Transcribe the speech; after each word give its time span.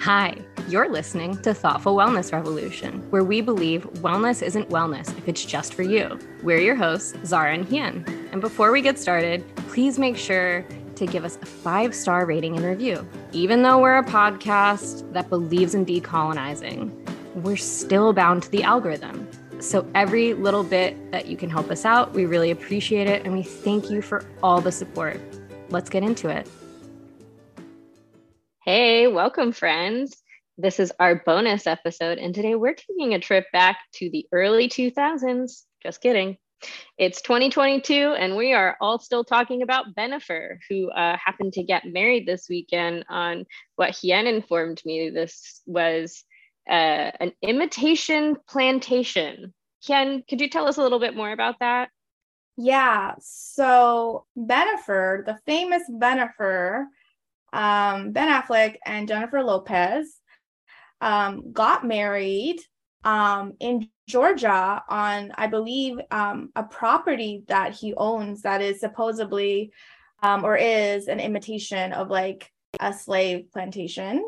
Hi, 0.00 0.34
you're 0.66 0.88
listening 0.88 1.36
to 1.42 1.52
Thoughtful 1.52 1.94
Wellness 1.94 2.32
Revolution, 2.32 3.02
where 3.10 3.22
we 3.22 3.42
believe 3.42 3.84
wellness 3.96 4.42
isn't 4.42 4.70
wellness 4.70 5.10
if 5.18 5.28
it's 5.28 5.44
just 5.44 5.74
for 5.74 5.82
you. 5.82 6.18
We're 6.42 6.62
your 6.62 6.74
hosts, 6.74 7.14
Zahra 7.26 7.52
and 7.52 7.68
Hien. 7.68 8.06
And 8.32 8.40
before 8.40 8.72
we 8.72 8.80
get 8.80 8.98
started, 8.98 9.44
please 9.68 9.98
make 9.98 10.16
sure 10.16 10.64
to 10.94 11.04
give 11.04 11.26
us 11.26 11.36
a 11.42 11.44
five 11.44 11.94
star 11.94 12.24
rating 12.24 12.56
and 12.56 12.64
review. 12.64 13.06
Even 13.32 13.60
though 13.60 13.78
we're 13.78 13.98
a 13.98 14.02
podcast 14.02 15.12
that 15.12 15.28
believes 15.28 15.74
in 15.74 15.84
decolonizing, 15.84 16.90
we're 17.34 17.58
still 17.58 18.14
bound 18.14 18.44
to 18.44 18.50
the 18.50 18.62
algorithm. 18.62 19.28
So, 19.60 19.86
every 19.94 20.32
little 20.32 20.64
bit 20.64 21.12
that 21.12 21.26
you 21.26 21.36
can 21.36 21.50
help 21.50 21.70
us 21.70 21.84
out, 21.84 22.14
we 22.14 22.24
really 22.24 22.52
appreciate 22.52 23.06
it. 23.06 23.26
And 23.26 23.34
we 23.34 23.42
thank 23.42 23.90
you 23.90 24.00
for 24.00 24.24
all 24.42 24.62
the 24.62 24.72
support. 24.72 25.20
Let's 25.68 25.90
get 25.90 26.02
into 26.02 26.30
it. 26.30 26.48
Hey, 28.62 29.06
welcome, 29.06 29.52
friends. 29.52 30.22
This 30.58 30.80
is 30.80 30.92
our 31.00 31.22
bonus 31.24 31.66
episode. 31.66 32.18
And 32.18 32.34
today 32.34 32.54
we're 32.54 32.74
taking 32.74 33.14
a 33.14 33.18
trip 33.18 33.46
back 33.54 33.78
to 33.94 34.10
the 34.10 34.26
early 34.32 34.68
2000s. 34.68 35.62
Just 35.82 36.02
kidding. 36.02 36.36
It's 36.98 37.22
2022, 37.22 37.94
and 38.18 38.36
we 38.36 38.52
are 38.52 38.76
all 38.78 38.98
still 38.98 39.24
talking 39.24 39.62
about 39.62 39.94
Bennifer, 39.96 40.58
who 40.68 40.90
uh, 40.90 41.16
happened 41.16 41.54
to 41.54 41.62
get 41.62 41.86
married 41.86 42.26
this 42.26 42.48
weekend 42.50 43.06
on 43.08 43.46
what 43.76 43.96
Hien 43.96 44.26
informed 44.26 44.82
me 44.84 45.08
this 45.08 45.62
was 45.64 46.22
uh, 46.68 47.12
an 47.18 47.32
imitation 47.40 48.36
plantation. 48.46 49.54
Hien, 49.82 50.22
could 50.28 50.42
you 50.42 50.50
tell 50.50 50.68
us 50.68 50.76
a 50.76 50.82
little 50.82 51.00
bit 51.00 51.16
more 51.16 51.32
about 51.32 51.60
that? 51.60 51.88
Yeah. 52.58 53.14
So 53.20 54.26
Bennifer, 54.36 55.24
the 55.24 55.38
famous 55.46 55.84
Bennifer, 55.90 56.84
um, 57.52 58.12
Ben 58.12 58.28
Affleck 58.28 58.76
and 58.84 59.08
Jennifer 59.08 59.42
Lopez 59.42 60.16
um, 61.00 61.52
got 61.52 61.86
married 61.86 62.60
um, 63.04 63.54
in 63.60 63.88
Georgia 64.08 64.82
on, 64.88 65.32
I 65.36 65.46
believe, 65.46 65.98
um, 66.10 66.50
a 66.54 66.62
property 66.62 67.44
that 67.48 67.74
he 67.74 67.94
owns 67.94 68.42
that 68.42 68.60
is 68.60 68.80
supposedly 68.80 69.72
um, 70.22 70.44
or 70.44 70.56
is 70.56 71.08
an 71.08 71.20
imitation 71.20 71.92
of 71.92 72.10
like 72.10 72.50
a 72.78 72.92
slave 72.92 73.46
plantation 73.52 74.22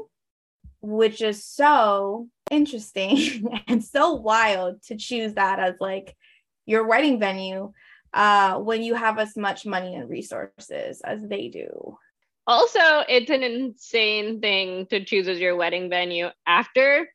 which 0.82 1.22
is 1.22 1.44
so 1.44 2.28
interesting 2.50 3.48
and 3.68 3.82
so 3.82 4.14
wild 4.14 4.82
to 4.82 4.96
choose 4.96 5.34
that 5.34 5.58
as 5.58 5.74
like 5.80 6.14
your 6.66 6.86
wedding 6.86 7.18
venue 7.18 7.72
uh, 8.12 8.58
when 8.58 8.82
you 8.82 8.94
have 8.94 9.18
as 9.18 9.36
much 9.36 9.64
money 9.64 9.94
and 9.94 10.10
resources 10.10 11.00
as 11.00 11.22
they 11.22 11.48
do. 11.48 11.96
Also, 12.46 12.80
it's 13.08 13.30
an 13.30 13.42
insane 13.42 14.40
thing 14.40 14.86
to 14.86 15.04
choose 15.04 15.28
as 15.28 15.38
your 15.38 15.56
wedding 15.56 15.88
venue 15.88 16.28
after. 16.46 17.08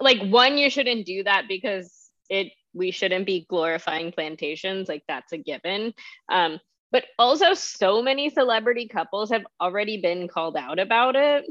Like, 0.00 0.20
one, 0.22 0.58
you 0.58 0.70
shouldn't 0.70 1.06
do 1.06 1.22
that 1.24 1.44
because 1.48 2.10
it 2.28 2.52
we 2.74 2.90
shouldn't 2.90 3.26
be 3.26 3.46
glorifying 3.48 4.12
plantations. 4.12 4.88
Like, 4.88 5.04
that's 5.06 5.32
a 5.32 5.38
given. 5.38 5.94
Um, 6.28 6.58
but 6.90 7.04
also, 7.18 7.54
so 7.54 8.02
many 8.02 8.30
celebrity 8.30 8.88
couples 8.88 9.30
have 9.30 9.46
already 9.60 10.00
been 10.00 10.28
called 10.28 10.56
out 10.56 10.78
about 10.78 11.16
it 11.16 11.46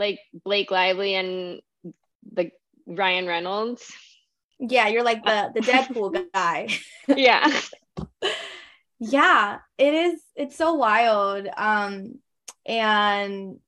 like 0.00 0.18
Blake 0.32 0.72
Lively 0.72 1.14
and 1.14 1.60
the 2.32 2.50
Ryan 2.86 3.26
Reynolds. 3.26 3.92
Yeah, 4.58 4.88
you're 4.88 5.04
like 5.04 5.22
the 5.24 5.52
the 5.54 5.60
Deadpool 5.70 6.32
guy. 6.32 6.68
yeah. 7.06 7.46
yeah, 9.00 9.58
it 9.78 9.94
is 9.94 10.20
it's 10.36 10.56
so 10.56 10.74
wild. 10.74 11.48
Um 11.56 12.20
and 12.66 13.58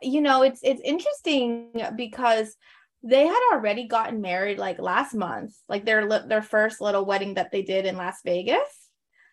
you 0.00 0.20
know, 0.20 0.42
it's 0.42 0.60
it's 0.62 0.80
interesting 0.82 1.72
because 1.96 2.54
they 3.02 3.26
had 3.26 3.40
already 3.52 3.86
gotten 3.86 4.20
married 4.20 4.58
like 4.58 4.78
last 4.78 5.14
month, 5.14 5.54
like 5.68 5.84
their 5.84 6.08
their 6.26 6.42
first 6.42 6.80
little 6.80 7.04
wedding 7.04 7.34
that 7.34 7.50
they 7.50 7.62
did 7.62 7.84
in 7.86 7.96
Las 7.96 8.16
Vegas. 8.24 8.84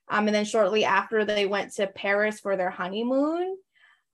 Um, 0.09 0.27
and 0.27 0.35
then 0.35 0.43
shortly 0.45 0.83
after 0.83 1.23
they 1.23 1.45
went 1.45 1.73
to 1.75 1.87
Paris 1.87 2.41
for 2.41 2.57
their 2.57 2.69
honeymoon. 2.69 3.55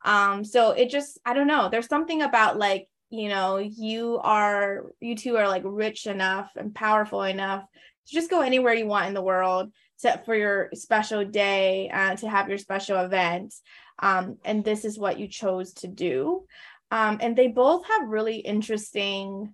Um, 0.06 0.46
so 0.46 0.72
it 0.72 0.92
just, 0.92 1.20
I 1.26 1.34
don't 1.34 1.48
know, 1.48 1.70
there's 1.70 1.88
something 1.88 2.22
about 2.22 2.60
like, 2.60 2.88
you 3.10 3.30
know, 3.30 3.58
you 3.58 4.20
are, 4.22 4.92
you 5.00 5.16
two 5.16 5.38
are 5.38 5.48
like 5.48 5.64
rich 5.66 6.06
enough 6.06 6.52
and 6.56 6.76
powerful 6.76 7.24
enough 7.24 7.64
to 8.08 8.14
just 8.14 8.30
go 8.30 8.42
anywhere 8.42 8.76
you 8.76 8.86
want 8.86 9.08
in 9.08 9.16
the 9.16 9.24
world 9.24 9.72
to, 10.02 10.22
for 10.25 10.35
your 10.35 10.69
special 10.74 11.25
day, 11.25 11.90
uh, 11.90 12.16
to 12.18 12.30
have 12.30 12.50
your 12.50 12.58
special 12.58 13.00
event. 13.00 13.53
Um, 14.00 14.38
and 14.46 14.63
this 14.63 14.85
is 14.85 15.00
what 15.00 15.19
you 15.19 15.28
chose 15.28 15.74
to 15.75 15.88
do. 15.88 16.46
Um, 16.91 17.18
and 17.19 17.35
they 17.35 17.47
both 17.47 17.85
have 17.88 18.07
really 18.07 18.38
interesting, 18.38 19.53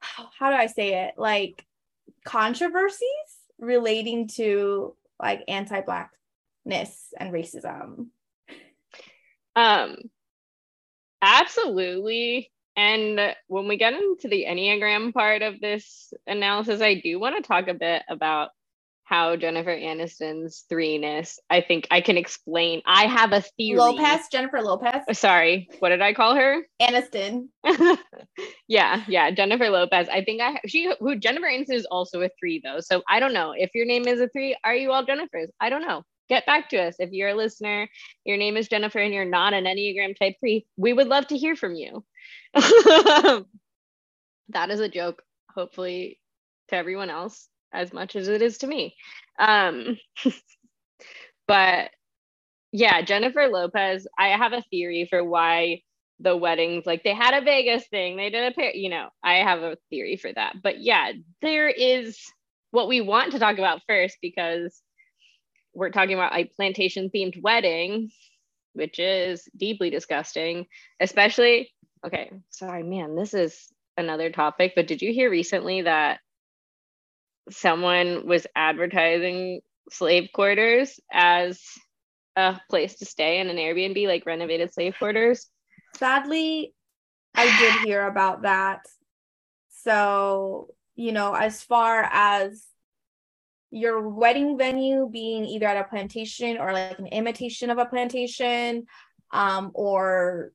how 0.00 0.50
do 0.50 0.56
I 0.56 0.66
say 0.66 1.06
it? 1.06 1.14
Like 1.16 1.64
controversies 2.24 3.02
relating 3.58 4.28
to 4.28 4.94
like 5.20 5.42
anti-blackness 5.48 7.12
and 7.18 7.32
racism. 7.32 8.08
Um, 9.56 9.96
absolutely. 11.20 12.52
And 12.76 13.34
when 13.48 13.66
we 13.66 13.76
get 13.76 13.94
into 13.94 14.28
the 14.28 14.44
Enneagram 14.48 15.12
part 15.12 15.42
of 15.42 15.58
this 15.60 16.12
analysis, 16.28 16.80
I 16.80 16.94
do 16.94 17.18
want 17.18 17.34
to 17.34 17.42
talk 17.42 17.66
a 17.66 17.74
bit 17.74 18.02
about 18.08 18.50
how 19.08 19.36
Jennifer 19.36 19.74
Aniston's 19.74 20.66
threeness, 20.70 21.38
I 21.48 21.62
think 21.62 21.88
I 21.90 22.02
can 22.02 22.18
explain. 22.18 22.82
I 22.84 23.06
have 23.06 23.32
a 23.32 23.40
theory. 23.40 23.78
Lopez, 23.78 24.28
Jennifer 24.30 24.60
Lopez. 24.60 25.02
Oh, 25.08 25.14
sorry, 25.14 25.70
what 25.78 25.88
did 25.88 26.02
I 26.02 26.12
call 26.12 26.34
her? 26.34 26.62
Aniston. 26.82 27.48
yeah, 28.68 29.04
yeah, 29.08 29.30
Jennifer 29.30 29.70
Lopez. 29.70 30.08
I 30.12 30.22
think 30.24 30.42
I 30.42 30.60
she 30.66 30.92
who 31.00 31.16
Jennifer 31.16 31.46
Aniston 31.46 31.74
is 31.74 31.86
also 31.90 32.20
a 32.20 32.28
three 32.38 32.60
though. 32.62 32.80
So 32.80 33.02
I 33.08 33.18
don't 33.18 33.32
know 33.32 33.54
if 33.56 33.70
your 33.74 33.86
name 33.86 34.06
is 34.06 34.20
a 34.20 34.28
three. 34.28 34.54
Are 34.62 34.74
you 34.74 34.92
all 34.92 35.06
Jennifers? 35.06 35.48
I 35.58 35.70
don't 35.70 35.82
know 35.82 36.02
get 36.28 36.44
back 36.44 36.68
to 36.68 36.76
us. 36.76 36.96
If 36.98 37.12
you're 37.12 37.30
a 37.30 37.34
listener, 37.34 37.88
your 38.26 38.36
name 38.36 38.58
is 38.58 38.68
Jennifer 38.68 38.98
and 38.98 39.14
you're 39.14 39.24
not 39.24 39.54
an 39.54 39.64
Enneagram 39.64 40.14
type 40.18 40.34
three, 40.38 40.66
we 40.76 40.92
would 40.92 41.08
love 41.08 41.26
to 41.28 41.38
hear 41.38 41.56
from 41.56 41.74
you. 41.74 42.04
that 42.54 43.46
is 44.68 44.80
a 44.80 44.90
joke, 44.90 45.22
hopefully, 45.54 46.20
to 46.68 46.76
everyone 46.76 47.08
else 47.08 47.48
as 47.72 47.92
much 47.92 48.16
as 48.16 48.28
it 48.28 48.42
is 48.42 48.58
to 48.58 48.66
me. 48.66 48.94
Um, 49.38 49.98
but 51.46 51.90
yeah, 52.72 53.02
Jennifer 53.02 53.48
Lopez, 53.48 54.06
I 54.18 54.28
have 54.28 54.52
a 54.52 54.64
theory 54.70 55.06
for 55.08 55.24
why 55.24 55.82
the 56.20 56.36
weddings, 56.36 56.84
like 56.84 57.04
they 57.04 57.14
had 57.14 57.34
a 57.34 57.44
Vegas 57.44 57.86
thing, 57.88 58.16
they 58.16 58.30
did 58.30 58.52
a 58.52 58.54
pair, 58.54 58.74
you 58.74 58.90
know, 58.90 59.08
I 59.22 59.34
have 59.36 59.60
a 59.60 59.76
theory 59.90 60.16
for 60.16 60.32
that. 60.32 60.56
But 60.62 60.80
yeah, 60.80 61.12
there 61.40 61.68
is 61.68 62.18
what 62.70 62.88
we 62.88 63.00
want 63.00 63.32
to 63.32 63.38
talk 63.38 63.58
about 63.58 63.82
first 63.86 64.18
because 64.20 64.82
we're 65.74 65.90
talking 65.90 66.14
about 66.14 66.36
a 66.36 66.44
plantation 66.56 67.10
themed 67.14 67.40
wedding, 67.40 68.10
which 68.72 68.98
is 68.98 69.48
deeply 69.56 69.90
disgusting, 69.90 70.66
especially. 71.00 71.70
Okay, 72.04 72.30
sorry, 72.50 72.82
man, 72.82 73.14
this 73.16 73.32
is 73.32 73.68
another 73.96 74.30
topic, 74.30 74.72
but 74.76 74.86
did 74.86 75.02
you 75.02 75.12
hear 75.12 75.30
recently 75.30 75.82
that 75.82 76.20
someone 77.50 78.26
was 78.26 78.46
advertising 78.54 79.60
slave 79.90 80.30
quarters 80.32 81.00
as 81.12 81.60
a 82.36 82.60
place 82.70 82.96
to 82.96 83.04
stay 83.04 83.40
in 83.40 83.48
an 83.48 83.56
Airbnb, 83.56 84.06
like 84.06 84.26
renovated 84.26 84.72
slave 84.72 84.94
quarters? 84.98 85.48
Sadly, 85.96 86.74
I 87.34 87.58
did 87.58 87.72
hear 87.86 88.06
about 88.06 88.42
that. 88.42 88.80
So, 89.82 90.68
you 90.96 91.12
know, 91.12 91.34
as 91.34 91.62
far 91.62 92.02
as 92.12 92.64
your 93.70 94.08
wedding 94.08 94.56
venue 94.56 95.08
being 95.10 95.44
either 95.44 95.66
at 95.66 95.76
a 95.76 95.88
plantation 95.88 96.58
or 96.58 96.72
like 96.72 96.98
an 96.98 97.06
imitation 97.06 97.68
of 97.68 97.76
a 97.76 97.84
plantation 97.84 98.86
um 99.30 99.70
or 99.74 100.52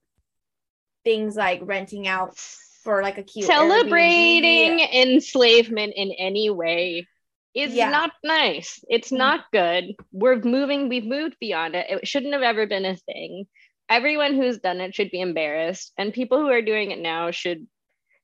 things 1.04 1.36
like 1.36 1.62
renting 1.64 2.08
out 2.08 2.36
for 2.84 3.02
like 3.02 3.18
a 3.18 3.24
cute 3.24 3.46
celebrating 3.46 4.80
Airbnb. 4.80 4.94
enslavement 4.94 5.94
in 5.96 6.12
any 6.12 6.50
way 6.50 7.08
is 7.54 7.74
yeah. 7.74 7.90
not 7.90 8.12
nice 8.24 8.84
it's 8.90 9.10
mm-hmm. 9.10 9.18
not 9.18 9.52
good 9.52 9.96
we're 10.12 10.40
moving 10.40 10.90
we've 10.90 11.06
moved 11.06 11.36
beyond 11.40 11.76
it 11.76 11.86
it 11.90 12.08
shouldn't 12.08 12.34
have 12.34 12.42
ever 12.42 12.66
been 12.66 12.86
a 12.86 12.96
thing 12.96 13.46
everyone 13.90 14.36
who's 14.36 14.60
done 14.60 14.82
it 14.82 14.96
should 14.96 15.12
be 15.12 15.22
embarrassed 15.22 15.94
and 15.98 16.14
people 16.14 16.40
who 16.40 16.50
are 16.50 16.62
doing 16.62 16.92
it 16.92 17.00
now 17.00 17.32
should 17.32 17.68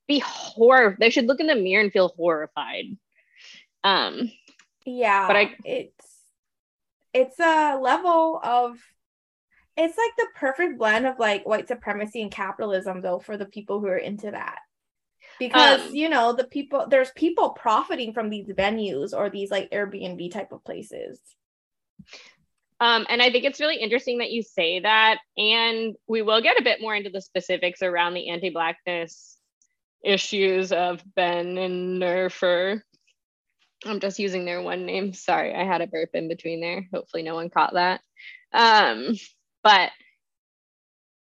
be 0.08 0.18
horror 0.18 0.96
they 0.98 1.10
should 1.10 1.26
look 1.26 1.40
in 1.40 1.46
the 1.46 1.54
mirror 1.54 1.82
and 1.82 1.92
feel 1.92 2.12
horrified 2.16 2.84
um 3.84 4.30
yeah 4.84 5.26
but 5.26 5.36
i 5.36 5.54
it's 5.64 6.06
it's 7.12 7.38
a 7.38 7.78
level 7.80 8.40
of 8.42 8.76
it's 9.80 9.98
like 9.98 10.16
the 10.16 10.26
perfect 10.36 10.78
blend 10.78 11.06
of 11.06 11.18
like 11.18 11.46
white 11.46 11.68
supremacy 11.68 12.22
and 12.22 12.30
capitalism 12.30 13.00
though 13.00 13.18
for 13.18 13.36
the 13.36 13.46
people 13.46 13.80
who 13.80 13.86
are 13.86 13.96
into 13.96 14.30
that 14.30 14.58
because 15.38 15.80
um, 15.80 15.94
you 15.94 16.08
know 16.08 16.32
the 16.32 16.44
people 16.44 16.86
there's 16.88 17.10
people 17.12 17.50
profiting 17.50 18.12
from 18.12 18.30
these 18.30 18.48
venues 18.48 19.12
or 19.12 19.30
these 19.30 19.50
like 19.50 19.70
airbnb 19.70 20.30
type 20.32 20.52
of 20.52 20.64
places 20.64 21.20
Um, 22.80 23.04
and 23.10 23.20
I 23.20 23.30
think 23.30 23.44
it's 23.44 23.60
really 23.60 23.76
interesting 23.76 24.18
that 24.18 24.30
you 24.30 24.42
say 24.42 24.80
that. 24.80 25.18
And 25.36 25.94
we 26.08 26.22
will 26.22 26.40
get 26.40 26.58
a 26.58 26.64
bit 26.64 26.80
more 26.80 26.94
into 26.96 27.10
the 27.10 27.20
specifics 27.20 27.82
around 27.82 28.14
the 28.14 28.30
anti 28.30 28.50
Blackness 28.50 29.36
issues 30.02 30.72
of 30.72 31.02
Ben 31.14 31.58
and 31.58 32.00
Nerfer. 32.00 32.80
I'm 33.84 34.00
just 34.00 34.18
using 34.18 34.44
their 34.46 34.62
one 34.62 34.86
name. 34.86 35.12
Sorry, 35.12 35.54
I 35.54 35.64
had 35.64 35.82
a 35.82 35.86
burp 35.86 36.10
in 36.14 36.28
between 36.28 36.60
there. 36.60 36.86
Hopefully, 36.92 37.22
no 37.22 37.34
one 37.34 37.50
caught 37.50 37.74
that. 37.74 38.00
Um, 38.52 39.14
but 39.62 39.90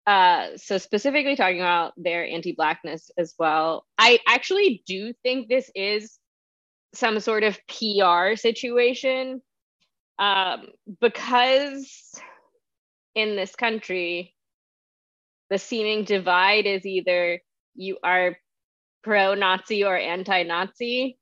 uh, 0.08 0.50
so 0.58 0.78
specifically 0.78 1.36
talking 1.36 1.62
about 1.62 1.94
their 1.98 2.26
anti-blackness 2.26 3.10
as 3.18 3.34
well, 3.40 3.86
I 3.98 4.20
actually 4.28 4.84
do 4.86 5.14
think 5.24 5.50
this 5.50 5.72
is 5.74 6.20
some 6.94 7.20
sort 7.20 7.44
of 7.44 7.60
PR 7.68 8.36
situation 8.36 9.42
um, 10.20 10.68
because 11.02 12.14
in 13.16 13.36
this 13.36 13.56
country, 13.56 14.34
the 15.50 15.58
seeming 15.58 16.04
divide 16.04 16.66
is 16.66 16.86
either 16.86 17.42
you 17.76 17.98
are 18.04 18.38
pro-Nazi 19.04 19.84
or 19.84 19.98
anti-Nazi, 19.98 21.18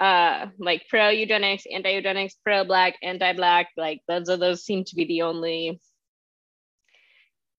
uh, 0.00 0.46
like 0.58 0.82
pro-eugenics, 0.88 1.64
anti-eugenics, 1.72 2.34
pro-black, 2.44 2.94
anti-black. 3.02 3.68
Like 3.76 4.00
those 4.08 4.28
are 4.28 4.36
those 4.36 4.64
seem 4.64 4.84
to 4.84 4.96
be 4.96 5.06
the 5.06 5.22
only 5.22 5.80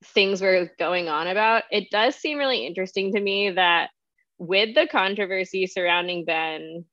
things 0.03 0.41
we're 0.41 0.71
going 0.79 1.09
on 1.09 1.27
about. 1.27 1.63
It 1.71 1.89
does 1.91 2.15
seem 2.15 2.37
really 2.37 2.65
interesting 2.65 3.13
to 3.13 3.19
me 3.19 3.51
that 3.51 3.89
with 4.37 4.75
the 4.75 4.87
controversy 4.87 5.67
surrounding 5.67 6.25
Ben 6.25 6.85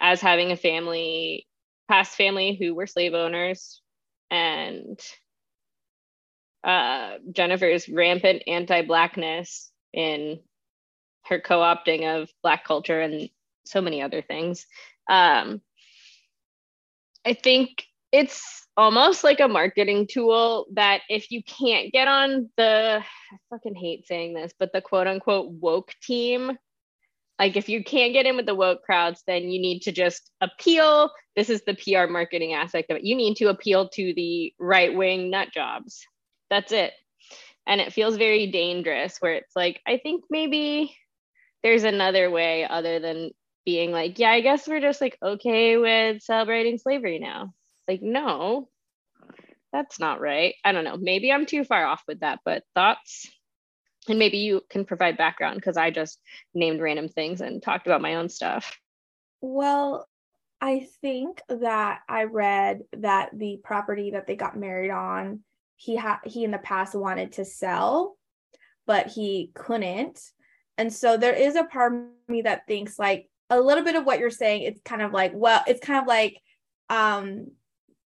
as 0.00 0.20
having 0.20 0.52
a 0.52 0.56
family, 0.56 1.46
past 1.88 2.16
family 2.16 2.56
who 2.58 2.74
were 2.74 2.86
slave 2.86 3.14
owners, 3.14 3.80
and 4.30 5.00
uh, 6.62 7.16
Jennifer's 7.32 7.88
rampant 7.88 8.42
anti-blackness 8.46 9.70
in 9.92 10.40
her 11.26 11.40
co-opting 11.40 12.22
of 12.22 12.30
black 12.42 12.64
culture 12.64 13.00
and 13.00 13.28
so 13.64 13.80
many 13.80 14.02
other 14.02 14.22
things. 14.22 14.66
Um, 15.08 15.60
I 17.24 17.34
think 17.34 17.84
it's 18.14 18.68
almost 18.76 19.24
like 19.24 19.40
a 19.40 19.48
marketing 19.48 20.06
tool 20.08 20.66
that 20.74 21.00
if 21.08 21.32
you 21.32 21.42
can't 21.42 21.92
get 21.92 22.06
on 22.06 22.48
the 22.56 23.02
I 23.02 23.36
fucking 23.50 23.74
hate 23.74 24.06
saying 24.06 24.34
this, 24.34 24.52
but 24.56 24.72
the 24.72 24.80
quote 24.80 25.08
unquote 25.08 25.50
woke 25.50 25.92
team, 26.00 26.56
like 27.40 27.56
if 27.56 27.68
you 27.68 27.82
can't 27.82 28.12
get 28.12 28.24
in 28.24 28.36
with 28.36 28.46
the 28.46 28.54
woke 28.54 28.84
crowds, 28.84 29.24
then 29.26 29.50
you 29.50 29.60
need 29.60 29.80
to 29.82 29.92
just 29.92 30.30
appeal. 30.40 31.10
This 31.34 31.50
is 31.50 31.62
the 31.64 31.74
PR 31.74 32.08
marketing 32.08 32.52
aspect 32.52 32.88
of 32.92 32.98
it. 32.98 33.04
You 33.04 33.16
need 33.16 33.34
to 33.38 33.48
appeal 33.48 33.88
to 33.88 34.14
the 34.14 34.54
right 34.60 34.94
wing 34.94 35.28
nut 35.28 35.48
jobs. 35.52 36.06
That's 36.50 36.70
it. 36.70 36.92
And 37.66 37.80
it 37.80 37.92
feels 37.92 38.16
very 38.16 38.46
dangerous 38.46 39.16
where 39.18 39.32
it's 39.32 39.56
like, 39.56 39.80
I 39.88 39.98
think 39.98 40.22
maybe 40.30 40.96
there's 41.64 41.82
another 41.82 42.30
way 42.30 42.64
other 42.64 43.00
than 43.00 43.32
being 43.64 43.90
like, 43.90 44.20
yeah, 44.20 44.30
I 44.30 44.40
guess 44.40 44.68
we're 44.68 44.80
just 44.80 45.00
like 45.00 45.18
okay 45.20 45.78
with 45.78 46.22
celebrating 46.22 46.78
slavery 46.78 47.18
now. 47.18 47.52
Like, 47.88 48.02
no, 48.02 48.68
that's 49.72 49.98
not 49.98 50.20
right. 50.20 50.54
I 50.64 50.72
don't 50.72 50.84
know. 50.84 50.96
Maybe 50.96 51.32
I'm 51.32 51.46
too 51.46 51.64
far 51.64 51.84
off 51.84 52.02
with 52.06 52.20
that, 52.20 52.40
but 52.44 52.62
thoughts? 52.74 53.30
And 54.08 54.18
maybe 54.18 54.38
you 54.38 54.62
can 54.70 54.84
provide 54.84 55.16
background 55.16 55.56
because 55.56 55.76
I 55.76 55.90
just 55.90 56.20
named 56.54 56.80
random 56.80 57.08
things 57.08 57.40
and 57.40 57.62
talked 57.62 57.86
about 57.86 58.02
my 58.02 58.16
own 58.16 58.28
stuff. 58.28 58.78
Well, 59.40 60.08
I 60.60 60.86
think 61.02 61.42
that 61.48 62.00
I 62.08 62.24
read 62.24 62.82
that 62.98 63.30
the 63.34 63.60
property 63.62 64.12
that 64.12 64.26
they 64.26 64.36
got 64.36 64.56
married 64.56 64.90
on, 64.90 65.40
he 65.76 65.96
had 65.96 66.18
he 66.24 66.44
in 66.44 66.50
the 66.50 66.58
past 66.58 66.94
wanted 66.94 67.32
to 67.32 67.44
sell, 67.44 68.16
but 68.86 69.08
he 69.08 69.50
couldn't. 69.54 70.20
And 70.78 70.92
so 70.92 71.16
there 71.16 71.34
is 71.34 71.56
a 71.56 71.64
part 71.64 71.94
of 71.94 72.00
me 72.28 72.42
that 72.42 72.66
thinks 72.66 72.98
like 72.98 73.28
a 73.50 73.60
little 73.60 73.84
bit 73.84 73.96
of 73.96 74.04
what 74.04 74.18
you're 74.18 74.30
saying, 74.30 74.62
it's 74.62 74.80
kind 74.84 75.02
of 75.02 75.12
like, 75.12 75.32
well, 75.34 75.62
it's 75.66 75.84
kind 75.84 76.00
of 76.00 76.06
like 76.06 76.40
um 76.90 77.48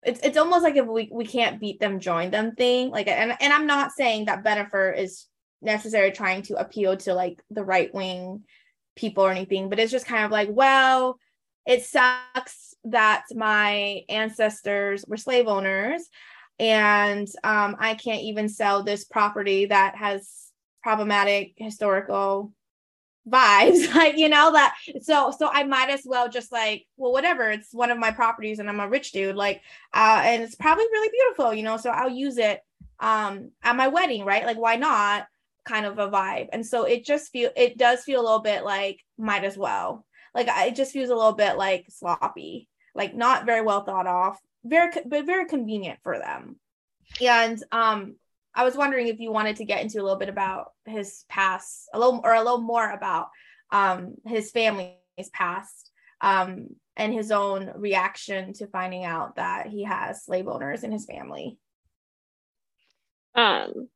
it's 0.02 0.20
it's 0.20 0.38
almost 0.38 0.62
like 0.62 0.76
if 0.76 0.86
we, 0.86 1.08
we 1.12 1.26
can't 1.26 1.60
beat 1.60 1.80
them, 1.80 2.00
join 2.00 2.30
them 2.30 2.54
thing. 2.54 2.90
Like 2.90 3.08
and, 3.08 3.36
and 3.40 3.52
I'm 3.52 3.66
not 3.66 3.92
saying 3.92 4.26
that 4.26 4.44
Bennifer 4.44 4.96
is 4.96 5.26
necessarily 5.60 6.12
trying 6.12 6.42
to 6.42 6.56
appeal 6.56 6.96
to 6.98 7.14
like 7.14 7.42
the 7.50 7.64
right 7.64 7.92
wing 7.92 8.44
people 8.96 9.24
or 9.24 9.30
anything, 9.30 9.68
but 9.68 9.78
it's 9.78 9.92
just 9.92 10.06
kind 10.06 10.24
of 10.24 10.30
like, 10.30 10.48
well, 10.50 11.18
it 11.66 11.84
sucks 11.84 12.74
that 12.84 13.24
my 13.34 14.02
ancestors 14.08 15.04
were 15.06 15.16
slave 15.16 15.46
owners 15.48 16.08
and 16.58 17.28
um, 17.44 17.76
I 17.78 17.94
can't 17.94 18.22
even 18.22 18.48
sell 18.48 18.82
this 18.82 19.04
property 19.04 19.66
that 19.66 19.96
has 19.96 20.50
problematic 20.82 21.52
historical 21.56 22.52
vibes 23.28 23.94
like 23.94 24.16
you 24.16 24.28
know 24.28 24.52
that 24.52 24.74
so 25.02 25.32
so 25.36 25.48
i 25.52 25.62
might 25.62 25.90
as 25.90 26.02
well 26.04 26.28
just 26.28 26.50
like 26.50 26.86
well 26.96 27.12
whatever 27.12 27.50
it's 27.50 27.74
one 27.74 27.90
of 27.90 27.98
my 27.98 28.10
properties 28.10 28.58
and 28.58 28.68
i'm 28.68 28.80
a 28.80 28.88
rich 28.88 29.12
dude 29.12 29.36
like 29.36 29.60
uh 29.92 30.22
and 30.24 30.42
it's 30.42 30.54
probably 30.54 30.84
really 30.84 31.10
beautiful 31.10 31.52
you 31.52 31.62
know 31.62 31.76
so 31.76 31.90
i'll 31.90 32.08
use 32.08 32.38
it 32.38 32.62
um 33.00 33.50
at 33.62 33.76
my 33.76 33.88
wedding 33.88 34.24
right? 34.24 34.44
Like 34.44 34.58
why 34.58 34.76
not? 34.76 35.26
Kind 35.64 35.86
of 35.86 35.98
a 35.98 36.08
vibe. 36.08 36.48
And 36.52 36.66
so 36.66 36.84
it 36.84 37.04
just 37.04 37.30
feel 37.30 37.50
it 37.56 37.78
does 37.78 38.02
feel 38.02 38.20
a 38.20 38.22
little 38.22 38.40
bit 38.40 38.64
like 38.64 39.00
might 39.16 39.44
as 39.44 39.56
well. 39.56 40.06
Like 40.34 40.48
it 40.48 40.76
just 40.76 40.92
feels 40.92 41.10
a 41.10 41.14
little 41.14 41.32
bit 41.32 41.56
like 41.56 41.86
sloppy 41.90 42.68
like 42.94 43.14
not 43.14 43.46
very 43.46 43.62
well 43.62 43.84
thought 43.84 44.06
off 44.06 44.40
very 44.64 44.90
but 45.06 45.26
very 45.26 45.46
convenient 45.46 46.00
for 46.02 46.18
them. 46.18 46.56
And 47.20 47.62
um 47.72 48.16
I 48.58 48.64
was 48.64 48.76
wondering 48.76 49.06
if 49.06 49.20
you 49.20 49.30
wanted 49.30 49.54
to 49.56 49.64
get 49.64 49.82
into 49.82 50.00
a 50.00 50.02
little 50.02 50.18
bit 50.18 50.28
about 50.28 50.72
his 50.84 51.24
past, 51.28 51.88
a 51.94 51.98
little 51.98 52.20
or 52.24 52.34
a 52.34 52.42
little 52.42 52.60
more 52.60 52.90
about 52.90 53.28
um, 53.70 54.16
his 54.26 54.50
family's 54.50 54.96
past 55.32 55.92
um, 56.20 56.66
and 56.96 57.14
his 57.14 57.30
own 57.30 57.70
reaction 57.76 58.52
to 58.54 58.66
finding 58.66 59.04
out 59.04 59.36
that 59.36 59.68
he 59.68 59.84
has 59.84 60.24
slave 60.24 60.48
owners 60.48 60.82
in 60.82 60.90
his 60.90 61.06
family. 61.06 61.56
Um, 63.36 63.88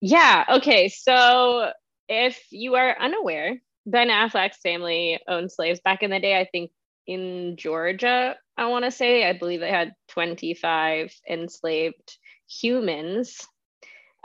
yeah. 0.00 0.44
Okay. 0.56 0.88
So 0.88 1.70
if 2.08 2.42
you 2.50 2.74
are 2.74 3.00
unaware, 3.00 3.58
Ben 3.86 4.08
Affleck's 4.08 4.58
family 4.60 5.20
owned 5.28 5.52
slaves 5.52 5.78
back 5.84 6.02
in 6.02 6.10
the 6.10 6.18
day. 6.18 6.36
I 6.36 6.48
think 6.50 6.72
in 7.06 7.56
Georgia, 7.56 8.34
I 8.56 8.66
want 8.66 8.86
to 8.86 8.90
say, 8.90 9.24
I 9.24 9.34
believe 9.34 9.60
they 9.60 9.70
had 9.70 9.94
25 10.08 11.14
enslaved 11.30 12.18
humans 12.48 13.46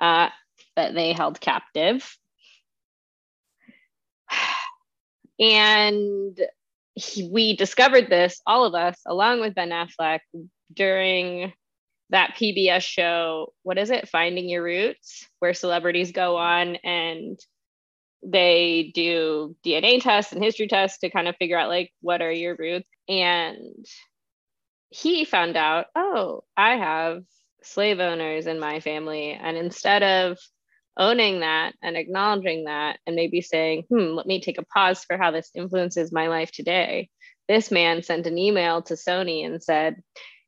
uh, 0.03 0.29
that 0.75 0.93
they 0.93 1.13
held 1.13 1.39
captive. 1.39 2.17
And 5.39 6.37
he, 6.93 7.29
we 7.31 7.55
discovered 7.55 8.09
this, 8.09 8.41
all 8.45 8.65
of 8.65 8.75
us, 8.75 8.99
along 9.07 9.39
with 9.39 9.55
Ben 9.55 9.69
Affleck, 9.69 10.19
during 10.73 11.53
that 12.09 12.35
PBS 12.35 12.81
show. 12.81 13.53
What 13.63 13.77
is 13.77 13.89
it? 13.89 14.09
Finding 14.09 14.49
Your 14.49 14.63
Roots, 14.63 15.27
where 15.39 15.53
celebrities 15.53 16.11
go 16.11 16.35
on 16.35 16.75
and 16.83 17.39
they 18.21 18.91
do 18.93 19.55
DNA 19.65 20.01
tests 20.01 20.33
and 20.33 20.43
history 20.43 20.67
tests 20.67 20.99
to 20.99 21.09
kind 21.09 21.27
of 21.27 21.35
figure 21.37 21.57
out, 21.57 21.69
like, 21.69 21.91
what 22.01 22.21
are 22.21 22.31
your 22.31 22.55
roots? 22.57 22.87
And 23.07 23.85
he 24.89 25.25
found 25.25 25.55
out, 25.57 25.87
oh, 25.95 26.43
I 26.55 26.75
have 26.75 27.23
slave 27.63 27.99
owners 27.99 28.47
in 28.47 28.59
my 28.59 28.79
family. 28.79 29.31
And 29.31 29.57
instead 29.57 30.03
of 30.03 30.37
owning 30.97 31.39
that 31.39 31.73
and 31.81 31.97
acknowledging 31.97 32.65
that 32.65 32.99
and 33.07 33.15
maybe 33.15 33.41
saying, 33.41 33.85
hmm, 33.89 34.13
let 34.13 34.25
me 34.25 34.41
take 34.41 34.59
a 34.59 34.65
pause 34.65 35.03
for 35.03 35.17
how 35.17 35.31
this 35.31 35.49
influences 35.55 36.11
my 36.11 36.27
life 36.27 36.51
today, 36.51 37.09
this 37.47 37.71
man 37.71 38.03
sent 38.03 38.27
an 38.27 38.37
email 38.37 38.81
to 38.83 38.93
Sony 38.93 39.45
and 39.45 39.61
said, 39.61 40.01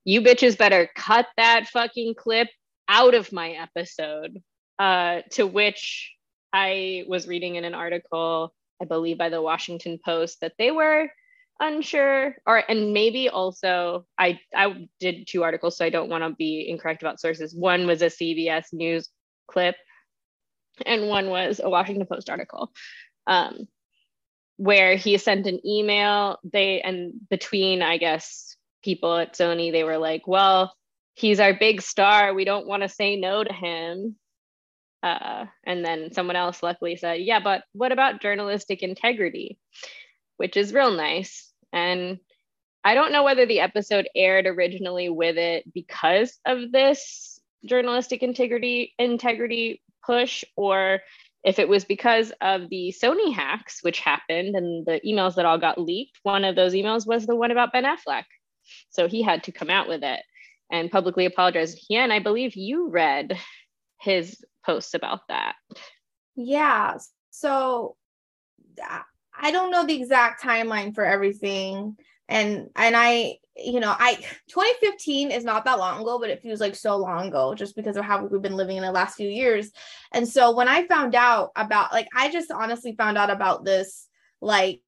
you 0.04 0.22
bitches 0.22 0.58
better 0.58 0.90
cut 0.96 1.28
that 1.38 1.68
fucking 1.68 2.14
clip 2.16 2.48
out 2.88 3.16
of 3.16 3.32
my 3.32 3.52
episode. 3.52 4.40
Uh, 4.78 5.22
to 5.32 5.48
which 5.48 6.14
I 6.52 7.06
was 7.08 7.28
reading 7.28 7.56
in 7.56 7.64
an 7.64 7.74
article, 7.74 8.54
I 8.82 8.86
believe 8.86 9.18
by 9.18 9.30
the 9.30 9.42
Washington 9.42 10.00
Post, 10.04 10.42
that 10.42 10.54
they 10.58 10.70
were 10.70 11.10
unsure 11.60 12.36
or 12.46 12.62
and 12.70 12.94
maybe 12.94 13.30
also 13.30 14.06
i 14.18 14.38
i 14.54 14.88
did 15.00 15.26
two 15.26 15.44
articles 15.44 15.78
so 15.78 15.86
i 15.86 15.90
don't 15.90 16.10
want 16.10 16.24
to 16.24 16.36
be 16.36 16.68
incorrect 16.68 17.02
about 17.02 17.20
sources. 17.20 17.56
One 17.56 17.88
was 17.88 18.02
a 18.02 18.08
cbs 18.08 18.74
news 18.74 19.10
clip 19.48 19.76
and 20.86 21.08
one 21.08 21.30
was 21.30 21.62
a 21.64 21.70
washington 21.70 22.06
post 22.08 22.30
article 22.30 22.72
um, 23.28 23.68
where 24.58 24.96
he 24.96 25.18
sent 25.18 25.48
an 25.48 25.66
email. 25.66 26.40
They 26.44 26.82
and 26.82 27.14
between 27.30 27.82
i 27.82 27.98
guess 27.98 28.58
people 28.84 29.16
at 29.16 29.34
sony 29.36 29.72
they 29.72 29.84
were 29.84 29.98
like 29.98 30.28
well 30.28 30.74
he's 31.16 31.40
our 31.40 31.54
big 31.54 31.82
star. 31.82 32.34
We 32.34 32.44
don't 32.44 32.68
want 32.68 32.84
to 32.84 32.90
say 32.90 33.16
no 33.16 33.42
to 33.42 33.54
him. 33.54 34.18
Uh, 35.02 35.46
and 35.64 35.86
then 35.86 36.12
someone 36.12 36.36
else 36.36 36.64
luckily 36.64 36.96
said 36.96 37.22
yeah 37.22 37.40
but 37.40 37.64
what 37.74 37.92
about 37.92 38.22
journalistic 38.22 38.82
integrity 38.82 39.60
which 40.38 40.58
is 40.58 40.74
real 40.74 40.92
nice. 40.92 41.52
And 41.74 42.20
I 42.84 42.94
don't 42.94 43.12
know 43.12 43.24
whether 43.24 43.46
the 43.46 43.62
episode 43.62 44.08
aired 44.16 44.46
originally 44.46 45.10
with 45.10 45.38
it 45.38 45.72
because 45.74 46.38
of 46.46 46.72
this 46.72 47.40
journalistic 47.66 48.22
integrity 48.22 48.94
integrity 49.00 49.82
push 50.06 50.44
or 50.56 51.00
if 51.44 51.58
it 51.58 51.68
was 51.68 51.84
because 51.84 52.32
of 52.42 52.70
the 52.70 52.94
Sony 53.04 53.34
hacks 53.34 53.80
which 53.82 54.00
happened 54.00 54.56
and 54.56 54.86
the 54.86 55.02
emails 55.06 55.36
that 55.36 55.46
all 55.46 55.58
got 55.58 55.80
leaked. 55.80 56.20
One 56.24 56.46
of 56.46 56.56
those 56.56 56.74
emails 56.74 57.08
was 57.08 57.26
the 57.26 57.36
one 57.36 57.52
about 57.52 57.74
Ben 57.74 57.86
Affleck. 57.86 58.26
So 58.90 59.08
he 59.08 59.22
had 59.22 59.44
to 59.44 59.52
come 59.52 59.70
out 59.70 59.88
with 59.88 60.04
it 60.04 60.22
and 60.72 60.92
publicly 60.92 61.26
apologize. 61.26 61.86
Yeah, 61.90 62.04
and 62.04 62.14
I 62.14 62.20
believe 62.20 62.56
you 62.56 62.90
read 62.90 63.38
his 64.00 64.44
posts 64.66 64.94
about 64.94 65.22
that. 65.30 65.56
Yeah. 66.36 66.98
So 67.32 67.96
I 69.40 69.52
don't 69.52 69.72
know 69.72 69.86
the 69.86 69.96
exact 69.96 70.44
timeline 70.44 70.94
for 70.94 71.06
everything. 71.06 71.98
And 72.28 72.70
and 72.76 72.96
I, 72.98 73.38
you 73.56 73.80
know, 73.80 73.96
I 73.98 74.16
2015 74.48 75.32
is 75.32 75.44
not 75.44 75.66
that 75.66 75.80
long 75.80 76.02
ago, 76.02 76.20
but 76.20 76.30
it 76.30 76.42
feels 76.42 76.60
like 76.60 76.76
so 76.76 76.98
long 76.98 77.28
ago 77.28 77.54
just 77.54 77.76
because 77.76 77.98
of 77.98 78.06
how 78.06 78.26
we've 78.26 78.42
been 78.42 78.58
living 78.58 78.78
in 78.78 78.84
the 78.84 78.92
last 78.92 79.16
few 79.16 79.30
years. 79.30 79.72
And 80.12 80.28
so 80.28 80.56
when 80.56 80.68
I 80.68 80.88
found 80.88 81.16
out 81.16 81.52
about 81.56 81.94
like 81.94 82.08
I 82.16 82.32
just 82.32 82.52
honestly 82.52 82.96
found 82.98 83.18
out 83.18 83.30
about 83.30 83.64
this 83.64 84.08
like 84.42 84.82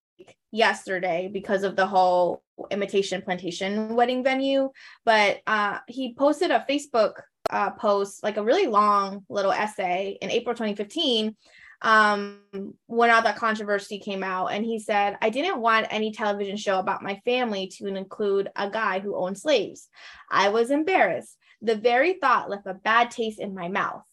yesterday 0.52 1.30
because 1.32 1.64
of 1.64 1.76
the 1.76 1.86
whole 1.86 2.42
imitation 2.72 3.22
plantation 3.22 3.96
wedding 3.96 4.24
venue 4.24 4.70
but 5.06 5.40
uh 5.46 5.78
he 5.88 6.14
posted 6.14 6.50
a 6.52 6.66
facebook 6.70 7.14
uh 7.52 7.70
post 7.72 8.24
like 8.24 8.38
a 8.38 8.44
really 8.44 8.66
long 8.66 9.24
little 9.30 9.52
essay 9.52 10.18
in 10.22 10.32
april 10.32 10.56
2015 10.56 11.36
um 11.84 12.40
when 12.88 13.12
all 13.12 13.22
that 13.22 13.38
controversy 13.38 14.00
came 14.00 14.24
out 14.24 14.48
and 14.48 14.66
he 14.66 14.80
said 14.80 15.16
i 15.22 15.30
didn't 15.30 15.62
want 15.62 15.86
any 15.92 16.12
television 16.12 16.58
show 16.58 16.80
about 16.80 17.04
my 17.04 17.22
family 17.24 17.68
to 17.68 17.86
include 17.86 18.50
a 18.56 18.70
guy 18.70 19.00
who 19.00 19.16
owned 19.16 19.38
slaves. 19.38 19.88
I 20.30 20.50
was 20.50 20.72
embarrassed. 20.72 21.38
The 21.62 21.76
very 21.76 22.14
thought 22.14 22.50
left 22.50 22.68
a 22.68 22.74
bad 22.74 23.12
taste 23.12 23.40
in 23.40 23.54
my 23.54 23.68
mouth. 23.68 24.04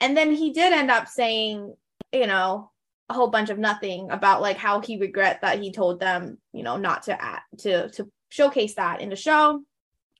And 0.00 0.16
then 0.16 0.32
he 0.32 0.52
did 0.52 0.72
end 0.72 0.90
up 0.90 1.08
saying 1.08 1.74
you 2.12 2.26
know 2.26 2.70
a 3.08 3.14
whole 3.14 3.28
bunch 3.28 3.50
of 3.50 3.58
nothing 3.58 4.10
about 4.10 4.40
like 4.40 4.56
how 4.56 4.80
he 4.80 4.98
regret 4.98 5.40
that 5.42 5.60
he 5.60 5.72
told 5.72 6.00
them 6.00 6.38
you 6.52 6.62
know 6.62 6.76
not 6.76 7.04
to 7.04 7.22
add 7.22 7.40
to 7.58 7.88
to 7.90 8.10
showcase 8.28 8.74
that 8.74 9.00
in 9.00 9.08
the 9.08 9.16
show. 9.16 9.62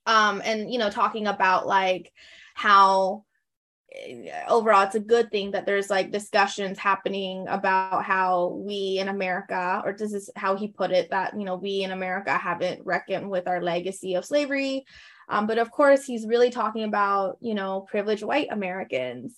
Um 0.05 0.41
and 0.43 0.71
you 0.71 0.79
know 0.79 0.89
talking 0.89 1.27
about 1.27 1.67
like 1.67 2.11
how 2.53 3.24
overall 4.47 4.83
it's 4.83 4.95
a 4.95 4.99
good 4.99 5.31
thing 5.31 5.51
that 5.51 5.65
there's 5.65 5.89
like 5.89 6.11
discussions 6.11 6.77
happening 6.77 7.45
about 7.47 8.03
how 8.03 8.47
we 8.47 8.97
in 8.99 9.07
america 9.07 9.81
or 9.85 9.93
this 9.93 10.13
is 10.13 10.29
how 10.35 10.55
he 10.55 10.67
put 10.67 10.91
it 10.91 11.09
that 11.09 11.37
you 11.37 11.45
know 11.45 11.55
we 11.55 11.83
in 11.83 11.91
america 11.91 12.37
haven't 12.37 12.85
reckoned 12.85 13.29
with 13.29 13.47
our 13.47 13.61
legacy 13.61 14.15
of 14.15 14.25
slavery 14.25 14.85
um, 15.29 15.47
but 15.47 15.57
of 15.57 15.71
course 15.71 16.05
he's 16.05 16.27
really 16.27 16.49
talking 16.49 16.83
about 16.83 17.37
you 17.41 17.53
know 17.53 17.81
privileged 17.81 18.23
white 18.23 18.47
americans 18.51 19.35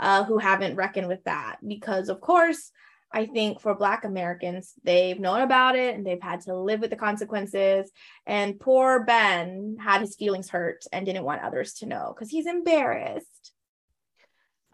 uh, 0.00 0.24
who 0.24 0.38
haven't 0.38 0.76
reckoned 0.76 1.08
with 1.08 1.22
that 1.24 1.56
because 1.66 2.08
of 2.08 2.20
course 2.20 2.72
I 3.12 3.26
think 3.26 3.60
for 3.60 3.74
Black 3.74 4.04
Americans, 4.04 4.72
they've 4.82 5.20
known 5.20 5.42
about 5.42 5.76
it 5.76 5.94
and 5.94 6.06
they've 6.06 6.22
had 6.22 6.40
to 6.42 6.56
live 6.56 6.80
with 6.80 6.90
the 6.90 6.96
consequences. 6.96 7.90
And 8.26 8.58
poor 8.58 9.04
Ben 9.04 9.76
had 9.78 10.00
his 10.00 10.16
feelings 10.16 10.48
hurt 10.48 10.84
and 10.92 11.04
didn't 11.04 11.24
want 11.24 11.42
others 11.42 11.74
to 11.74 11.86
know 11.86 12.14
because 12.14 12.30
he's 12.30 12.46
embarrassed. 12.46 13.41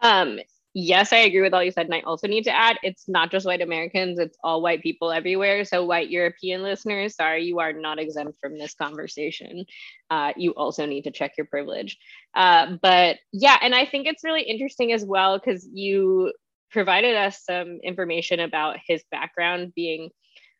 Um, 0.01 0.39
yes, 0.73 1.11
I 1.13 1.17
agree 1.17 1.41
with 1.41 1.53
all 1.53 1.63
you 1.63 1.71
said. 1.71 1.85
And 1.85 1.95
I 1.95 2.01
also 2.01 2.27
need 2.27 2.43
to 2.43 2.55
add 2.55 2.77
it's 2.83 3.07
not 3.07 3.31
just 3.31 3.45
white 3.45 3.61
Americans, 3.61 4.19
it's 4.19 4.37
all 4.43 4.61
white 4.61 4.81
people 4.81 5.11
everywhere. 5.11 5.65
So, 5.65 5.85
white 5.85 6.09
European 6.09 6.63
listeners, 6.63 7.15
sorry, 7.15 7.43
you 7.43 7.59
are 7.59 7.73
not 7.73 7.99
exempt 7.99 8.37
from 8.39 8.57
this 8.57 8.73
conversation. 8.75 9.65
Uh, 10.09 10.33
you 10.37 10.51
also 10.51 10.85
need 10.85 11.03
to 11.03 11.11
check 11.11 11.33
your 11.37 11.47
privilege. 11.47 11.97
Uh, 12.33 12.77
but 12.81 13.17
yeah, 13.31 13.57
and 13.61 13.73
I 13.75 13.85
think 13.85 14.07
it's 14.07 14.23
really 14.23 14.43
interesting 14.43 14.91
as 14.91 15.03
well 15.05 15.39
because 15.39 15.67
you 15.71 16.33
provided 16.71 17.15
us 17.15 17.43
some 17.43 17.79
information 17.83 18.39
about 18.39 18.77
his 18.85 19.03
background 19.11 19.73
being 19.75 20.09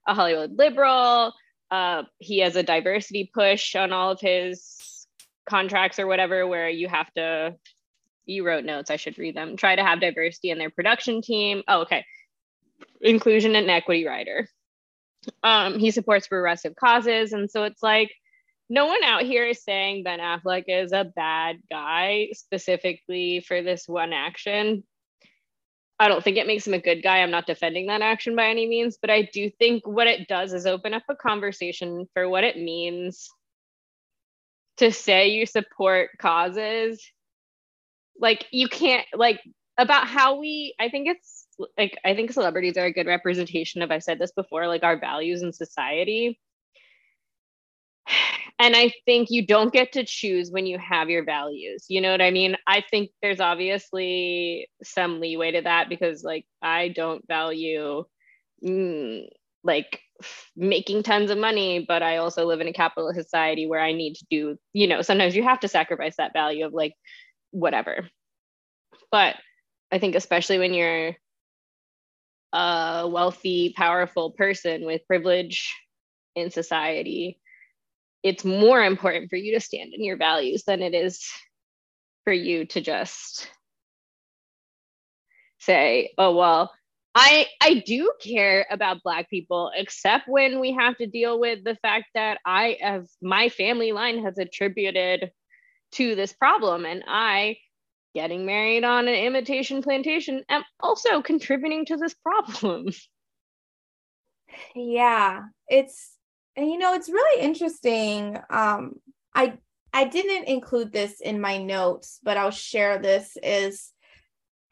a 0.07 0.13
Hollywood 0.13 0.57
liberal. 0.57 1.33
Uh, 1.71 2.03
he 2.17 2.39
has 2.39 2.55
a 2.55 2.63
diversity 2.63 3.29
push 3.31 3.75
on 3.75 3.93
all 3.93 4.11
of 4.11 4.19
his 4.19 5.05
contracts 5.47 5.99
or 5.99 6.07
whatever, 6.07 6.47
where 6.47 6.69
you 6.69 6.87
have 6.87 7.11
to, 7.13 7.55
you 8.29 8.45
wrote 8.45 8.63
notes, 8.63 8.91
I 8.91 8.95
should 8.95 9.17
read 9.17 9.35
them, 9.35 9.57
try 9.57 9.75
to 9.75 9.83
have 9.83 9.99
diversity 9.99 10.51
in 10.51 10.57
their 10.57 10.69
production 10.69 11.21
team. 11.21 11.63
Oh, 11.67 11.81
okay. 11.81 12.05
Inclusion 13.01 13.55
and 13.55 13.69
equity 13.69 14.05
writer. 14.05 14.47
Um, 15.43 15.79
he 15.79 15.91
supports 15.91 16.27
progressive 16.27 16.75
causes. 16.75 17.33
And 17.33 17.51
so 17.51 17.63
it's 17.63 17.83
like, 17.83 18.11
no 18.69 18.85
one 18.85 19.03
out 19.03 19.23
here 19.23 19.45
is 19.45 19.63
saying 19.63 20.03
Ben 20.03 20.19
Affleck 20.19 20.65
is 20.67 20.91
a 20.91 21.11
bad 21.15 21.57
guy 21.71 22.29
specifically 22.33 23.39
for 23.41 23.63
this 23.63 23.87
one 23.87 24.13
action, 24.13 24.83
I 25.99 26.07
don't 26.07 26.23
think 26.23 26.37
it 26.37 26.47
makes 26.47 26.65
him 26.65 26.73
a 26.73 26.79
good 26.79 27.03
guy. 27.03 27.17
I'm 27.17 27.31
not 27.31 27.45
defending 27.45 27.87
that 27.87 28.01
action 28.01 28.35
by 28.35 28.47
any 28.47 28.67
means, 28.67 28.97
but 28.99 29.09
I 29.09 29.23
do 29.33 29.49
think 29.49 29.85
what 29.85 30.07
it 30.07 30.29
does 30.29 30.53
is 30.53 30.65
open 30.65 30.93
up 30.93 31.03
a 31.09 31.15
conversation 31.15 32.07
for 32.13 32.29
what 32.29 32.45
it 32.45 32.55
means 32.55 33.29
to 34.77 34.93
say 34.93 35.27
you 35.27 35.45
support 35.45 36.11
causes. 36.17 37.05
Like 38.19 38.45
you 38.51 38.67
can't 38.67 39.05
like 39.13 39.41
about 39.77 40.07
how 40.07 40.39
we 40.39 40.75
I 40.79 40.89
think 40.89 41.07
it's 41.07 41.47
like 41.77 41.97
I 42.03 42.13
think 42.13 42.31
celebrities 42.31 42.77
are 42.77 42.85
a 42.85 42.93
good 42.93 43.07
representation 43.07 43.81
of 43.81 43.91
I've 43.91 44.03
said 44.03 44.19
this 44.19 44.31
before 44.31 44.67
like 44.67 44.83
our 44.83 44.99
values 44.99 45.41
in 45.41 45.53
society 45.53 46.37
and 48.59 48.75
I 48.75 48.91
think 49.05 49.29
you 49.29 49.45
don't 49.45 49.73
get 49.73 49.93
to 49.93 50.03
choose 50.03 50.51
when 50.51 50.65
you 50.65 50.77
have 50.77 51.09
your 51.09 51.23
values. 51.23 51.85
You 51.87 52.01
know 52.01 52.11
what 52.11 52.21
I 52.21 52.31
mean? 52.31 52.55
I 52.67 52.83
think 52.89 53.11
there's 53.21 53.39
obviously 53.39 54.69
some 54.83 55.19
leeway 55.19 55.51
to 55.51 55.61
that 55.61 55.89
because, 55.89 56.23
like, 56.23 56.45
I 56.61 56.89
don't 56.89 57.25
value 57.27 58.03
mm, 58.65 59.25
like 59.63 60.01
making 60.55 61.03
tons 61.03 61.31
of 61.31 61.37
money, 61.37 61.85
but 61.87 62.03
I 62.03 62.17
also 62.17 62.45
live 62.45 62.61
in 62.61 62.67
a 62.67 62.73
capitalist 62.73 63.19
society 63.19 63.67
where 63.67 63.79
I 63.79 63.93
need 63.93 64.15
to 64.15 64.25
do, 64.29 64.57
you 64.73 64.87
know, 64.87 65.01
sometimes 65.01 65.35
you 65.35 65.43
have 65.43 65.61
to 65.61 65.67
sacrifice 65.67 66.15
that 66.17 66.33
value 66.33 66.65
of 66.65 66.73
like 66.73 66.93
whatever. 67.51 68.07
But 69.11 69.35
I 69.91 69.99
think, 69.99 70.15
especially 70.15 70.59
when 70.59 70.73
you're 70.73 71.15
a 72.53 73.07
wealthy, 73.07 73.73
powerful 73.75 74.31
person 74.31 74.85
with 74.85 75.07
privilege 75.07 75.73
in 76.35 76.51
society, 76.51 77.39
it's 78.23 78.43
more 78.43 78.83
important 78.83 79.29
for 79.29 79.35
you 79.35 79.53
to 79.53 79.59
stand 79.59 79.93
in 79.93 80.03
your 80.03 80.17
values 80.17 80.63
than 80.63 80.81
it 80.81 80.93
is 80.93 81.27
for 82.23 82.33
you 82.33 82.65
to 82.65 82.81
just 82.81 83.49
say, 85.59 86.11
oh, 86.17 86.35
well, 86.35 86.71
I 87.15 87.47
I 87.61 87.83
do 87.85 88.11
care 88.21 88.67
about 88.69 89.03
black 89.03 89.29
people 89.29 89.71
except 89.75 90.27
when 90.27 90.59
we 90.59 90.73
have 90.73 90.97
to 90.97 91.07
deal 91.07 91.39
with 91.39 91.63
the 91.63 91.75
fact 91.75 92.05
that 92.13 92.39
I 92.45 92.77
have 92.81 93.07
my 93.21 93.49
family 93.49 93.91
line 93.91 94.23
has 94.23 94.37
attributed 94.37 95.31
to 95.93 96.15
this 96.15 96.33
problem 96.33 96.85
and 96.85 97.03
I 97.07 97.57
getting 98.13 98.45
married 98.45 98.83
on 98.83 99.07
an 99.07 99.13
imitation 99.13 99.81
plantation 99.81 100.43
am 100.49 100.63
also 100.79 101.21
contributing 101.21 101.85
to 101.85 101.97
this 101.97 102.13
problem. 102.13 102.87
Yeah, 104.75 105.43
it's 105.69 106.17
and 106.59 106.69
you 106.69 106.77
know 106.77 106.93
it's 106.93 107.09
really 107.09 107.41
interesting 107.41 108.37
um 108.49 108.93
i 109.33 109.53
i 109.93 110.03
didn't 110.03 110.47
include 110.47 110.91
this 110.91 111.21
in 111.21 111.39
my 111.39 111.57
notes 111.57 112.19
but 112.21 112.37
i'll 112.37 112.51
share 112.51 112.99
this 112.99 113.37
is 113.41 113.91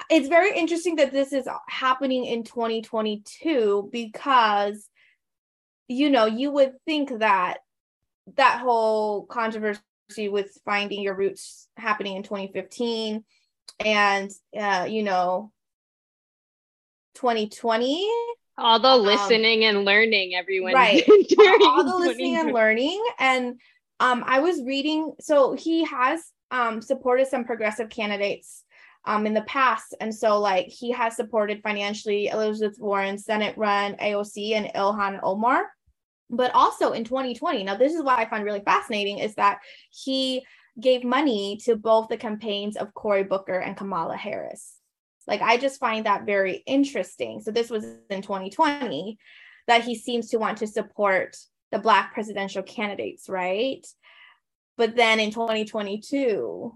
it's 0.10 0.28
very 0.28 0.58
interesting 0.58 0.98
that 0.98 1.12
this 1.12 1.34
is 1.34 1.48
happening 1.68 2.26
in 2.26 2.44
2022 2.44 3.90
because 3.92 4.90
you 5.88 6.10
know 6.10 6.26
you 6.26 6.52
would 6.52 6.74
think 6.86 7.20
that 7.20 7.60
that 8.36 8.60
whole 8.60 9.26
controversy 9.26 9.80
with 10.18 10.58
finding 10.66 11.02
your 11.02 11.16
roots 11.16 11.68
happening 11.76 12.16
in 12.16 12.24
2015 12.24 13.24
and 13.80 14.32
uh, 14.58 14.88
you 14.90 15.04
know 15.04 15.52
2020 17.16 18.10
all 18.58 18.80
the 18.80 18.88
um, 18.88 19.02
listening 19.02 19.64
um, 19.66 19.76
and 19.76 19.86
learning 19.86 20.34
everyone. 20.36 20.74
right. 20.74 21.04
All 21.62 21.84
the 21.84 21.96
listening 21.96 22.38
and 22.38 22.54
learning. 22.54 23.04
And 23.20 23.60
um 24.00 24.24
i 24.28 24.40
was 24.40 24.62
reading 24.64 25.14
so 25.20 25.54
he 25.54 25.84
has 25.86 26.22
um 26.52 26.82
supported 26.82 27.28
some 27.28 27.44
progressive 27.46 27.90
candidates 27.90 28.64
um 29.06 29.28
in 29.28 29.34
the 29.34 29.42
past. 29.44 29.96
And 30.00 30.14
so 30.14 30.40
like 30.40 30.68
he 30.68 30.92
has 30.92 31.16
supported 31.16 31.62
financially 31.62 32.28
elizabeth 32.28 32.80
warren 32.80 33.18
senate 33.18 33.58
run 33.58 33.96
aoc 33.96 34.54
and 34.54 34.72
ilhan 34.74 35.20
omar 35.22 35.66
but 36.30 36.54
also 36.54 36.92
in 36.92 37.04
2020 37.04 37.64
now 37.64 37.76
this 37.76 37.94
is 37.94 38.04
what 38.04 38.20
i 38.20 38.26
find 38.26 38.44
really 38.44 38.62
fascinating 38.62 39.20
is 39.20 39.36
that 39.36 39.60
he 39.90 40.46
gave 40.80 41.04
money 41.04 41.58
to 41.64 41.76
both 41.76 42.08
the 42.08 42.18
campaigns 42.18 42.76
of 42.78 42.94
cory 42.94 43.24
booker 43.24 43.60
and 43.60 43.78
kamala 43.78 44.16
harris 44.16 44.78
like 45.28 45.42
I 45.42 45.58
just 45.58 45.80
find 45.80 46.06
that 46.06 46.26
very 46.26 46.64
interesting. 46.66 47.42
So 47.42 47.52
this 47.52 47.70
was 47.70 47.84
in 48.10 48.22
2020 48.22 49.18
that 49.68 49.84
he 49.84 49.94
seems 49.96 50.30
to 50.30 50.38
want 50.38 50.60
to 50.60 50.68
support 50.68 51.36
the 51.72 51.80
black 51.80 52.14
presidential 52.14 52.64
candidates, 52.64 53.28
right? 53.28 53.86
But 54.78 54.96
then 54.96 55.20
in 55.20 55.32
2022, 55.32 56.74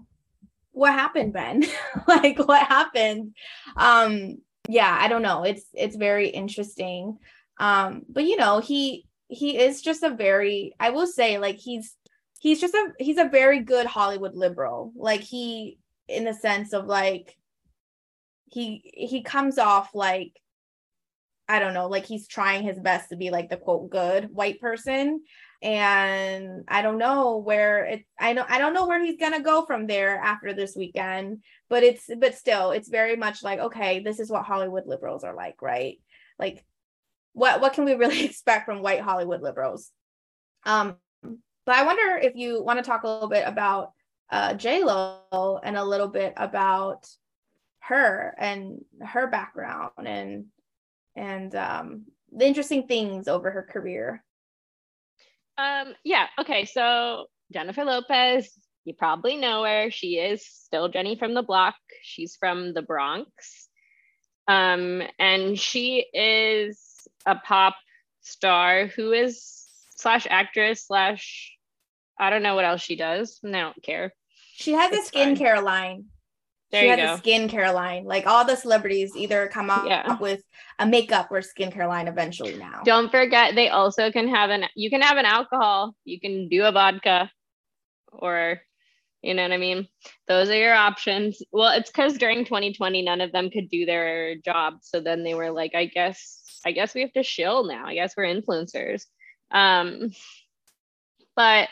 what 0.72 0.92
happened, 0.92 1.32
Ben? 1.32 1.64
like 2.06 2.38
what 2.38 2.66
happened? 2.66 3.34
Um, 3.76 4.38
yeah, 4.68 4.96
I 5.00 5.08
don't 5.08 5.22
know. 5.22 5.44
It's 5.44 5.64
it's 5.72 5.96
very 5.96 6.28
interesting. 6.28 7.18
Um, 7.58 8.02
but 8.08 8.24
you 8.24 8.36
know, 8.36 8.60
he 8.60 9.06
he 9.32 9.58
is 9.58 9.80
just 9.80 10.02
a 10.02 10.10
very, 10.10 10.74
I 10.78 10.90
will 10.90 11.06
say, 11.06 11.38
like 11.38 11.56
he's 11.56 11.96
he's 12.38 12.60
just 12.60 12.74
a 12.74 12.92
he's 12.98 13.18
a 13.18 13.28
very 13.28 13.60
good 13.60 13.86
Hollywood 13.86 14.34
liberal. 14.34 14.92
Like 14.96 15.20
he 15.20 15.78
in 16.08 16.24
the 16.24 16.34
sense 16.34 16.72
of 16.72 16.86
like 16.86 17.36
he 18.50 18.82
he 18.94 19.22
comes 19.22 19.58
off 19.58 19.94
like 19.94 20.32
I 21.48 21.58
don't 21.58 21.74
know, 21.74 21.88
like 21.88 22.06
he's 22.06 22.28
trying 22.28 22.62
his 22.62 22.78
best 22.78 23.08
to 23.10 23.16
be 23.16 23.30
like 23.30 23.48
the 23.48 23.56
quote 23.56 23.90
good 23.90 24.28
white 24.32 24.60
person. 24.60 25.22
And 25.62 26.64
I 26.66 26.82
don't 26.82 26.98
know 26.98 27.38
where 27.38 27.84
it 27.84 28.04
I 28.18 28.32
know 28.32 28.44
I 28.48 28.58
don't 28.58 28.74
know 28.74 28.86
where 28.86 29.02
he's 29.02 29.18
gonna 29.18 29.40
go 29.40 29.64
from 29.64 29.86
there 29.86 30.18
after 30.18 30.52
this 30.52 30.76
weekend. 30.76 31.42
But 31.70 31.84
it's 31.84 32.10
but 32.18 32.34
still 32.34 32.72
it's 32.72 32.88
very 32.88 33.16
much 33.16 33.42
like, 33.42 33.60
okay, 33.60 34.00
this 34.00 34.20
is 34.20 34.30
what 34.30 34.44
Hollywood 34.44 34.86
liberals 34.86 35.24
are 35.24 35.34
like, 35.34 35.62
right? 35.62 35.98
Like 36.38 36.64
what 37.32 37.60
what 37.60 37.72
can 37.72 37.84
we 37.84 37.94
really 37.94 38.24
expect 38.24 38.66
from 38.66 38.82
white 38.82 39.00
Hollywood 39.00 39.42
liberals? 39.42 39.90
Um, 40.64 40.96
but 41.22 41.76
I 41.76 41.84
wonder 41.84 42.16
if 42.16 42.34
you 42.34 42.62
want 42.62 42.78
to 42.78 42.84
talk 42.84 43.04
a 43.04 43.08
little 43.08 43.28
bit 43.28 43.44
about 43.46 43.92
uh, 44.30 44.54
J 44.54 44.84
Lo 44.84 45.60
and 45.62 45.76
a 45.76 45.84
little 45.84 46.08
bit 46.08 46.34
about 46.36 47.06
her 47.80 48.34
and 48.38 48.84
her 49.00 49.26
background 49.26 50.06
and 50.06 50.46
and 51.14 51.54
um, 51.54 52.04
the 52.32 52.46
interesting 52.46 52.86
things 52.86 53.28
over 53.28 53.50
her 53.50 53.62
career. 53.62 54.24
Um, 55.58 55.94
yeah. 56.04 56.26
Okay. 56.40 56.64
So 56.64 57.26
Jennifer 57.52 57.84
Lopez, 57.84 58.50
you 58.84 58.94
probably 58.94 59.36
know 59.36 59.64
her. 59.64 59.90
She 59.90 60.14
is 60.18 60.46
still 60.46 60.88
Jenny 60.88 61.16
from 61.16 61.34
the 61.34 61.42
block. 61.42 61.74
She's 62.02 62.36
from 62.36 62.72
the 62.72 62.82
Bronx. 62.82 63.68
Um, 64.48 65.02
and 65.18 65.58
she 65.58 66.06
is 66.12 66.80
a 67.26 67.36
pop 67.36 67.76
star 68.20 68.86
who 68.86 69.12
is 69.12 69.66
slash 69.96 70.26
actress 70.28 70.86
slash 70.86 71.52
I 72.18 72.30
don't 72.30 72.42
know 72.42 72.54
what 72.54 72.64
else 72.64 72.82
she 72.82 72.96
does. 72.96 73.40
I 73.44 73.50
don't 73.50 73.82
care. 73.82 74.12
She 74.54 74.72
has 74.72 74.92
it's 74.92 75.08
a 75.08 75.12
skincare 75.12 75.56
fine. 75.56 75.64
line. 75.64 76.04
There 76.70 76.82
she 76.82 76.88
has 76.88 76.98
go. 76.98 77.14
a 77.14 77.18
skincare 77.18 77.74
line. 77.74 78.04
Like 78.04 78.26
all 78.26 78.44
the 78.44 78.56
celebrities 78.56 79.12
either 79.16 79.48
come 79.48 79.70
up, 79.70 79.86
yeah. 79.86 80.18
with 80.18 80.42
a 80.78 80.86
makeup 80.86 81.28
or 81.30 81.40
skincare 81.40 81.88
line 81.88 82.08
eventually 82.08 82.56
now. 82.56 82.82
Don't 82.84 83.10
forget 83.10 83.54
they 83.54 83.68
also 83.68 84.10
can 84.10 84.28
have 84.28 84.50
an 84.50 84.64
you 84.74 84.88
can 84.88 85.02
have 85.02 85.18
an 85.18 85.26
alcohol. 85.26 85.94
You 86.04 86.20
can 86.20 86.48
do 86.48 86.64
a 86.64 86.72
vodka 86.72 87.30
or 88.12 88.60
you 89.22 89.34
know 89.34 89.42
what 89.42 89.52
I 89.52 89.58
mean? 89.58 89.86
Those 90.26 90.48
are 90.48 90.56
your 90.56 90.74
options. 90.74 91.42
Well, 91.52 91.72
it's 91.78 91.90
because 91.90 92.18
during 92.18 92.44
2020, 92.44 93.02
none 93.02 93.20
of 93.20 93.30
them 93.30 93.50
could 93.50 93.68
do 93.68 93.86
their 93.86 94.34
job. 94.36 94.78
So 94.82 95.00
then 95.00 95.22
they 95.22 95.34
were 95.34 95.52
like, 95.52 95.76
I 95.76 95.84
guess, 95.86 96.41
I 96.64 96.72
guess 96.72 96.94
we 96.94 97.02
have 97.02 97.12
to 97.12 97.22
shill 97.22 97.64
now. 97.64 97.86
I 97.86 97.94
guess 97.94 98.14
we're 98.16 98.24
influencers. 98.24 99.04
Um, 99.50 100.10
but 101.36 101.68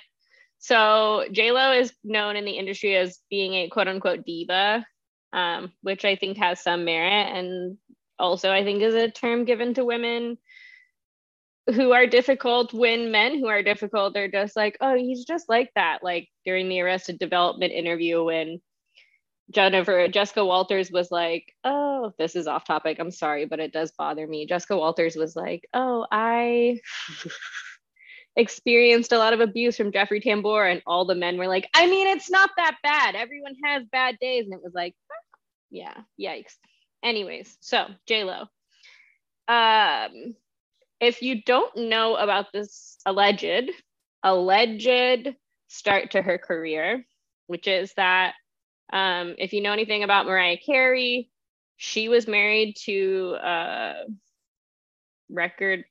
so 0.58 1.24
J 1.32 1.52
Lo 1.52 1.72
is 1.72 1.92
known 2.04 2.36
in 2.36 2.44
the 2.44 2.58
industry 2.58 2.96
as 2.96 3.18
being 3.30 3.54
a 3.54 3.68
quote 3.68 3.88
unquote 3.88 4.24
diva, 4.24 4.86
um, 5.32 5.72
which 5.82 6.04
I 6.04 6.16
think 6.16 6.36
has 6.38 6.60
some 6.60 6.84
merit, 6.84 7.36
and 7.36 7.78
also 8.18 8.52
I 8.52 8.64
think 8.64 8.82
is 8.82 8.94
a 8.94 9.10
term 9.10 9.44
given 9.44 9.74
to 9.74 9.84
women 9.84 10.38
who 11.74 11.92
are 11.92 12.06
difficult 12.06 12.72
when 12.72 13.10
men 13.10 13.38
who 13.38 13.46
are 13.46 13.62
difficult 13.62 14.16
are 14.16 14.28
just 14.28 14.56
like, 14.56 14.76
oh, 14.80 14.96
he's 14.96 15.24
just 15.24 15.48
like 15.48 15.70
that. 15.76 16.00
Like 16.02 16.28
during 16.44 16.68
the 16.68 16.80
Arrested 16.80 17.18
Development 17.18 17.72
interview 17.72 18.24
when 18.24 18.60
Jennifer 19.50 20.08
Jessica 20.08 20.44
Walters 20.44 20.90
was 20.92 21.10
like, 21.10 21.54
"Oh, 21.64 22.12
this 22.18 22.36
is 22.36 22.46
off 22.48 22.64
topic. 22.66 22.98
I'm 23.00 23.10
sorry, 23.12 23.46
but 23.46 23.60
it 23.60 23.72
does 23.72 23.92
bother 23.92 24.26
me." 24.26 24.46
Jessica 24.46 24.76
Walters 24.76 25.16
was 25.16 25.36
like, 25.36 25.68
"Oh, 25.74 26.06
I 26.12 26.80
experienced 28.36 29.12
a 29.12 29.18
lot 29.18 29.32
of 29.32 29.40
abuse 29.40 29.76
from 29.76 29.92
Jeffrey 29.92 30.20
Tambor. 30.20 30.70
And 30.70 30.82
all 30.86 31.04
the 31.04 31.14
men 31.14 31.36
were 31.38 31.48
like, 31.48 31.68
I 31.74 31.86
mean, 31.86 32.06
it's 32.08 32.30
not 32.30 32.50
that 32.56 32.76
bad. 32.82 33.14
Everyone 33.14 33.54
has 33.64 33.84
bad 33.90 34.18
days. 34.20 34.44
And 34.46 34.54
it 34.54 34.62
was 34.62 34.74
like, 34.74 34.94
yeah, 35.70 35.94
yikes. 36.20 36.54
Anyways, 37.04 37.56
so 37.60 37.86
Lo. 38.10 38.46
Um, 39.48 40.34
if 41.00 41.22
you 41.22 41.42
don't 41.42 41.76
know 41.76 42.16
about 42.16 42.46
this 42.52 42.98
alleged, 43.06 43.70
alleged 44.22 45.34
start 45.68 46.12
to 46.12 46.22
her 46.22 46.38
career, 46.38 47.06
which 47.48 47.68
is 47.68 47.92
that 47.96 48.34
um, 48.92 49.34
if 49.38 49.52
you 49.52 49.60
know 49.62 49.72
anything 49.72 50.02
about 50.02 50.26
Mariah 50.26 50.56
Carey, 50.64 51.30
she 51.76 52.08
was 52.08 52.26
married 52.26 52.76
to 52.84 53.36
a 53.42 53.94
record 55.30 55.84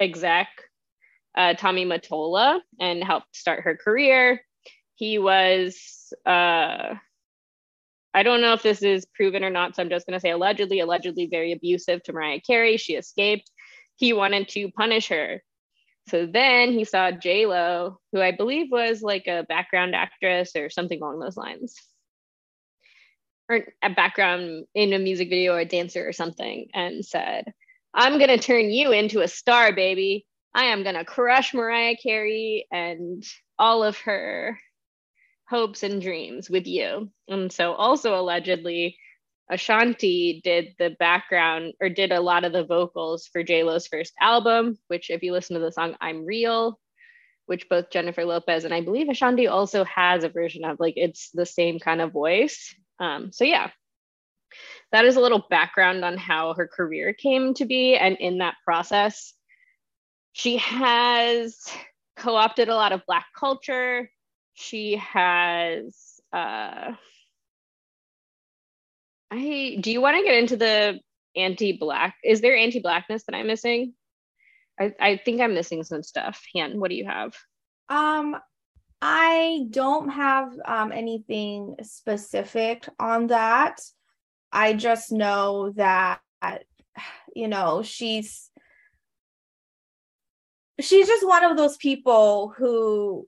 exec 0.00 0.48
uh, 1.36 1.54
Tommy 1.54 1.84
Mottola 1.84 2.60
and 2.80 3.02
helped 3.02 3.34
start 3.34 3.62
her 3.62 3.76
career. 3.76 4.42
He 4.96 5.18
was, 5.18 6.12
uh, 6.26 6.94
I 8.14 8.22
don't 8.22 8.40
know 8.40 8.54
if 8.54 8.62
this 8.62 8.82
is 8.82 9.06
proven 9.14 9.44
or 9.44 9.50
not, 9.50 9.76
so 9.76 9.82
I'm 9.82 9.88
just 9.88 10.06
going 10.06 10.14
to 10.14 10.20
say 10.20 10.30
allegedly, 10.30 10.80
allegedly 10.80 11.28
very 11.30 11.52
abusive 11.52 12.02
to 12.04 12.12
Mariah 12.12 12.40
Carey. 12.40 12.76
She 12.76 12.94
escaped. 12.94 13.50
He 13.96 14.12
wanted 14.12 14.48
to 14.50 14.70
punish 14.72 15.08
her. 15.08 15.42
So 16.08 16.26
then 16.26 16.72
he 16.72 16.84
saw 16.84 17.10
J 17.10 17.46
Lo, 17.46 17.98
who 18.12 18.20
I 18.20 18.32
believe 18.32 18.70
was 18.70 19.02
like 19.02 19.26
a 19.26 19.44
background 19.48 19.94
actress 19.94 20.56
or 20.56 20.70
something 20.70 21.00
along 21.00 21.20
those 21.20 21.36
lines, 21.36 21.76
or 23.48 23.66
a 23.82 23.90
background 23.90 24.66
in 24.74 24.92
a 24.92 24.98
music 24.98 25.28
video 25.28 25.54
or 25.54 25.60
a 25.60 25.64
dancer 25.64 26.06
or 26.06 26.12
something, 26.12 26.68
and 26.74 27.04
said, 27.04 27.52
"I'm 27.94 28.18
gonna 28.18 28.38
turn 28.38 28.70
you 28.70 28.92
into 28.92 29.20
a 29.20 29.28
star, 29.28 29.72
baby." 29.72 30.26
I 30.54 30.64
am 30.64 30.82
to 30.84 31.04
crush 31.04 31.54
Mariah 31.54 31.96
Carey 31.96 32.66
and 32.72 33.22
all 33.58 33.84
of 33.84 33.98
her 34.00 34.58
hopes 35.48 35.82
and 35.82 36.00
dreams 36.00 36.50
with 36.50 36.66
you. 36.66 37.10
And 37.28 37.52
so, 37.52 37.74
also 37.74 38.18
allegedly, 38.18 38.98
Ashanti 39.50 40.40
did 40.44 40.74
the 40.78 40.96
background 40.98 41.74
or 41.80 41.88
did 41.88 42.12
a 42.12 42.20
lot 42.20 42.44
of 42.44 42.52
the 42.52 42.64
vocals 42.64 43.26
for 43.26 43.42
JLo's 43.42 43.86
first 43.86 44.12
album, 44.20 44.78
which, 44.88 45.10
if 45.10 45.22
you 45.22 45.32
listen 45.32 45.54
to 45.54 45.60
the 45.60 45.72
song 45.72 45.96
I'm 46.00 46.24
Real, 46.24 46.78
which 47.46 47.68
both 47.68 47.90
Jennifer 47.90 48.24
Lopez 48.24 48.64
and 48.64 48.74
I 48.74 48.82
believe 48.82 49.08
Ashanti 49.08 49.46
also 49.46 49.84
has 49.84 50.24
a 50.24 50.28
version 50.28 50.64
of, 50.64 50.78
like 50.80 50.94
it's 50.96 51.30
the 51.30 51.46
same 51.46 51.78
kind 51.78 52.00
of 52.00 52.12
voice. 52.12 52.74
Um, 53.00 53.32
so, 53.32 53.44
yeah, 53.44 53.70
that 54.92 55.04
is 55.04 55.16
a 55.16 55.20
little 55.20 55.46
background 55.48 56.04
on 56.04 56.16
how 56.16 56.54
her 56.54 56.66
career 56.66 57.12
came 57.12 57.54
to 57.54 57.64
be. 57.64 57.96
And 57.96 58.16
in 58.18 58.38
that 58.38 58.56
process, 58.64 59.32
she 60.32 60.58
has 60.58 61.58
co-opted 62.16 62.68
a 62.68 62.74
lot 62.74 62.92
of 62.92 63.06
black 63.06 63.26
culture 63.38 64.10
she 64.58 64.96
has 64.96 66.20
uh 66.32 66.92
i 69.30 69.76
do 69.80 69.90
you 69.90 70.00
want 70.00 70.16
to 70.16 70.22
get 70.22 70.38
into 70.38 70.56
the 70.56 70.98
anti-black 71.36 72.16
is 72.24 72.40
there 72.40 72.56
anti-blackness 72.56 73.24
that 73.24 73.34
i'm 73.34 73.46
missing? 73.46 73.94
I 74.78 74.92
i 75.00 75.16
think 75.16 75.40
i'm 75.40 75.54
missing 75.54 75.84
some 75.84 76.02
stuff. 76.02 76.42
Han 76.54 76.80
what 76.80 76.90
do 76.90 76.96
you 76.96 77.06
have? 77.06 77.34
Um 77.88 78.36
i 79.00 79.66
don't 79.70 80.08
have 80.08 80.52
um 80.64 80.92
anything 80.92 81.76
specific 81.82 82.88
on 82.98 83.28
that. 83.28 83.80
I 84.50 84.72
just 84.72 85.12
know 85.12 85.72
that 85.76 86.20
you 87.34 87.48
know 87.48 87.82
she's 87.82 88.50
she's 90.80 91.06
just 91.06 91.26
one 91.26 91.44
of 91.44 91.56
those 91.56 91.76
people 91.76 92.54
who, 92.56 93.26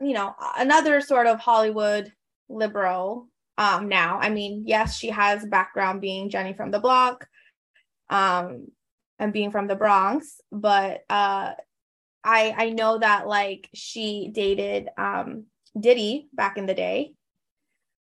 you 0.00 0.12
know, 0.12 0.34
another 0.56 1.00
sort 1.00 1.26
of 1.26 1.40
Hollywood 1.40 2.12
liberal 2.48 3.28
um 3.58 3.88
now. 3.88 4.18
I 4.18 4.30
mean, 4.30 4.62
yes, 4.66 4.96
she 4.96 5.08
has 5.10 5.44
background 5.44 6.00
being 6.00 6.30
Jenny 6.30 6.54
from 6.54 6.70
the 6.70 6.80
block 6.80 7.26
um 8.08 8.68
and 9.18 9.32
being 9.32 9.50
from 9.50 9.66
the 9.66 9.76
Bronx, 9.76 10.40
but 10.50 11.02
uh 11.10 11.52
I 12.24 12.54
I 12.56 12.70
know 12.70 12.98
that 12.98 13.28
like 13.28 13.68
she 13.74 14.30
dated 14.32 14.88
um 14.96 15.44
Diddy 15.78 16.28
back 16.32 16.56
in 16.56 16.64
the 16.64 16.74
day. 16.74 17.12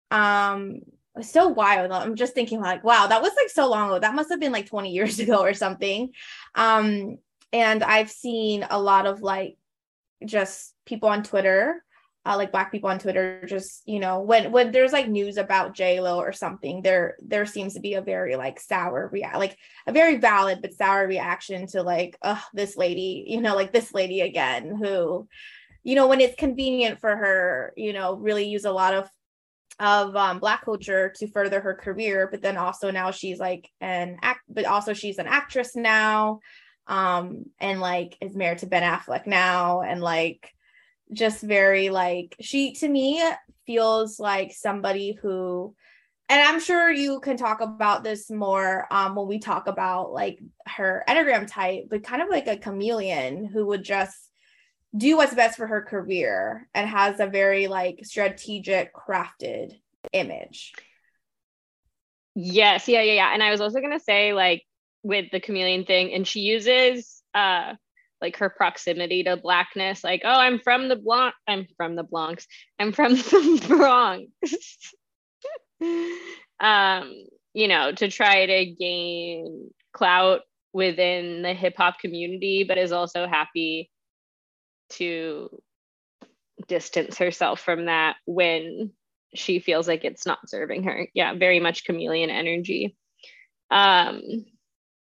Um 0.09 0.79
so 1.21 1.47
wild. 1.47 1.91
I'm 1.91 2.15
just 2.15 2.33
thinking 2.33 2.59
like, 2.59 2.83
wow, 2.83 3.07
that 3.07 3.21
was 3.21 3.33
like 3.37 3.49
so 3.49 3.69
long 3.69 3.89
ago. 3.89 3.99
That 3.99 4.15
must 4.15 4.29
have 4.29 4.39
been 4.39 4.51
like 4.51 4.65
20 4.65 4.91
years 4.91 5.19
ago 5.25 5.41
or 5.41 5.53
something. 5.53 6.11
Um, 6.55 7.17
and 7.51 7.83
I've 7.83 8.09
seen 8.09 8.65
a 8.69 8.81
lot 8.81 9.05
of 9.05 9.21
like 9.21 9.57
just 10.25 10.73
people 10.85 11.09
on 11.09 11.21
Twitter 11.21 11.83
uh, 12.25 12.37
like 12.37 12.51
black 12.51 12.71
people 12.71 12.89
on 12.89 12.99
Twitter 12.99 13.45
just 13.47 13.81
you 13.85 13.99
know 13.99 14.21
when 14.21 14.51
when 14.51 14.71
there's 14.71 14.93
like 14.93 15.07
news 15.07 15.37
about 15.37 15.73
J 15.73 15.99
Lo 15.99 16.19
or 16.19 16.31
something 16.31 16.81
there 16.81 17.17
there 17.21 17.45
seems 17.45 17.73
to 17.73 17.81
be 17.81 17.95
a 17.95 18.01
very 18.01 18.35
like 18.35 18.59
sour 18.59 19.09
react 19.11 19.37
like 19.37 19.57
a 19.87 19.91
very 19.91 20.17
valid 20.17 20.61
but 20.61 20.73
sour 20.73 21.07
reaction 21.07 21.67
to 21.67 21.83
like 21.83 22.17
oh 22.21 22.41
this 22.53 22.77
lady 22.77 23.25
you 23.27 23.41
know 23.41 23.55
like 23.55 23.73
this 23.73 23.93
lady 23.93 24.21
again 24.21 24.75
who 24.75 25.27
you 25.83 25.95
know 25.95 26.07
when 26.07 26.21
it's 26.21 26.35
convenient 26.35 26.99
for 26.99 27.15
her 27.15 27.73
you 27.75 27.91
know 27.91 28.15
really 28.15 28.47
use 28.47 28.65
a 28.65 28.71
lot 28.71 28.93
of 28.93 29.09
of 29.79 30.15
um, 30.15 30.39
black 30.39 30.63
culture 30.63 31.11
to 31.15 31.27
further 31.27 31.59
her 31.59 31.73
career 31.73 32.27
but 32.29 32.41
then 32.41 32.57
also 32.57 32.91
now 32.91 33.11
she's 33.11 33.39
like 33.39 33.69
an 33.81 34.17
act 34.21 34.41
but 34.47 34.65
also 34.65 34.93
she's 34.93 35.17
an 35.17 35.27
actress 35.27 35.75
now 35.75 36.39
um 36.87 37.45
and 37.59 37.81
like 37.81 38.15
is 38.21 38.35
married 38.35 38.59
to 38.59 38.67
Ben 38.67 38.83
Affleck 38.83 39.25
now 39.25 39.81
and 39.81 39.99
like 39.99 40.53
just 41.13 41.41
very 41.41 41.89
like 41.89 42.35
she 42.41 42.73
to 42.73 42.87
me 42.87 43.23
feels 43.65 44.19
like 44.19 44.51
somebody 44.51 45.13
who 45.13 45.73
and 46.29 46.41
I'm 46.41 46.59
sure 46.59 46.91
you 46.91 47.19
can 47.19 47.37
talk 47.37 47.61
about 47.61 48.03
this 48.03 48.31
more 48.31 48.87
um, 48.89 49.15
when 49.15 49.27
we 49.27 49.39
talk 49.39 49.67
about 49.67 50.13
like 50.13 50.39
her 50.65 51.03
Enneagram 51.07 51.47
type, 51.47 51.85
but 51.89 52.03
kind 52.03 52.21
of 52.21 52.29
like 52.29 52.47
a 52.47 52.57
chameleon 52.57 53.45
who 53.45 53.67
would 53.67 53.83
just 53.83 54.17
do 54.95 55.17
what's 55.17 55.33
best 55.33 55.57
for 55.57 55.67
her 55.67 55.81
career 55.81 56.67
and 56.73 56.87
has 56.87 57.19
a 57.19 57.27
very 57.27 57.67
like 57.67 57.99
strategic 58.03 58.93
crafted 58.95 59.73
image. 60.11 60.73
Yes, 62.35 62.87
yeah, 62.87 63.01
yeah, 63.01 63.13
yeah. 63.13 63.33
And 63.33 63.43
I 63.43 63.51
was 63.51 63.61
also 63.61 63.79
gonna 63.79 63.99
say, 63.99 64.33
like, 64.33 64.63
with 65.03 65.29
the 65.31 65.39
chameleon 65.39 65.85
thing, 65.85 66.13
and 66.13 66.27
she 66.27 66.39
uses 66.39 67.21
uh 67.33 67.73
like 68.23 68.37
her 68.37 68.49
proximity 68.49 69.23
to 69.23 69.37
blackness, 69.37 70.03
like, 70.03 70.21
oh, 70.25 70.39
I'm 70.39 70.59
from 70.59 70.89
the 70.89 70.95
blanc 70.95 71.35
I'm 71.47 71.67
from 71.77 71.95
the 71.95 72.03
blancs 72.03 72.47
I'm 72.79 72.91
from 72.91 73.13
the 73.13 73.65
Bronx. 73.67 74.31
um, 76.59 77.13
you 77.53 77.67
know, 77.67 77.91
to 77.91 78.09
try 78.09 78.45
to 78.45 78.65
gain 78.65 79.69
clout 79.93 80.41
within 80.73 81.41
the 81.41 81.53
hip 81.53 81.75
hop 81.77 81.99
community, 81.99 82.63
but 82.63 82.77
is 82.77 82.91
also 82.91 83.27
happy 83.27 83.91
to 84.89 85.49
distance 86.67 87.17
herself 87.17 87.59
from 87.59 87.85
that 87.85 88.15
when 88.25 88.91
she 89.35 89.59
feels 89.59 89.87
like 89.87 90.03
it's 90.03 90.25
not 90.25 90.49
serving 90.49 90.83
her. 90.83 91.07
Yeah, 91.13 91.33
very 91.35 91.59
much 91.59 91.85
chameleon 91.85 92.29
energy. 92.29 92.95
Um, 93.69 94.21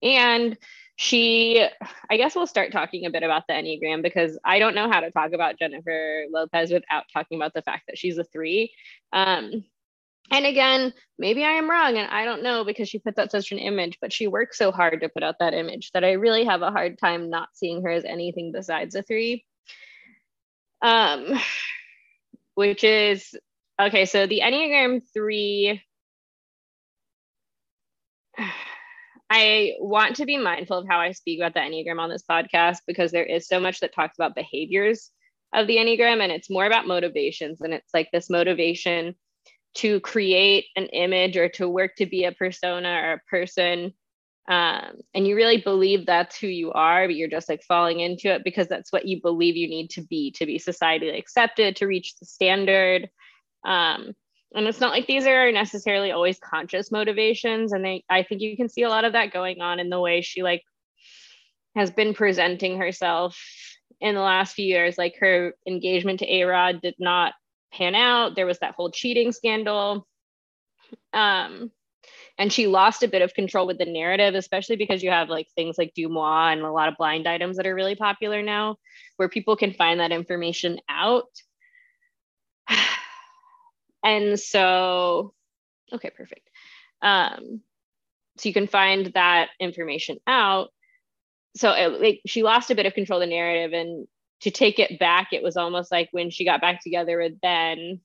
and 0.03 0.57
she, 1.01 1.65
I 2.11 2.17
guess 2.17 2.35
we'll 2.35 2.47
start 2.47 2.73
talking 2.73 3.07
a 3.07 3.11
bit 3.11 3.23
about 3.23 3.45
the 3.47 3.55
Enneagram 3.55 4.03
because 4.03 4.39
I 4.45 4.59
don't 4.59 4.75
know 4.75 4.91
how 4.91 5.01
to 5.01 5.11
talk 5.11 5.33
about 5.33 5.59
Jennifer 5.59 6.25
Lopez 6.31 6.73
without 6.73 7.05
talking 7.13 7.39
about 7.39 7.55
the 7.55 7.63
fact 7.63 7.85
that 7.87 7.97
she's 7.97 8.19
a 8.19 8.25
three. 8.25 8.73
Um, 9.13 9.65
and 10.31 10.45
again, 10.45 10.93
maybe 11.19 11.45
I 11.45 11.53
am 11.53 11.71
wrong 11.71 11.97
and 11.97 12.11
I 12.11 12.25
don't 12.25 12.43
know 12.43 12.65
because 12.65 12.89
she 12.89 12.99
puts 12.99 13.19
out 13.19 13.31
such 13.31 13.53
an 13.53 13.59
image, 13.59 13.99
but 14.01 14.13
she 14.13 14.27
works 14.27 14.59
so 14.59 14.73
hard 14.73 15.01
to 15.01 15.09
put 15.09 15.23
out 15.23 15.37
that 15.39 15.55
image 15.55 15.93
that 15.93 16.05
I 16.05 16.13
really 16.13 16.45
have 16.45 16.63
a 16.63 16.73
hard 16.73 16.99
time 16.99 17.31
not 17.31 17.49
seeing 17.55 17.83
her 17.85 17.91
as 17.91 18.05
anything 18.05 18.53
besides 18.53 18.95
a 18.95 19.03
three 19.03 19.45
um, 20.83 21.39
which 22.55 22.85
is 22.85 23.37
okay. 23.81 24.05
So 24.05 24.27
the 24.27 24.43
Enneagram 24.45 25.03
three. 25.13 25.83
I 29.31 29.75
want 29.79 30.17
to 30.17 30.27
be 30.27 30.39
mindful 30.39 30.79
of 30.79 30.87
how 30.89 30.99
I 30.99 31.13
speak 31.13 31.39
about 31.39 31.55
the 31.55 31.61
Enneagram 31.61 32.01
on 32.01 32.09
this 32.09 32.25
podcast 32.29 32.79
because 32.87 33.13
there 33.13 33.25
is 33.25 33.47
so 33.47 33.61
much 33.61 33.81
that 33.81 33.95
talks 33.95 34.17
about 34.19 34.35
behaviors 34.35 35.11
of 35.55 35.67
the 35.67 35.77
Enneagram 35.77 36.23
and 36.23 36.33
it's 36.33 36.51
more 36.51 36.67
about 36.67 36.87
motivations. 36.87 37.61
And 37.61 37.75
it's 37.75 37.93
like 37.93 38.09
this 38.11 38.31
motivation 38.31 39.15
to 39.77 40.01
create 40.01 40.67
an 40.77 40.87
image 40.87 41.37
or 41.37 41.49
to 41.51 41.69
work 41.69 41.95
to 41.97 42.07
be 42.07 42.25
a 42.25 42.33
persona 42.33 42.89
or 42.89 43.13
a 43.13 43.31
person 43.31 43.93
um, 44.49 44.95
and 45.13 45.27
you 45.27 45.37
really 45.37 45.59
believe 45.59 46.07
that's 46.07 46.39
who 46.39 46.47
you 46.47 46.73
are 46.73 47.07
but 47.07 47.15
you're 47.15 47.29
just 47.29 47.49
like 47.49 47.63
falling 47.63 48.01
into 48.01 48.33
it 48.33 48.43
because 48.45 48.67
that's 48.67 48.93
what 48.93 49.07
you 49.07 49.21
believe 49.21 49.57
you 49.57 49.69
need 49.69 49.91
to 49.91 50.03
be 50.03 50.31
to 50.33 50.47
be 50.47 50.59
societally 50.59 51.19
accepted 51.19 51.77
to 51.77 51.87
reach 51.87 52.15
the 52.19 52.27
standard 52.27 53.09
um, 53.67 54.15
and 54.55 54.67
it's 54.67 54.81
not 54.81 54.93
like 54.93 55.07
these 55.07 55.27
are 55.27 55.53
necessarily 55.53 56.11
always 56.11 56.39
conscious 56.39 56.91
motivations 56.91 57.73
and 57.73 57.85
they 57.85 58.03
i 58.09 58.23
think 58.23 58.41
you 58.41 58.57
can 58.57 58.69
see 58.69 58.83
a 58.83 58.89
lot 58.89 59.05
of 59.05 59.13
that 59.13 59.33
going 59.33 59.61
on 59.61 59.79
in 59.79 59.91
the 59.91 60.01
way 60.01 60.21
she 60.21 60.43
like 60.43 60.63
has 61.75 61.91
been 61.91 62.15
presenting 62.15 62.79
herself 62.79 63.39
in 64.01 64.15
the 64.15 64.21
last 64.21 64.55
few 64.55 64.67
years. 64.67 64.99
Like 64.99 65.17
her 65.21 65.55
engagement 65.67 66.21
to 66.21 66.33
a-rod 66.33 66.83
did 66.83 66.95
not 66.99 67.35
pan 67.73 67.95
out. 67.95 68.35
There 68.35 68.47
was 68.47 68.59
that 68.61 68.75
whole 68.75 68.91
cheating 68.91 69.33
scandal. 69.33 70.07
Um 71.13 71.71
and 72.39 72.53
she 72.53 72.69
lost 72.69 73.03
a 73.03 73.09
bit 73.09 73.21
of 73.21 73.35
control 73.35 73.67
with 73.67 73.79
the 73.79 73.85
narrative 73.85 74.35
especially 74.35 74.77
because 74.77 75.03
you 75.03 75.11
have 75.11 75.29
like 75.29 75.49
things 75.55 75.77
like 75.77 75.93
DeuxMoi 75.99 76.53
and 76.53 76.63
a 76.63 76.71
lot 76.71 76.89
of 76.89 76.97
blind 76.97 77.27
items 77.27 77.57
that 77.57 77.67
are 77.67 77.75
really 77.75 77.97
popular 77.97 78.43
now 78.43 78.77
where 79.17 79.29
people 79.29 79.57
can 79.57 79.75
find 79.75 80.01
that 80.01 80.13
information 80.13 80.79
out 80.89 81.27
and 84.03 84.39
so 84.39 85.33
okay 85.93 86.11
perfect 86.11 86.49
um 87.03 87.61
so 88.37 88.49
you 88.49 88.53
can 88.53 88.67
find 88.67 89.07
that 89.15 89.49
information 89.61 90.19
out 90.27 90.69
so 91.57 91.73
it, 91.73 92.01
like 92.01 92.21
she 92.27 92.43
lost 92.43 92.71
a 92.71 92.75
bit 92.75 92.87
of 92.87 92.95
control 92.95 93.21
of 93.21 93.29
the 93.29 93.35
narrative 93.35 93.73
and 93.73 94.07
to 94.41 94.51
take 94.51 94.79
it 94.79 94.99
back 94.99 95.29
it 95.33 95.43
was 95.43 95.57
almost 95.57 95.91
like 95.91 96.09
when 96.13 96.31
she 96.31 96.45
got 96.45 96.61
back 96.61 96.83
together 96.83 97.19
with 97.19 97.41
ben 97.41 98.01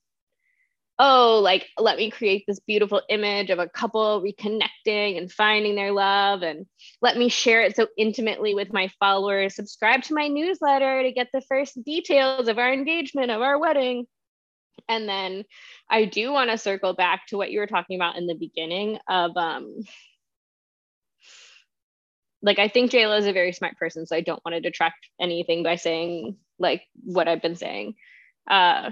oh, 0.98 1.40
like, 1.42 1.68
let 1.78 1.96
me 1.96 2.10
create 2.10 2.44
this 2.46 2.60
beautiful 2.60 3.02
image 3.08 3.50
of 3.50 3.58
a 3.58 3.68
couple 3.68 4.22
reconnecting 4.22 5.18
and 5.18 5.30
finding 5.30 5.74
their 5.74 5.92
love, 5.92 6.42
and 6.42 6.66
let 7.02 7.16
me 7.16 7.28
share 7.28 7.62
it 7.62 7.76
so 7.76 7.88
intimately 7.98 8.54
with 8.54 8.72
my 8.72 8.88
followers. 9.00 9.56
Subscribe 9.56 10.02
to 10.04 10.14
my 10.14 10.28
newsletter 10.28 11.02
to 11.02 11.12
get 11.12 11.28
the 11.32 11.42
first 11.42 11.82
details 11.84 12.48
of 12.48 12.58
our 12.58 12.72
engagement, 12.72 13.30
of 13.30 13.42
our 13.42 13.58
wedding. 13.58 14.06
And 14.88 15.08
then 15.08 15.44
I 15.90 16.04
do 16.04 16.32
want 16.32 16.50
to 16.50 16.58
circle 16.58 16.94
back 16.94 17.26
to 17.28 17.36
what 17.36 17.50
you 17.50 17.60
were 17.60 17.66
talking 17.66 17.96
about 17.96 18.16
in 18.16 18.26
the 18.26 18.34
beginning 18.34 18.98
of, 19.08 19.36
um, 19.36 19.76
like, 22.42 22.58
I 22.58 22.68
think 22.68 22.90
JLo 22.90 23.18
is 23.18 23.26
a 23.26 23.32
very 23.32 23.52
smart 23.52 23.78
person, 23.78 24.06
so 24.06 24.14
I 24.14 24.20
don't 24.20 24.44
want 24.44 24.54
to 24.54 24.60
detract 24.60 25.08
anything 25.20 25.62
by 25.62 25.76
saying 25.76 26.36
like 26.58 26.82
what 27.02 27.28
I've 27.28 27.42
been 27.42 27.56
saying. 27.56 27.94
Uh, 28.48 28.90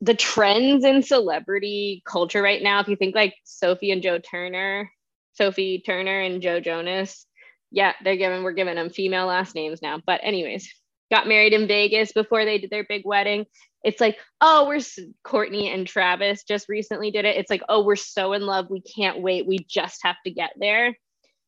the 0.00 0.14
trends 0.14 0.84
in 0.84 1.02
celebrity 1.02 2.02
culture 2.06 2.42
right 2.42 2.62
now, 2.62 2.80
if 2.80 2.88
you 2.88 2.96
think 2.96 3.14
like 3.14 3.34
Sophie 3.44 3.90
and 3.90 4.02
Joe 4.02 4.18
Turner, 4.18 4.90
Sophie 5.32 5.82
Turner 5.84 6.20
and 6.20 6.42
Joe 6.42 6.60
Jonas, 6.60 7.26
yeah, 7.70 7.92
they're 8.02 8.16
giving 8.16 8.42
we're 8.42 8.52
giving 8.52 8.76
them 8.76 8.90
female 8.90 9.26
last 9.26 9.54
names 9.54 9.80
now. 9.82 10.00
But 10.04 10.20
anyways, 10.22 10.72
got 11.10 11.28
married 11.28 11.52
in 11.52 11.66
Vegas 11.66 12.12
before 12.12 12.44
they 12.44 12.58
did 12.58 12.70
their 12.70 12.84
big 12.84 13.02
wedding. 13.04 13.46
It's 13.82 14.00
like, 14.00 14.18
oh, 14.40 14.68
we're 14.68 14.80
Courtney 15.24 15.72
and 15.72 15.86
Travis 15.86 16.44
just 16.44 16.68
recently 16.68 17.10
did 17.10 17.24
it. 17.24 17.36
It's 17.36 17.50
like, 17.50 17.62
oh, 17.68 17.84
we're 17.84 17.96
so 17.96 18.32
in 18.34 18.42
love. 18.42 18.66
We 18.70 18.82
can't 18.82 19.20
wait. 19.20 19.46
We 19.46 19.58
just 19.68 20.00
have 20.02 20.16
to 20.24 20.30
get 20.30 20.52
there. 20.58 20.94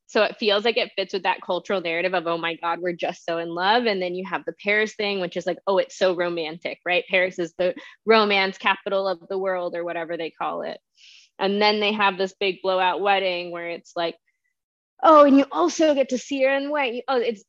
So 0.06 0.22
it 0.24 0.36
feels 0.38 0.64
like 0.64 0.76
it 0.76 0.92
fits 0.94 1.14
with 1.14 1.22
that 1.22 1.40
cultural 1.40 1.80
narrative 1.80 2.12
of, 2.12 2.26
oh 2.26 2.36
my 2.36 2.56
God, 2.56 2.80
we're 2.80 2.92
just 2.92 3.24
so 3.24 3.38
in 3.38 3.48
love. 3.48 3.86
And 3.86 4.00
then 4.00 4.14
you 4.14 4.26
have 4.28 4.44
the 4.44 4.54
Paris 4.62 4.94
thing, 4.94 5.20
which 5.20 5.38
is 5.38 5.46
like, 5.46 5.58
oh, 5.66 5.78
it's 5.78 5.96
so 5.96 6.14
romantic, 6.14 6.80
right? 6.84 7.04
Paris 7.08 7.38
is 7.38 7.54
the 7.56 7.74
romance 8.04 8.58
capital 8.58 9.08
of 9.08 9.26
the 9.30 9.38
world 9.38 9.74
or 9.74 9.84
whatever 9.84 10.16
they 10.18 10.30
call 10.30 10.62
it. 10.62 10.78
And 11.38 11.62
then 11.62 11.80
they 11.80 11.92
have 11.92 12.18
this 12.18 12.34
big 12.38 12.60
blowout 12.62 13.00
wedding 13.00 13.52
where 13.52 13.70
it's 13.70 13.92
like, 13.96 14.16
oh, 15.02 15.24
and 15.24 15.38
you 15.38 15.46
also 15.50 15.94
get 15.94 16.10
to 16.10 16.18
see 16.18 16.42
her 16.42 16.54
in 16.54 16.70
white. 16.70 17.04
Oh, 17.08 17.16
it's 17.16 17.42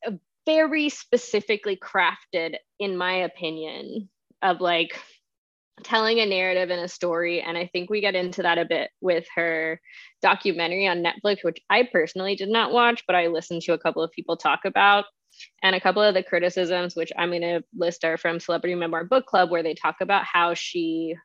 very 0.46 0.90
specifically 0.90 1.78
crafted, 1.78 2.56
in 2.80 2.98
my 2.98 3.14
opinion, 3.14 4.10
of 4.42 4.62
like 4.62 5.00
telling 5.84 6.20
a 6.20 6.26
narrative 6.26 6.70
and 6.70 6.82
a 6.82 6.88
story. 6.88 7.42
And 7.42 7.58
I 7.58 7.68
think 7.68 7.90
we 7.90 8.02
get 8.02 8.16
into 8.16 8.44
that 8.44 8.58
a 8.58 8.66
bit 8.66 8.92
with 9.02 9.26
her 9.36 9.80
documentary 10.22 10.88
on 10.88 11.04
Netflix, 11.04 11.44
which 11.44 11.60
I 11.70 11.88
personally 11.92 12.36
did 12.36 12.50
not 12.50 12.72
watch, 12.72 13.04
but 13.08 13.16
I 13.16 13.28
listened 13.28 13.64
to 13.64 13.74
a 13.74 13.80
couple 13.80 14.04
of 14.04 14.12
people 14.12 14.38
talk 14.38 14.62
about. 14.66 15.06
And 15.64 15.76
a 15.76 15.82
couple 15.82 16.04
of 16.04 16.14
the 16.14 16.22
criticisms, 16.22 16.96
which 16.96 17.12
I'm 17.18 17.30
going 17.30 17.42
to 17.42 17.64
list, 17.76 18.04
are 18.04 18.18
from 18.18 18.40
Celebrity 18.40 18.76
Memoir 18.76 19.06
Book 19.06 19.26
Club, 19.26 19.50
where 19.50 19.64
they 19.64 19.74
talk 19.74 19.96
about 20.00 20.26
how 20.26 20.54
she 20.54 21.16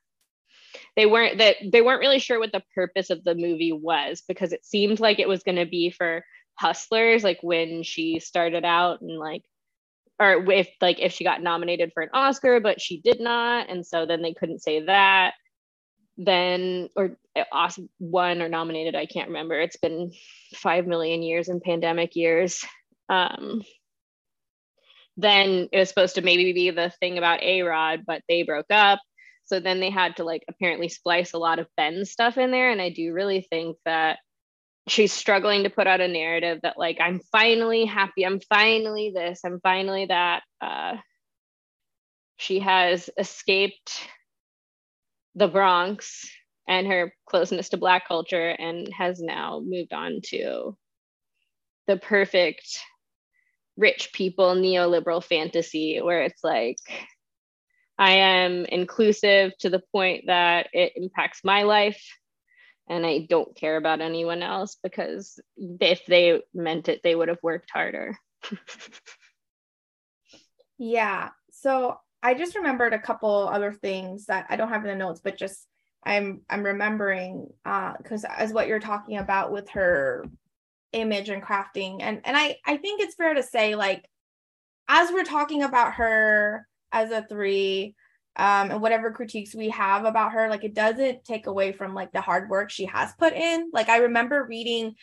they 0.97 1.07
weren't 1.07 1.39
that 1.39 1.57
they 1.73 1.83
weren't 1.83 2.01
really 2.01 2.19
sure 2.19 2.39
what 2.39 2.53
the 2.53 2.63
purpose 2.75 3.11
of 3.11 3.25
the 3.25 3.35
movie 3.35 3.73
was 3.73 4.23
because 4.27 4.53
it 4.53 4.65
seemed 4.65 5.01
like 5.01 5.19
it 5.19 5.29
was 5.29 5.43
going 5.43 5.57
to 5.57 5.67
be 5.67 5.91
for 5.91 6.25
hustlers 6.59 7.23
like 7.23 7.39
when 7.43 7.83
she 7.83 8.19
started 8.19 8.65
out 8.65 9.01
and 9.01 9.19
like 9.19 9.45
or 10.21 10.51
if 10.51 10.69
like 10.81 10.99
if 10.99 11.13
she 11.13 11.25
got 11.25 11.43
nominated 11.43 11.93
for 11.95 12.03
an 12.03 12.11
Oscar, 12.13 12.61
but 12.61 12.81
she 12.81 13.01
did 13.01 13.21
not, 13.21 13.71
and 13.71 13.87
so 13.87 14.05
then 14.05 14.21
they 14.21 14.35
couldn't 14.35 14.63
say 14.63 14.85
that. 14.85 15.35
Then 16.17 16.89
or 16.97 17.17
won 18.01 18.43
or 18.43 18.49
nominated, 18.49 18.97
I 18.97 19.07
can't 19.07 19.29
remember. 19.29 19.61
It's 19.61 19.77
been 19.77 20.11
five 20.57 20.87
million 20.87 21.23
years 21.23 21.49
in 21.49 21.61
pandemic 21.61 22.17
years. 22.17 22.65
Um, 23.09 23.63
then 25.17 25.69
it 25.73 25.79
was 25.79 25.89
supposed 25.89 26.17
to 26.17 26.23
maybe 26.23 26.53
be 26.53 26.71
the 26.71 26.93
thing 27.01 27.19
about 27.19 27.43
A 27.43 27.63
Rod, 27.63 28.03
but 28.07 28.23
they 28.29 28.43
broke 28.43 28.71
up. 28.71 28.99
So 29.47 29.61
then 29.61 29.81
they 29.81 29.91
had 29.91 30.17
to 30.17 30.25
like 30.25 30.45
apparently 30.49 30.89
splice 30.89 31.33
a 31.33 31.39
lot 31.39 31.59
of 31.59 31.69
Ben's 31.77 32.11
stuff 32.11 32.37
in 32.37 32.51
there. 32.51 32.71
And 32.71 32.83
I 32.83 32.91
do 32.91 33.13
really 33.13 33.47
think 33.49 33.77
that 33.85 34.19
she's 34.89 35.13
struggling 35.13 35.65
to 35.65 35.71
put 35.71 35.87
out 35.87 36.01
a 36.01 36.09
narrative 36.09 36.61
that 36.63 36.79
like 36.79 36.99
I'm 37.01 37.21
finally 37.33 37.85
happy, 37.85 38.25
I'm 38.25 38.41
finally 38.41 39.13
this, 39.15 39.41
I'm 39.45 39.61
finally 39.61 40.07
that. 40.07 40.43
Uh, 40.61 40.97
she 42.37 42.61
has 42.61 43.11
escaped 43.19 44.07
the 45.35 45.49
Bronx 45.49 46.31
and 46.69 46.87
her 46.87 47.13
closeness 47.27 47.71
to 47.71 47.77
Black 47.77 48.07
culture 48.07 48.51
and 48.51 48.89
has 48.93 49.21
now 49.21 49.61
moved 49.65 49.93
on 49.93 50.21
to 50.27 50.77
the 51.87 51.97
perfect 51.97 52.79
rich 53.77 54.11
people 54.13 54.55
neoliberal 54.55 55.23
fantasy 55.23 56.01
where 56.03 56.23
it's 56.23 56.45
like 56.45 56.79
I 57.99 58.13
am 58.13 58.65
inclusive 58.67 59.53
to 59.61 59.71
the 59.71 59.83
point 59.93 60.25
that 60.27 60.69
it 60.73 60.93
impacts 60.97 61.41
my 61.43 61.63
life 61.63 62.03
and 62.89 63.07
I 63.07 63.27
don't 63.29 63.55
care 63.55 63.77
about 63.77 64.01
anyone 64.01 64.43
else 64.43 64.77
because 64.83 65.39
if 65.57 66.05
they 66.07 66.43
meant 66.55 66.89
it, 66.89 67.03
they 67.03 67.15
would 67.15 67.29
have 67.29 67.43
worked 67.43 67.71
harder. 67.71 68.17
yeah. 70.79 71.31
So 71.51 71.99
I 72.23 72.35
just 72.35 72.57
remembered 72.57 72.95
a 72.95 72.99
couple 72.99 73.49
other 73.49 73.73
things 73.73 74.27
that 74.27 74.47
I 74.49 74.57
don't 74.57 74.71
have 74.71 74.85
in 74.85 74.91
the 74.91 74.97
notes, 74.97 75.21
but 75.23 75.39
just 75.39 75.67
I'm 76.05 76.43
I'm 76.49 76.65
remembering 76.65 77.49
because 77.65 78.25
uh, 78.25 78.33
as 78.37 78.53
what 78.53 78.69
you're 78.69 78.81
talking 78.81 79.19
about 79.19 79.53
with 79.53 79.69
her 79.71 80.25
image 80.93 81.29
and 81.29 81.43
crafting, 81.43 81.99
and 82.01 82.21
and 82.25 82.37
I 82.37 82.57
I 82.65 82.77
think 82.79 83.01
it's 83.01 83.15
fair 83.15 83.35
to 83.35 83.43
say 83.43 83.75
like 83.75 84.05
as 84.89 85.13
we're 85.13 85.25
talking 85.25 85.63
about 85.63 85.95
her 85.95 86.67
as 86.93 87.11
a 87.11 87.23
three, 87.23 87.95
um, 88.39 88.71
and 88.71 88.81
whatever 88.81 89.11
critiques 89.11 89.55
we 89.55 89.69
have 89.71 90.05
about 90.05 90.33
her, 90.33 90.49
like 90.49 90.65
it 90.65 90.75
doesn't 90.75 91.25
take 91.25 91.47
away 91.47 91.73
from 91.73 91.95
like 91.95 92.13
the 92.13 92.21
hard 92.21 92.49
work 92.49 92.71
she 92.71 92.87
has 92.87 93.13
put 93.19 93.33
in. 93.33 93.71
Like 93.73 93.89
I 93.89 93.99
remember 93.99 94.47
reading 94.49 94.95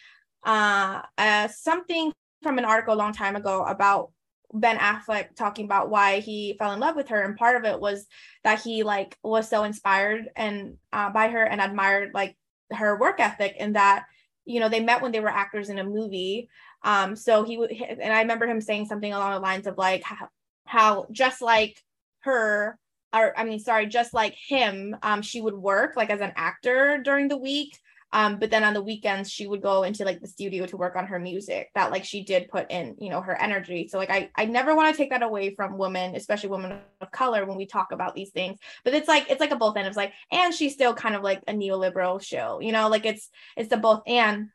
uh, 0.44 1.02
uh 1.18 1.48
something 1.48 2.14
from 2.44 2.60
an 2.60 2.66
article 2.66 2.94
a 2.94 2.96
long 2.96 3.14
time 3.14 3.36
ago 3.36 3.64
about 3.64 4.12
Ben 4.54 4.78
Affleck 4.78 5.36
talking 5.36 5.66
about 5.66 5.90
why 5.90 6.20
he 6.20 6.56
fell 6.58 6.72
in 6.72 6.80
love 6.80 6.96
with 6.96 7.10
her, 7.10 7.22
and 7.22 7.36
part 7.36 7.58
of 7.58 7.66
it 7.66 7.80
was 7.80 8.08
that 8.44 8.62
he 8.62 8.84
like 8.84 9.18
was 9.24 9.50
so 9.50 9.64
inspired 9.64 10.30
and 10.36 10.78
uh, 10.94 11.10
by 11.10 11.28
her 11.28 11.44
and 11.44 11.60
admired 11.60 12.12
like 12.14 12.38
her 12.72 12.98
work 12.98 13.20
ethic, 13.20 13.56
and 13.60 13.76
that 13.76 14.06
you 14.46 14.60
know 14.60 14.70
they 14.70 14.80
met 14.80 15.02
when 15.02 15.12
they 15.12 15.20
were 15.20 15.30
actors 15.30 15.70
in 15.70 15.80
a 15.80 15.84
movie. 15.84 16.50
Um, 16.84 17.16
so 17.16 17.44
he 17.44 17.58
would, 17.58 17.72
and 17.72 18.14
I 18.14 18.22
remember 18.22 18.46
him 18.46 18.62
saying 18.62 18.86
something 18.86 19.12
along 19.12 19.34
the 19.34 19.40
lines 19.40 19.66
of 19.66 19.78
like 19.78 20.04
how, 20.04 20.30
how 20.66 21.08
just 21.12 21.42
like 21.42 21.82
her, 22.20 22.78
or 23.16 23.38
I 23.38 23.44
mean, 23.44 23.60
sorry, 23.60 23.88
just 23.88 24.14
like 24.14 24.36
him, 24.36 24.96
um, 25.02 25.22
she 25.22 25.42
would 25.42 25.56
work 25.56 25.96
like 25.96 26.10
as 26.10 26.22
an 26.22 26.34
actor 26.36 27.02
during 27.04 27.28
the 27.28 27.38
week 27.38 27.80
um, 28.16 28.40
but 28.40 28.50
then 28.50 28.64
on 28.64 28.74
the 28.74 28.82
weekends, 28.82 29.30
she 29.30 29.46
would 29.46 29.62
go 29.62 29.84
into 29.84 30.06
like 30.06 30.22
the 30.22 30.28
studio 30.28 30.66
to 30.68 30.78
work 30.78 30.96
on 30.96 31.06
her 31.08 31.20
music 31.20 31.70
that 31.76 31.92
like 31.92 32.06
she 32.06 32.24
did 32.24 32.48
put 32.48 32.72
in, 32.72 32.96
you 32.98 33.10
know, 33.10 33.20
her 33.20 33.36
energy. 33.40 33.90
So 33.90 33.98
like 33.98 34.10
I, 34.10 34.30
I 34.38 34.46
never 34.46 34.74
want 34.74 34.90
to 34.90 34.98
take 34.98 35.10
that 35.10 35.22
away 35.22 35.54
from 35.54 35.78
women, 35.78 36.16
especially 36.16 36.48
women 36.48 36.80
of 37.02 37.12
color 37.12 37.46
when 37.46 37.58
we 37.58 37.66
talk 37.66 37.92
about 37.92 38.16
these 38.16 38.30
things. 38.30 38.58
But 38.86 38.94
it's 38.94 39.10
like 39.10 39.30
it's 39.30 39.42
like 39.42 39.52
a 39.52 39.58
both 39.58 39.76
end. 39.76 39.86
It's 39.86 39.98
like, 39.98 40.14
and 40.32 40.54
she's 40.54 40.74
still 40.74 40.94
kind 40.94 41.14
of 41.14 41.24
like 41.24 41.42
a 41.50 41.54
neoliberal 41.54 42.24
show, 42.24 42.62
you 42.62 42.72
know, 42.72 42.88
like 42.88 43.06
it's 43.06 43.30
it's 43.58 43.70
the 43.70 43.76
both 43.76 44.02
and. 44.08 44.48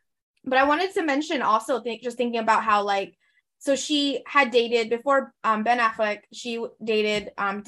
But 0.43 0.59
I 0.59 0.65
wanted 0.65 0.95
to 0.95 1.03
mention 1.05 1.43
also 1.43 1.81
think 1.81 2.01
just 2.01 2.17
thinking 2.17 2.41
about 2.41 2.65
how 2.65 2.83
like 2.83 3.15
so 3.59 3.77
she 3.77 4.23
had 4.27 4.51
dated 4.53 4.89
before 4.89 5.35
um, 5.45 5.65
Ben 5.65 5.81
Affleck, 5.81 6.21
she 6.33 6.65
dated 6.83 7.31
um. 7.37 7.63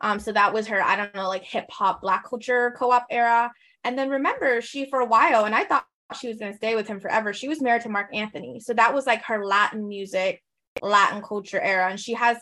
Um, 0.00 0.18
so 0.18 0.32
that 0.32 0.52
was 0.52 0.66
her, 0.68 0.82
I 0.82 0.96
don't 0.96 1.14
know, 1.14 1.28
like 1.28 1.44
hip 1.44 1.66
hop 1.70 2.02
black 2.02 2.28
culture 2.28 2.74
co-op 2.76 3.06
era. 3.10 3.52
And 3.84 3.98
then 3.98 4.08
remember, 4.08 4.60
she 4.60 4.88
for 4.88 5.00
a 5.00 5.06
while, 5.06 5.44
and 5.44 5.54
I 5.54 5.64
thought 5.64 5.86
she 6.18 6.28
was 6.28 6.38
to 6.38 6.54
stay 6.54 6.74
with 6.74 6.88
him 6.88 7.00
forever. 7.00 7.32
She 7.32 7.48
was 7.48 7.62
married 7.62 7.82
to 7.82 7.88
Marc 7.88 8.14
Anthony. 8.14 8.60
So 8.60 8.72
that 8.74 8.94
was 8.94 9.06
like 9.06 9.24
her 9.24 9.44
Latin 9.44 9.88
music, 9.88 10.42
Latin 10.82 11.22
culture 11.22 11.60
era. 11.60 11.88
And 11.88 12.00
she 12.00 12.14
has 12.14 12.38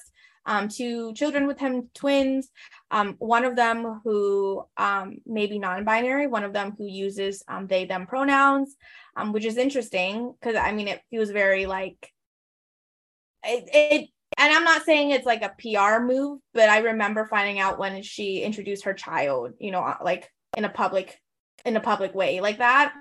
um, 0.46 0.68
two 0.68 1.12
children 1.12 1.46
with 1.46 1.58
him, 1.58 1.90
twins. 1.94 2.48
Um, 2.90 3.16
one 3.18 3.44
of 3.44 3.54
them 3.54 4.00
who 4.04 4.64
um, 4.76 5.18
may 5.26 5.46
be 5.46 5.58
non 5.58 5.84
binary, 5.84 6.26
one 6.26 6.44
of 6.44 6.54
them 6.54 6.74
who 6.78 6.86
uses 6.86 7.44
um, 7.48 7.66
they, 7.66 7.84
them 7.84 8.06
pronouns, 8.06 8.74
um, 9.16 9.32
which 9.32 9.44
is 9.44 9.58
interesting 9.58 10.32
because 10.40 10.56
I 10.56 10.72
mean, 10.72 10.88
it 10.88 11.02
feels 11.10 11.30
very 11.30 11.66
like 11.66 12.12
it, 13.44 13.68
it 13.72 14.10
and 14.36 14.52
I'm 14.52 14.64
not 14.64 14.84
saying 14.84 15.10
it's 15.10 15.26
like 15.26 15.42
a 15.42 15.54
PR 15.58 16.02
move, 16.04 16.40
but 16.52 16.68
I 16.68 16.78
remember 16.78 17.26
finding 17.26 17.58
out 17.58 17.78
when 17.78 18.02
she 18.02 18.42
introduced 18.42 18.84
her 18.84 18.94
child, 18.94 19.54
you 19.58 19.70
know, 19.70 19.94
like 20.02 20.30
in 20.56 20.64
a 20.64 20.68
public 20.68 21.18
in 21.64 21.76
a 21.76 21.80
public 21.80 22.14
way 22.14 22.40
like 22.40 22.58
that. 22.58 22.92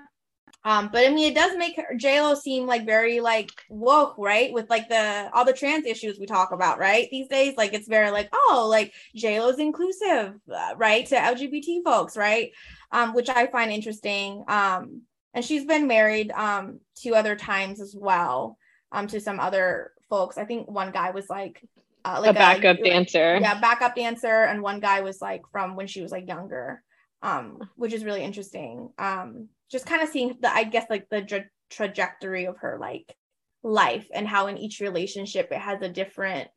Um, 0.64 0.90
but 0.92 1.06
I 1.06 1.10
mean, 1.10 1.30
it 1.30 1.34
does 1.34 1.56
make 1.56 1.78
J 1.96 2.20
Lo 2.20 2.34
seem 2.34 2.66
like 2.66 2.84
very 2.84 3.20
like 3.20 3.50
woke, 3.68 4.16
right? 4.18 4.52
With 4.52 4.68
like 4.68 4.88
the 4.88 5.30
all 5.32 5.44
the 5.44 5.52
trans 5.52 5.86
issues 5.86 6.18
we 6.18 6.26
talk 6.26 6.52
about, 6.52 6.78
right? 6.78 7.08
These 7.10 7.28
days, 7.28 7.54
like 7.56 7.74
it's 7.74 7.88
very 7.88 8.10
like, 8.10 8.28
oh, 8.32 8.66
like 8.68 8.92
J 9.14 9.40
Lo's 9.40 9.58
inclusive, 9.58 10.34
uh, 10.52 10.74
right, 10.76 11.06
to 11.06 11.14
LGBT 11.14 11.84
folks, 11.84 12.16
right? 12.16 12.50
Um, 12.90 13.14
which 13.14 13.28
I 13.28 13.46
find 13.46 13.70
interesting. 13.70 14.44
Um, 14.48 15.02
and 15.34 15.44
she's 15.44 15.64
been 15.64 15.86
married 15.86 16.32
um 16.32 16.80
two 16.96 17.14
other 17.14 17.36
times 17.36 17.80
as 17.80 17.94
well, 17.96 18.58
um, 18.92 19.06
to 19.08 19.20
some 19.20 19.38
other 19.38 19.92
folks. 20.08 20.38
I 20.38 20.44
think 20.44 20.70
one 20.70 20.90
guy 20.90 21.10
was 21.10 21.28
like 21.28 21.62
uh, 22.04 22.18
like 22.20 22.30
a 22.30 22.34
backup 22.34 22.78
a, 22.78 22.84
dancer. 22.84 23.38
Yeah, 23.40 23.60
backup 23.60 23.94
dancer, 23.94 24.44
and 24.44 24.62
one 24.62 24.80
guy 24.80 25.00
was 25.00 25.20
like 25.20 25.42
from 25.52 25.76
when 25.76 25.86
she 25.86 26.02
was 26.02 26.12
like 26.12 26.28
younger 26.28 26.82
um, 27.22 27.58
which 27.76 27.92
is 27.92 28.04
really 28.04 28.22
interesting. 28.22 28.90
Um, 28.98 29.48
just 29.70 29.86
kind 29.86 30.02
of 30.02 30.08
seeing 30.08 30.38
the, 30.40 30.52
I 30.52 30.64
guess, 30.64 30.86
like 30.88 31.08
the 31.08 31.22
tra- 31.22 31.50
trajectory 31.70 32.46
of 32.46 32.58
her 32.58 32.78
like 32.80 33.14
life 33.62 34.08
and 34.14 34.26
how 34.26 34.46
in 34.46 34.56
each 34.56 34.80
relationship 34.80 35.48
it 35.50 35.58
has 35.58 35.82
a 35.82 35.88
different 35.88 36.48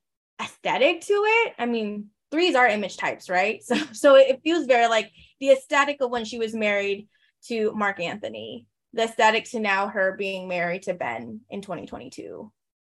aesthetic 0.41 1.01
to 1.01 1.13
it. 1.13 1.53
I 1.57 1.65
mean, 1.65 2.07
threes 2.29 2.55
are 2.55 2.67
image 2.67 2.97
types, 2.97 3.29
right? 3.29 3.61
So, 3.63 3.75
so 3.91 4.15
it 4.15 4.41
feels 4.43 4.65
very 4.65 4.87
like 4.87 5.11
the 5.39 5.51
aesthetic 5.51 6.01
of 6.01 6.11
when 6.11 6.25
she 6.25 6.39
was 6.39 6.53
married 6.53 7.07
to 7.47 7.71
Marc 7.73 7.99
Anthony, 7.99 8.67
the 8.93 9.03
aesthetic 9.03 9.45
to 9.51 9.59
now 9.59 9.87
her 9.87 10.15
being 10.17 10.47
married 10.47 10.83
to 10.83 10.93
Ben 10.93 11.41
in 11.49 11.61
2022. 11.61 12.51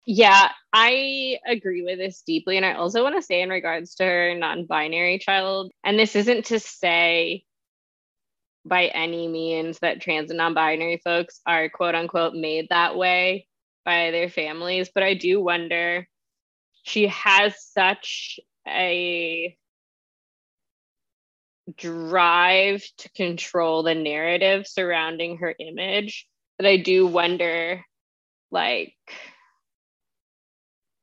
Yeah, 0.06 0.50
I 0.72 1.38
agree 1.46 1.82
with 1.82 1.98
this 1.98 2.22
deeply. 2.22 2.56
And 2.56 2.64
I 2.64 2.74
also 2.74 3.02
want 3.02 3.16
to 3.16 3.22
say, 3.22 3.42
in 3.42 3.48
regards 3.50 3.96
to 3.96 4.04
her 4.04 4.34
non 4.36 4.64
binary 4.66 5.18
child, 5.18 5.72
and 5.84 5.98
this 5.98 6.14
isn't 6.14 6.46
to 6.46 6.60
say 6.60 7.44
by 8.64 8.86
any 8.86 9.28
means 9.28 9.78
that 9.78 10.00
trans 10.00 10.30
and 10.30 10.38
non-binary 10.38 11.00
folks 11.04 11.40
are 11.46 11.68
quote 11.68 11.94
unquote 11.94 12.34
made 12.34 12.66
that 12.70 12.96
way 12.96 13.46
by 13.84 14.10
their 14.10 14.28
families 14.28 14.90
but 14.92 15.02
i 15.04 15.14
do 15.14 15.40
wonder 15.40 16.06
she 16.82 17.06
has 17.08 17.54
such 17.72 18.40
a 18.66 19.56
drive 21.76 22.84
to 22.98 23.08
control 23.10 23.82
the 23.82 23.94
narrative 23.94 24.66
surrounding 24.66 25.38
her 25.38 25.54
image 25.58 26.26
that 26.58 26.66
i 26.68 26.76
do 26.76 27.06
wonder 27.06 27.84
like 28.50 28.94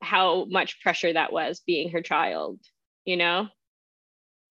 how 0.03 0.45
much 0.45 0.81
pressure 0.81 1.13
that 1.13 1.31
was 1.31 1.61
being 1.65 1.89
her 1.91 2.01
child 2.01 2.59
you 3.05 3.17
know 3.17 3.47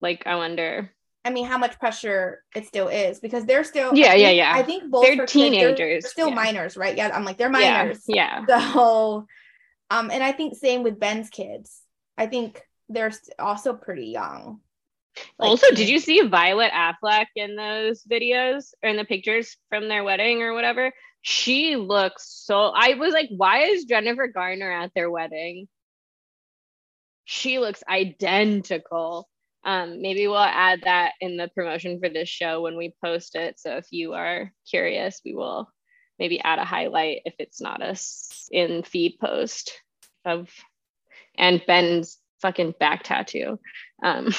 like 0.01 0.27
i 0.27 0.37
wonder 0.37 0.91
I 1.25 1.31
mean, 1.31 1.47
how 1.47 1.57
much 1.57 1.79
pressure 1.79 2.43
it 2.55 2.67
still 2.67 2.89
is 2.89 3.21
because 3.21 3.45
they're 3.45 3.63
still 3.63 3.95
yeah, 3.95 4.15
yeah, 4.15 4.31
yeah. 4.31 4.53
I 4.55 4.65
think 4.65 4.91
both 4.91 5.05
they're 5.05 5.25
teenagers, 5.25 6.03
they're 6.03 6.11
still 6.11 6.29
yeah. 6.31 6.35
minors, 6.35 6.77
right? 6.77 6.97
Yeah, 6.97 7.11
I'm 7.15 7.25
like 7.25 7.39
they're 7.39 7.49
minors. 7.49 8.03
Yeah, 8.09 8.45
yeah. 8.49 8.73
So, 8.73 9.27
um, 9.91 10.11
and 10.11 10.23
I 10.23 10.33
think 10.33 10.57
same 10.57 10.83
with 10.83 10.99
Ben's 10.99 11.31
kids. 11.31 11.81
I 12.19 12.27
think 12.27 12.61
they're 12.89 13.13
also 13.39 13.73
pretty 13.73 14.07
young. 14.07 14.61
Like, 15.39 15.51
also, 15.51 15.71
did 15.71 15.89
you 15.89 15.99
see 15.99 16.23
Violet 16.23 16.73
Affleck 16.73 17.27
in 17.37 17.55
those 17.55 18.03
videos 18.03 18.73
or 18.83 18.89
in 18.89 18.97
the 18.97 19.05
pictures 19.05 19.57
from 19.69 19.89
their 19.89 20.03
wedding 20.03 20.43
or 20.43 20.55
whatever? 20.55 20.93
She 21.23 21.77
looks 21.77 22.43
so. 22.45 22.73
I 22.75 22.95
was 22.95 23.15
like, 23.15 23.29
why 23.31 23.65
is 23.65 23.85
Jennifer 23.85 24.27
Garner 24.29 24.71
at 24.71 24.93
their 24.95 25.11
wedding? 25.11 25.69
She 27.25 27.59
looks 27.59 27.83
identical 27.89 29.29
um, 29.65 30.03
maybe 30.03 30.27
we'll 30.27 30.39
add 30.39 30.83
that 30.85 31.13
in 31.21 31.37
the 31.37 31.49
promotion 31.49 32.01
for 32.01 32.09
this 32.09 32.29
show 32.29 32.63
when 32.63 32.77
we 32.77 32.95
post 33.03 33.37
it. 33.37 33.61
So 33.61 33.77
if 33.77 33.87
you 33.91 34.15
are 34.15 34.53
curious, 34.69 35.21
we 35.25 35.35
will 35.35 35.71
maybe 36.19 36.41
add 36.41 36.59
a 36.59 36.65
highlight 36.65 37.23
if 37.25 37.35
it's 37.39 37.61
not 37.61 37.83
us 37.83 38.49
in 38.51 38.83
feed 38.83 39.19
post 39.21 39.73
of 40.25 40.49
and 41.39 41.63
Ben's 41.67 42.19
fucking 42.41 42.75
back 42.81 43.05
tattoo. 43.05 43.59
Um. 44.03 44.35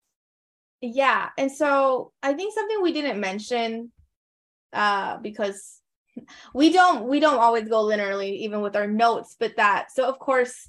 yeah, 0.80 1.28
and 1.38 1.50
so 1.50 2.12
I 2.22 2.34
think 2.34 2.52
something 2.52 2.82
we 2.82 2.92
didn't 2.92 3.20
mention 3.20 3.92
uh, 4.72 5.18
because 5.18 5.78
we 6.54 6.72
don't 6.72 7.08
we 7.08 7.20
don't 7.20 7.38
always 7.38 7.68
go 7.68 7.84
linearly 7.84 8.38
even 8.38 8.60
with 8.60 8.76
our 8.76 8.86
notes, 8.86 9.36
but 9.38 9.56
that 9.56 9.90
so 9.92 10.08
of 10.08 10.18
course 10.18 10.68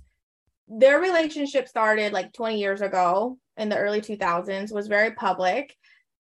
their 0.68 1.00
relationship 1.00 1.68
started 1.68 2.14
like 2.14 2.32
20 2.34 2.58
years 2.58 2.82
ago 2.82 3.38
in 3.58 3.68
the 3.68 3.78
early 3.78 4.00
2000s 4.00 4.72
was 4.72 4.88
very 4.88 5.12
public. 5.12 5.76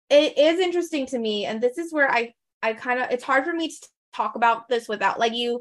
It 0.09 0.39
is 0.39 0.59
interesting 0.59 1.07
to 1.07 1.19
me 1.19 1.45
and 1.45 1.61
this 1.61 1.77
is 1.77 1.93
where 1.93 2.11
i 2.11 2.33
i 2.63 2.73
kind 2.73 3.01
of 3.01 3.11
it's 3.11 3.25
hard 3.25 3.45
for 3.45 3.53
me 3.53 3.69
to 3.69 3.89
talk 4.15 4.37
about 4.37 4.69
this 4.69 4.89
without 4.89 5.19
like 5.19 5.35
you 5.35 5.61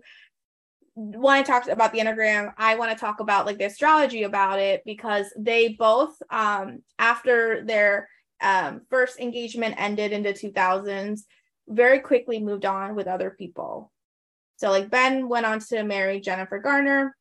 want 0.96 1.46
to 1.46 1.52
talk 1.52 1.68
about 1.68 1.92
the 1.92 2.00
enneagram 2.00 2.54
i 2.58 2.76
want 2.76 2.92
to 2.92 2.98
talk 2.98 3.20
about 3.20 3.46
like 3.46 3.58
the 3.58 3.66
astrology 3.66 4.24
about 4.24 4.58
it 4.58 4.82
because 4.86 5.28
they 5.38 5.68
both 5.68 6.16
um 6.32 6.80
after 6.98 7.64
their 7.66 8.10
um 8.42 8.82
first 8.90 9.20
engagement 9.20 9.76
ended 9.78 10.12
in 10.12 10.24
the 10.24 10.34
2000s 10.34 11.22
very 11.68 12.00
quickly 12.00 12.40
moved 12.40 12.66
on 12.66 12.96
with 12.96 13.08
other 13.08 13.30
people. 13.30 13.92
So 14.58 14.70
like 14.70 14.90
ben 14.90 15.30
went 15.30 15.46
on 15.46 15.60
to 15.60 15.84
marry 15.84 16.20
jennifer 16.20 16.60
garner 16.60 17.16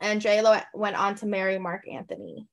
and 0.00 0.20
j 0.20 0.42
lo 0.42 0.58
went 0.74 0.96
on 0.96 1.14
to 1.16 1.26
marry 1.26 1.58
Marc 1.58 1.88
anthony. 1.88 2.46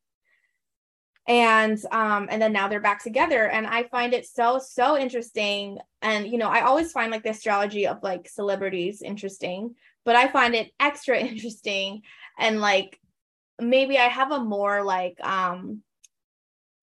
And 1.27 1.79
um 1.91 2.27
and 2.29 2.41
then 2.41 2.53
now 2.53 2.67
they're 2.67 2.79
back 2.79 3.03
together 3.03 3.49
and 3.49 3.65
i 3.67 3.83
find 3.83 4.13
it 4.13 4.25
so 4.27 4.59
so 4.59 4.97
interesting. 4.97 5.77
And 6.01 6.27
you 6.27 6.37
know 6.37 6.49
i 6.49 6.61
always 6.61 6.91
find 6.91 7.11
like 7.11 7.23
the 7.23 7.31
astrology 7.31 7.87
of 7.87 8.03
like 8.03 8.29
celebrities 8.29 9.01
interesting 9.01 9.75
but 10.05 10.15
i 10.15 10.27
find 10.27 10.55
it 10.55 10.71
extra 10.79 11.17
interesting 11.31 12.01
and 12.37 12.61
like 12.61 12.99
maybe 13.59 13.97
i 13.97 14.07
have 14.07 14.31
a 14.31 14.39
more 14.39 14.83
like 14.83 15.17
um 15.21 15.81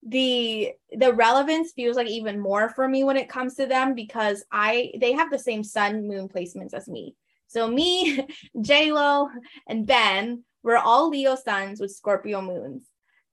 the 0.02 0.72
the 0.96 1.12
relevance 1.12 1.72
feels 1.72 1.96
like 1.96 2.08
even 2.08 2.40
more 2.40 2.70
for 2.70 2.88
me 2.88 3.04
when 3.04 3.18
it 3.18 3.28
comes 3.28 3.54
to 3.54 3.66
them 3.66 3.94
because 3.94 4.42
i 4.50 4.90
they 4.98 5.12
have 5.12 5.30
the 5.30 5.38
same 5.38 5.62
sun 5.62 6.08
moon 6.08 6.28
placements 6.28 6.72
as 6.72 6.88
me. 6.88 7.14
So 7.48 7.68
me 7.68 8.26
j 8.60 8.92
lo 8.92 9.28
and 9.68 9.86
ben 9.86 10.44
we're 10.62 10.76
all 10.76 11.08
leo 11.08 11.36
suns 11.36 11.80
with 11.80 11.90
scorpio 11.90 12.40
moons. 12.42 12.84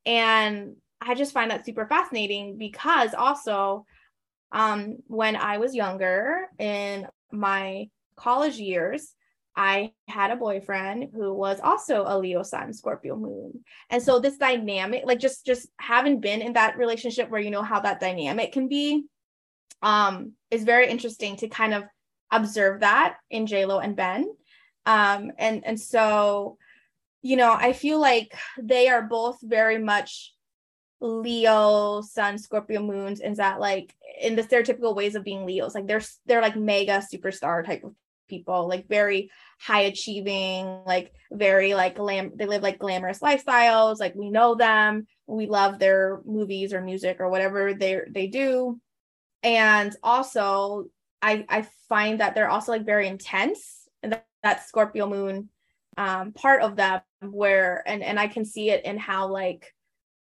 And 0.06 0.76
I 1.02 1.14
just 1.14 1.34
find 1.34 1.52
that 1.52 1.66
super 1.66 1.86
fascinating 1.86 2.58
because 2.58 3.14
also 3.14 3.86
um, 4.52 4.98
when 5.08 5.36
I 5.36 5.58
was 5.58 5.76
younger 5.76 6.48
in 6.58 7.08
my 7.32 7.90
college 8.16 8.58
years, 8.58 9.14
I 9.58 9.94
had 10.08 10.30
a 10.30 10.36
boyfriend 10.36 11.10
who 11.14 11.34
was 11.34 11.60
also 11.60 12.04
a 12.06 12.20
Leo 12.20 12.44
sun, 12.44 12.72
Scorpio 12.74 13.16
moon. 13.16 13.64
And 13.90 14.02
so 14.04 14.20
this 14.20 14.38
dynamic, 14.38 15.04
like 15.06 15.20
just 15.20 15.48
just 15.48 15.68
having 15.80 16.20
been 16.20 16.44
in 16.44 16.54
that 16.54 16.78
relationship 16.78 17.32
where 17.32 17.42
you 17.42 17.50
know 17.50 17.64
how 17.64 17.80
that 17.80 18.00
dynamic 18.00 18.52
can 18.52 18.68
be, 18.68 19.06
um, 19.82 20.34
is 20.52 20.64
very 20.64 20.88
interesting 20.88 21.38
to 21.38 21.48
kind 21.48 21.74
of 21.74 21.86
observe 22.32 22.82
that 22.82 23.18
in 23.32 23.48
JLo 23.48 23.84
and 23.84 23.96
Ben. 23.96 24.32
Um, 24.86 25.32
and 25.40 25.66
and 25.66 25.80
so, 25.80 26.60
you 27.24 27.36
know, 27.36 27.52
I 27.52 27.74
feel 27.74 28.00
like 28.00 28.38
they 28.62 28.90
are 28.90 29.02
both 29.02 29.40
very 29.42 29.80
much 29.80 30.36
Leo, 31.02 32.02
Sun, 32.02 32.38
Scorpio 32.38 32.82
moons, 32.84 33.22
and 33.22 33.36
that 33.38 33.60
like 33.60 33.96
in 34.22 34.36
the 34.36 34.44
stereotypical 34.44 34.96
ways 34.96 35.16
of 35.16 35.24
being 35.24 35.48
Leos, 35.48 35.74
like 35.74 35.88
they're 35.88 36.04
they're 36.28 36.44
like 36.44 36.56
mega 36.56 37.02
superstar 37.12 37.66
type 37.66 37.84
of 37.84 37.96
people, 38.28 38.68
like 38.68 38.88
very 38.88 39.32
high 39.60 39.82
achieving, 39.82 40.82
like 40.86 41.14
very 41.32 41.74
like 41.74 41.96
glam. 41.96 42.32
They 42.36 42.46
live 42.46 42.64
like 42.64 42.80
glamorous 42.80 43.20
lifestyles. 43.20 44.00
Like 44.00 44.16
we 44.16 44.30
know 44.30 44.56
them, 44.56 45.08
we 45.28 45.48
love 45.48 45.80
their 45.80 46.22
movies 46.26 46.74
or 46.74 46.82
music 46.82 47.18
or 47.20 47.30
whatever 47.30 47.74
they 47.74 48.02
they 48.10 48.28
do, 48.28 48.80
and 49.44 49.96
also 50.04 50.88
I 51.22 51.46
I 51.50 51.68
find 51.90 52.20
that 52.20 52.36
they're 52.36 52.50
also 52.50 52.72
like 52.72 52.86
very 52.86 53.08
intense, 53.08 53.88
and 54.04 54.14
that, 54.14 54.28
that 54.44 54.68
Scorpio 54.68 55.08
moon 55.08 55.50
um 55.98 56.32
part 56.32 56.62
of 56.62 56.76
them 56.76 57.02
where 57.22 57.84
and 57.88 58.04
and 58.04 58.20
I 58.20 58.28
can 58.28 58.46
see 58.46 58.70
it 58.70 58.86
in 58.86 58.98
how 58.98 59.28
like 59.30 59.74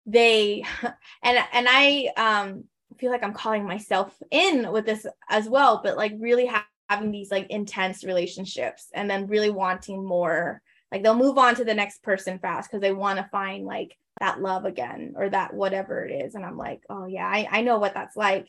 they 0.06 0.64
and 1.24 1.38
and 1.54 1.68
I 1.70 2.10
um 2.18 2.66
feel 2.98 3.12
like 3.12 3.24
I'm 3.24 3.34
calling 3.34 3.66
myself 3.66 4.16
in 4.32 4.72
with 4.72 4.86
this 4.86 5.06
as 5.30 5.50
well, 5.50 5.82
but 5.84 5.98
like 5.98 6.14
really 6.20 6.46
having 6.90 7.12
these 7.12 7.32
like 7.32 7.48
intense 7.50 8.04
relationships 8.04 8.90
and 8.94 9.10
then 9.10 9.28
really 9.28 9.50
wanting 9.50 10.06
more. 10.06 10.62
Like 10.92 11.04
they'll 11.04 11.16
move 11.16 11.38
on 11.38 11.56
to 11.56 11.66
the 11.66 11.74
next 11.74 12.04
person 12.04 12.40
fast 12.40 12.70
because 12.70 12.82
they 12.82 12.94
want 12.94 13.18
to 13.18 13.30
find 13.32 13.66
like 13.66 13.98
that 14.20 14.42
love 14.42 14.66
again 14.66 15.14
or 15.18 15.30
that 15.30 15.54
whatever 15.54 16.06
it 16.06 16.12
is. 16.12 16.36
And 16.36 16.46
I'm 16.46 16.58
like, 16.58 16.82
oh 16.90 17.06
yeah, 17.06 17.28
I, 17.28 17.48
I 17.52 17.62
know 17.62 17.80
what 17.80 17.94
that's 17.94 18.16
like. 18.16 18.48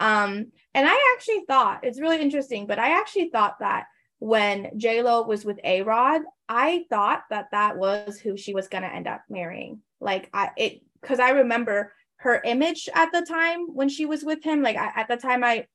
Um, 0.00 0.52
and 0.74 0.88
I 0.88 1.14
actually 1.16 1.44
thought 1.48 1.80
it's 1.82 2.00
really 2.00 2.20
interesting, 2.20 2.66
but 2.66 2.78
I 2.78 2.98
actually 3.00 3.30
thought 3.30 3.58
that 3.60 3.86
when 4.20 4.78
J 4.78 5.02
Lo 5.02 5.22
was 5.22 5.44
with 5.44 5.58
A 5.64 5.82
Rod, 5.82 6.22
I 6.48 6.84
thought 6.90 7.24
that 7.30 7.48
that 7.52 7.76
was 7.76 8.18
who 8.18 8.36
she 8.36 8.54
was 8.54 8.68
gonna 8.68 8.88
end 8.88 9.08
up 9.08 9.22
marrying. 9.28 9.80
Like 10.00 10.28
I, 10.32 10.50
it 10.56 10.82
because 11.00 11.20
I 11.20 11.30
remember 11.30 11.92
her 12.16 12.40
image 12.44 12.88
at 12.94 13.12
the 13.12 13.22
time 13.22 13.66
when 13.74 13.88
she 13.88 14.06
was 14.06 14.24
with 14.24 14.42
him. 14.42 14.62
Like 14.62 14.76
I, 14.76 14.92
at 14.94 15.08
the 15.08 15.16
time, 15.16 15.44
I 15.44 15.66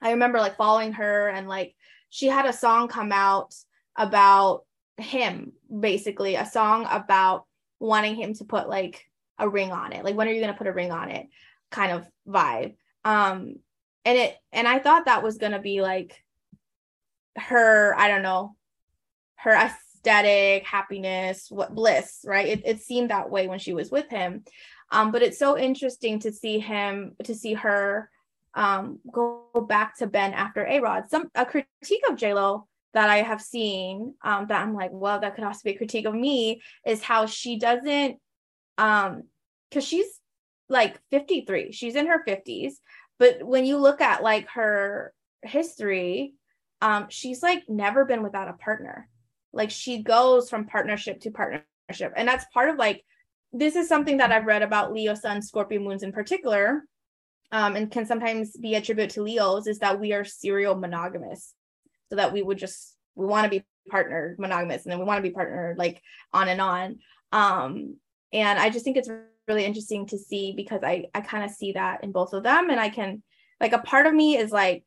I 0.00 0.12
remember 0.12 0.38
like 0.38 0.56
following 0.56 0.92
her 0.92 1.28
and 1.28 1.48
like 1.48 1.74
she 2.10 2.26
had 2.26 2.46
a 2.46 2.52
song 2.52 2.88
come 2.88 3.12
out 3.12 3.54
about 3.96 4.64
him, 4.96 5.52
basically 5.80 6.36
a 6.36 6.46
song 6.46 6.86
about 6.90 7.46
wanting 7.78 8.14
him 8.14 8.34
to 8.34 8.44
put 8.44 8.68
like 8.68 9.04
a 9.38 9.48
ring 9.48 9.72
on 9.72 9.92
it. 9.92 10.04
Like 10.04 10.14
when 10.14 10.28
are 10.28 10.32
you 10.32 10.40
gonna 10.40 10.54
put 10.54 10.66
a 10.66 10.72
ring 10.72 10.92
on 10.92 11.10
it? 11.10 11.26
Kind 11.70 11.92
of 11.92 12.06
vibe. 12.26 12.74
Um, 13.04 13.56
and 14.04 14.18
it 14.18 14.36
and 14.52 14.68
I 14.68 14.78
thought 14.78 15.06
that 15.06 15.22
was 15.22 15.38
gonna 15.38 15.60
be 15.60 15.82
like 15.82 16.22
her. 17.36 17.94
I 17.98 18.08
don't 18.08 18.22
know 18.22 18.56
her 19.36 19.52
aesthetic 19.52 20.66
happiness 20.66 21.50
what 21.50 21.74
bliss 21.74 22.20
right 22.24 22.48
it, 22.48 22.62
it 22.64 22.80
seemed 22.80 23.10
that 23.10 23.30
way 23.30 23.48
when 23.48 23.58
she 23.58 23.72
was 23.72 23.90
with 23.90 24.08
him 24.08 24.44
um, 24.90 25.10
but 25.10 25.22
it's 25.22 25.38
so 25.38 25.58
interesting 25.58 26.18
to 26.20 26.32
see 26.32 26.58
him 26.58 27.14
to 27.24 27.34
see 27.34 27.54
her 27.54 28.10
um, 28.56 28.98
go 29.12 29.44
back 29.68 29.96
to 29.98 30.06
ben 30.06 30.32
after 30.32 30.66
a 30.66 30.80
rod 30.80 31.04
some 31.08 31.30
a 31.34 31.46
critique 31.46 32.02
of 32.08 32.16
j-lo 32.16 32.66
that 32.94 33.10
i 33.10 33.18
have 33.18 33.40
seen 33.40 34.14
um, 34.22 34.46
that 34.48 34.62
i'm 34.62 34.74
like 34.74 34.90
well 34.92 35.20
that 35.20 35.34
could 35.34 35.44
also 35.44 35.60
be 35.64 35.70
a 35.70 35.76
critique 35.76 36.06
of 36.06 36.14
me 36.14 36.60
is 36.84 37.02
how 37.02 37.26
she 37.26 37.58
doesn't 37.58 38.16
um 38.78 39.22
because 39.68 39.84
she's 39.84 40.20
like 40.68 40.98
53 41.10 41.72
she's 41.72 41.94
in 41.94 42.06
her 42.06 42.24
50s 42.26 42.74
but 43.18 43.42
when 43.46 43.64
you 43.64 43.76
look 43.76 44.00
at 44.00 44.22
like 44.22 44.48
her 44.50 45.12
history 45.42 46.34
um 46.82 47.06
she's 47.08 47.42
like 47.42 47.68
never 47.68 48.04
been 48.04 48.22
without 48.22 48.48
a 48.48 48.54
partner. 48.54 49.08
Like 49.52 49.70
she 49.70 50.02
goes 50.02 50.50
from 50.50 50.66
partnership 50.66 51.20
to 51.20 51.30
partnership. 51.30 52.12
And 52.16 52.28
that's 52.28 52.44
part 52.52 52.68
of 52.68 52.76
like 52.76 53.04
this 53.52 53.76
is 53.76 53.88
something 53.88 54.16
that 54.16 54.32
i've 54.32 54.44
read 54.44 54.62
about 54.62 54.92
leo 54.92 55.14
sun 55.14 55.40
scorpio 55.40 55.80
moons 55.80 56.02
in 56.02 56.12
particular 56.12 56.82
um, 57.52 57.76
and 57.76 57.90
can 57.90 58.06
sometimes 58.06 58.56
be 58.56 58.74
attributed 58.74 59.14
to 59.14 59.22
leos 59.22 59.66
is 59.66 59.78
that 59.78 60.00
we 60.00 60.12
are 60.12 60.24
serial 60.24 60.74
monogamous 60.74 61.54
so 62.10 62.16
that 62.16 62.32
we 62.32 62.42
would 62.42 62.58
just 62.58 62.96
we 63.14 63.26
want 63.26 63.44
to 63.44 63.50
be 63.50 63.64
partnered 63.88 64.38
monogamous 64.38 64.84
and 64.84 64.92
then 64.92 64.98
we 64.98 65.04
want 65.04 65.18
to 65.18 65.28
be 65.28 65.34
partnered 65.34 65.78
like 65.78 66.02
on 66.32 66.48
and 66.48 66.60
on. 66.60 66.98
Um, 67.32 67.96
and 68.32 68.58
i 68.58 68.70
just 68.70 68.84
think 68.84 68.96
it's 68.96 69.10
really 69.46 69.64
interesting 69.64 70.06
to 70.06 70.18
see 70.18 70.52
because 70.52 70.80
i 70.82 71.06
i 71.14 71.20
kind 71.20 71.44
of 71.44 71.50
see 71.50 71.72
that 71.72 72.02
in 72.02 72.10
both 72.10 72.32
of 72.32 72.42
them 72.42 72.70
and 72.70 72.80
i 72.80 72.88
can 72.88 73.22
like 73.60 73.72
a 73.72 73.78
part 73.78 74.06
of 74.06 74.12
me 74.12 74.36
is 74.36 74.50
like 74.50 74.84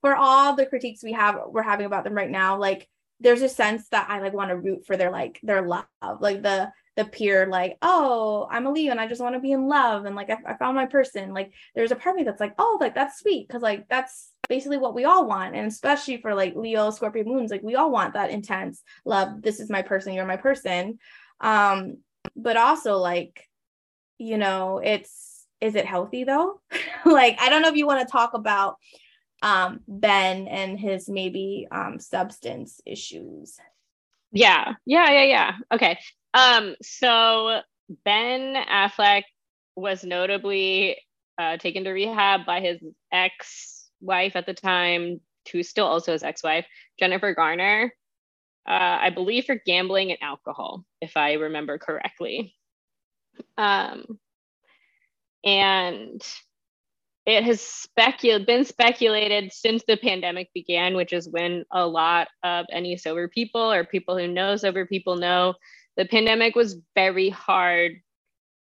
for 0.00 0.14
all 0.14 0.54
the 0.54 0.66
critiques 0.66 1.02
we 1.02 1.12
have 1.12 1.36
we're 1.48 1.62
having 1.62 1.86
about 1.86 2.04
them 2.04 2.14
right 2.14 2.30
now 2.30 2.56
like 2.56 2.88
there's 3.20 3.42
a 3.42 3.48
sense 3.48 3.88
that 3.90 4.08
I 4.08 4.20
like 4.20 4.32
want 4.32 4.50
to 4.50 4.56
root 4.56 4.86
for 4.86 4.96
their 4.96 5.10
like 5.10 5.38
their 5.42 5.62
love, 5.62 5.84
like 6.20 6.42
the 6.42 6.72
the 6.96 7.04
pure 7.04 7.46
like 7.46 7.78
oh 7.82 8.48
I'm 8.50 8.66
a 8.66 8.70
Leo 8.70 8.90
and 8.90 9.00
I 9.00 9.06
just 9.06 9.20
want 9.20 9.34
to 9.34 9.40
be 9.40 9.52
in 9.52 9.68
love 9.68 10.04
and 10.04 10.16
like 10.16 10.30
I, 10.30 10.38
I 10.46 10.54
found 10.54 10.76
my 10.76 10.86
person. 10.86 11.32
Like 11.32 11.52
there's 11.74 11.92
a 11.92 11.96
part 11.96 12.14
of 12.14 12.18
me 12.18 12.24
that's 12.24 12.40
like 12.40 12.54
oh 12.58 12.78
like 12.80 12.94
that's 12.94 13.20
sweet 13.20 13.46
because 13.46 13.62
like 13.62 13.88
that's 13.88 14.30
basically 14.48 14.78
what 14.78 14.94
we 14.94 15.04
all 15.04 15.26
want 15.26 15.54
and 15.54 15.66
especially 15.66 16.16
for 16.20 16.34
like 16.34 16.56
Leo 16.56 16.90
Scorpio 16.90 17.24
moons 17.24 17.50
like 17.50 17.62
we 17.62 17.76
all 17.76 17.90
want 17.90 18.14
that 18.14 18.30
intense 18.30 18.82
love. 19.04 19.42
This 19.42 19.60
is 19.60 19.70
my 19.70 19.82
person. 19.82 20.12
You're 20.12 20.26
my 20.26 20.36
person. 20.36 20.98
Um, 21.40 21.98
but 22.36 22.56
also 22.56 22.96
like 22.96 23.48
you 24.18 24.36
know 24.36 24.80
it's 24.84 25.46
is 25.60 25.74
it 25.74 25.86
healthy 25.86 26.24
though? 26.24 26.60
like 27.04 27.40
I 27.40 27.48
don't 27.48 27.62
know 27.62 27.68
if 27.68 27.76
you 27.76 27.86
want 27.86 28.06
to 28.06 28.10
talk 28.10 28.34
about 28.34 28.76
um, 29.42 29.80
Ben 29.88 30.48
and 30.48 30.78
his 30.78 31.08
maybe 31.08 31.66
um, 31.70 31.98
substance 31.98 32.80
issues. 32.84 33.56
Yeah, 34.32 34.74
yeah, 34.86 35.10
yeah, 35.10 35.24
yeah. 35.24 35.52
Okay. 35.72 35.98
Um, 36.34 36.76
so 36.82 37.60
Ben 38.04 38.54
Affleck 38.54 39.22
was 39.76 40.04
notably 40.04 40.96
uh, 41.38 41.56
taken 41.56 41.84
to 41.84 41.90
rehab 41.90 42.46
by 42.46 42.60
his 42.60 42.78
ex-wife 43.12 44.36
at 44.36 44.46
the 44.46 44.54
time, 44.54 45.20
who's 45.50 45.68
still 45.68 45.86
also 45.86 46.12
his 46.12 46.22
ex-wife, 46.22 46.66
Jennifer 46.98 47.34
Garner. 47.34 47.92
Uh, 48.68 48.98
I 49.00 49.10
believe 49.10 49.46
for 49.46 49.60
gambling 49.66 50.10
and 50.10 50.22
alcohol, 50.22 50.84
if 51.00 51.16
I 51.16 51.32
remember 51.34 51.78
correctly. 51.78 52.54
Um, 53.56 54.04
and 55.44 56.22
it 57.26 57.44
has 57.44 57.86
been 57.96 58.64
speculated 58.64 59.52
since 59.52 59.82
the 59.86 59.96
pandemic 59.96 60.50
began, 60.54 60.94
which 60.94 61.12
is 61.12 61.28
when 61.28 61.64
a 61.70 61.86
lot 61.86 62.28
of 62.42 62.66
any 62.70 62.96
sober 62.96 63.28
people 63.28 63.72
or 63.72 63.84
people 63.84 64.16
who 64.16 64.26
know 64.26 64.56
sober 64.56 64.86
people 64.86 65.16
know 65.16 65.54
the 66.00 66.06
pandemic 66.06 66.56
was 66.56 66.78
very 66.94 67.28
hard 67.28 68.00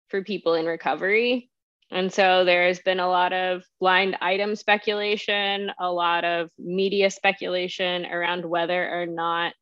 for 0.09 0.21
people 0.21 0.55
in 0.55 0.65
recovery. 0.65 1.49
And 1.89 2.11
so 2.11 2.43
there's 2.43 2.79
been 2.81 2.99
a 2.99 3.07
lot 3.07 3.31
of 3.31 3.63
blind 3.79 4.17
item 4.19 4.57
speculation, 4.57 5.71
a 5.79 5.89
lot 5.89 6.25
of 6.25 6.49
media 6.59 7.09
speculation 7.09 8.05
around 8.05 8.43
whether 8.43 8.89
or 8.91 9.05
not 9.05 9.53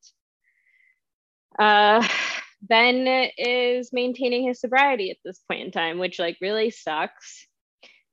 uh, 1.60 2.06
Ben 2.64 3.30
is 3.38 3.94
maintaining 3.94 4.48
his 4.48 4.60
sobriety 4.60 5.12
at 5.12 5.18
this 5.24 5.40
point 5.48 5.62
in 5.62 5.70
time, 5.70 6.00
which 6.00 6.18
like 6.18 6.38
really 6.42 6.72
sucks. 6.72 7.46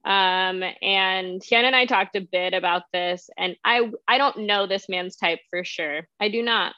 Um, 0.04 0.62
and 0.82 1.42
Hien 1.42 1.64
and 1.64 1.74
I 1.74 1.86
talked 1.86 2.16
a 2.16 2.20
bit 2.20 2.52
about 2.52 2.82
this, 2.92 3.30
and 3.38 3.56
I 3.64 3.90
I 4.06 4.18
don't 4.18 4.40
know 4.40 4.66
this 4.66 4.90
man's 4.90 5.16
type 5.16 5.38
for 5.48 5.64
sure. 5.64 6.06
I 6.20 6.28
do 6.28 6.42
not. 6.42 6.74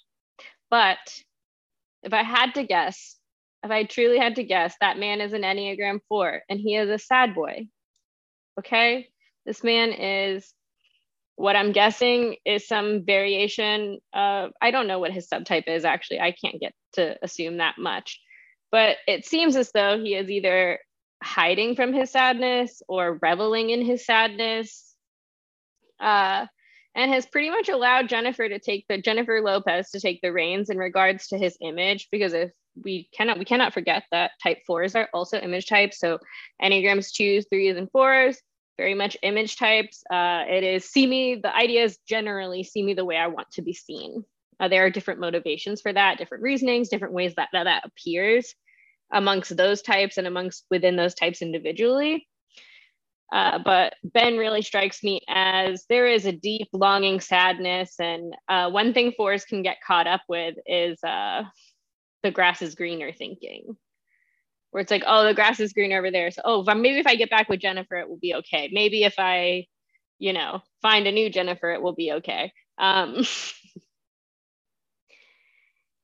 But 0.71 0.99
if 2.07 2.15
I 2.15 2.23
had 2.23 2.55
to 2.55 2.63
guess, 2.63 3.17
if 3.65 3.71
I 3.71 3.83
truly 3.83 4.19
had 4.19 4.37
to 4.37 4.45
guess, 4.45 4.77
that 4.81 4.97
man 4.97 5.21
is 5.21 5.33
an 5.33 5.43
Enneagram 5.43 5.99
4 6.09 6.43
and 6.49 6.61
he 6.61 6.77
is 6.77 6.89
a 6.89 6.99
sad 6.99 7.35
boy. 7.35 7.67
Okay? 8.59 9.09
This 9.45 9.65
man 9.65 9.93
is 9.93 10.55
what 11.35 11.57
I'm 11.57 11.73
guessing 11.73 12.37
is 12.47 12.67
some 12.67 13.05
variation 13.05 13.99
of, 14.15 14.53
I 14.63 14.71
don't 14.71 14.87
know 14.87 15.01
what 15.01 15.13
his 15.13 15.29
subtype 15.29 15.67
is 15.67 15.85
actually. 15.85 16.21
I 16.21 16.31
can't 16.31 16.61
get 16.61 16.73
to 16.93 17.17
assume 17.23 17.59
that 17.59 17.75
much. 17.77 18.21
But 18.71 18.99
it 19.09 19.27
seems 19.27 19.57
as 19.57 19.73
though 19.73 19.99
he 19.99 20.15
is 20.15 20.31
either 20.31 20.79
hiding 21.23 21.75
from 21.75 21.93
his 21.93 22.13
sadness 22.13 22.83
or 22.89 23.19
reveling 23.21 23.71
in 23.71 23.85
his 23.85 24.07
sadness. 24.07 24.95
Uh, 25.99 26.47
and 26.97 27.13
has 27.13 27.27
pretty 27.27 27.51
much 27.51 27.69
allowed 27.69 28.09
Jennifer 28.09 28.49
to 28.49 28.59
take 28.59 28.87
the 28.89 28.99
Jennifer 28.99 29.43
Lopez 29.43 29.91
to 29.91 30.01
take 30.01 30.21
the 30.23 30.33
reins 30.33 30.71
in 30.71 30.79
regards 30.79 31.29
to 31.29 31.39
his 31.39 31.57
image 31.61 32.09
because 32.11 32.33
if 32.33 32.51
we 32.83 33.09
cannot 33.13 33.39
we 33.39 33.45
cannot 33.45 33.75
forget 33.75 34.05
that 34.11 34.33
type 34.43 34.59
fours 34.67 34.97
are 34.97 35.09
also 35.13 35.39
image 35.39 35.67
types. 35.67 36.01
So 36.01 36.19
enneagrams 36.61 37.13
twos, 37.13 37.47
threes, 37.51 37.77
and 37.77 37.91
fours, 37.91 38.41
very 38.79 38.95
much 38.95 39.17
image 39.23 39.57
types. 39.57 40.03
Uh, 40.11 40.45
it 40.49 40.65
is 40.65 40.87
see 40.87 41.07
me. 41.07 41.37
The 41.37 41.55
idea 41.55 41.85
is 41.85 41.99
generally 42.09 42.65
see 42.65 42.83
me 42.83 42.95
the 42.95 43.05
way 43.05 43.17
I 43.17 43.29
want 43.29 43.51
to 43.53 43.63
be 43.63 43.75
seen. 43.75 44.25
Uh, 44.59 44.69
there 44.69 44.87
are 44.87 44.91
different 44.91 45.21
motivations 45.21 45.83
for 45.83 45.93
that, 45.93 46.17
different 46.17 46.43
reasonings, 46.43 46.89
different 46.89 47.13
ways 47.13 47.35
that, 47.37 47.51
that 47.53 47.65
that 47.65 47.85
appears 47.85 48.55
amongst 49.13 49.55
those 49.55 49.83
types 49.83 50.17
and 50.17 50.27
amongst 50.27 50.65
within 50.71 50.97
those 50.97 51.15
types 51.15 51.43
individually. 51.43 52.27
Uh, 53.33 53.59
but 53.65 53.95
Ben 54.05 54.37
really 54.37 54.63
strikes 54.63 55.03
me 55.03 55.21
as 55.29 55.85
there 55.89 56.07
is 56.07 56.27
a 56.27 56.33
deep 56.33 56.69
longing 56.73 57.21
sadness. 57.21 57.95
And 57.99 58.35
uh, 58.49 58.71
one 58.71 58.95
thing 58.95 59.13
fours 59.17 59.45
can 59.45 59.63
get 59.63 59.79
caught 59.87 60.07
up 60.07 60.23
with 60.29 60.55
is 60.67 61.03
uh, 61.03 61.43
the 62.23 62.31
grass 62.31 62.63
is 62.63 62.75
greener 62.75 63.13
thinking, 63.13 63.77
where 64.71 64.81
it's 64.81 64.91
like, 64.91 65.05
oh, 65.07 65.25
the 65.25 65.35
grass 65.35 65.59
is 65.61 65.73
green 65.73 65.93
over 65.93 66.11
there. 66.11 66.31
So, 66.31 66.43
oh, 66.45 66.75
maybe 66.75 66.99
if 66.99 67.07
I 67.07 67.17
get 67.17 67.31
back 67.31 67.49
with 67.49 67.61
Jennifer, 67.61 67.97
it 67.97 68.09
will 68.09 68.19
be 68.19 68.35
okay. 68.37 68.71
Maybe 68.73 69.03
if 69.03 69.15
I, 69.19 69.67
you 70.19 70.33
know, 70.33 70.63
find 70.83 71.07
a 71.07 71.13
new 71.13 71.29
Jennifer, 71.29 71.73
it 71.73 71.83
will 71.83 71.95
be 71.95 72.13
okay. 72.13 72.53
Um, 72.79 73.25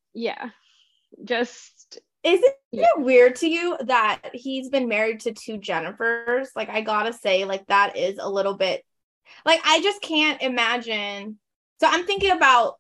yeah, 0.15 0.51
just 1.25 1.72
isn't 2.25 2.55
it 2.73 3.01
weird 3.01 3.37
to 3.37 3.49
you 3.49 3.77
that 3.87 4.31
he's 4.33 4.69
been 4.69 4.89
married 4.89 5.21
to 5.21 5.33
two 5.33 5.59
Jennifers? 5.59 6.49
Like, 6.55 6.69
I 6.69 6.81
gotta 6.81 7.13
say, 7.13 7.45
like, 7.45 7.67
that 7.67 7.97
is 7.97 8.19
a 8.19 8.29
little 8.29 8.57
bit 8.57 8.83
like 9.45 9.61
I 9.65 9.81
just 9.81 10.01
can't 10.03 10.41
imagine. 10.43 11.39
So 11.81 11.89
I'm 11.89 12.07
thinking 12.07 12.31
about 12.31 12.75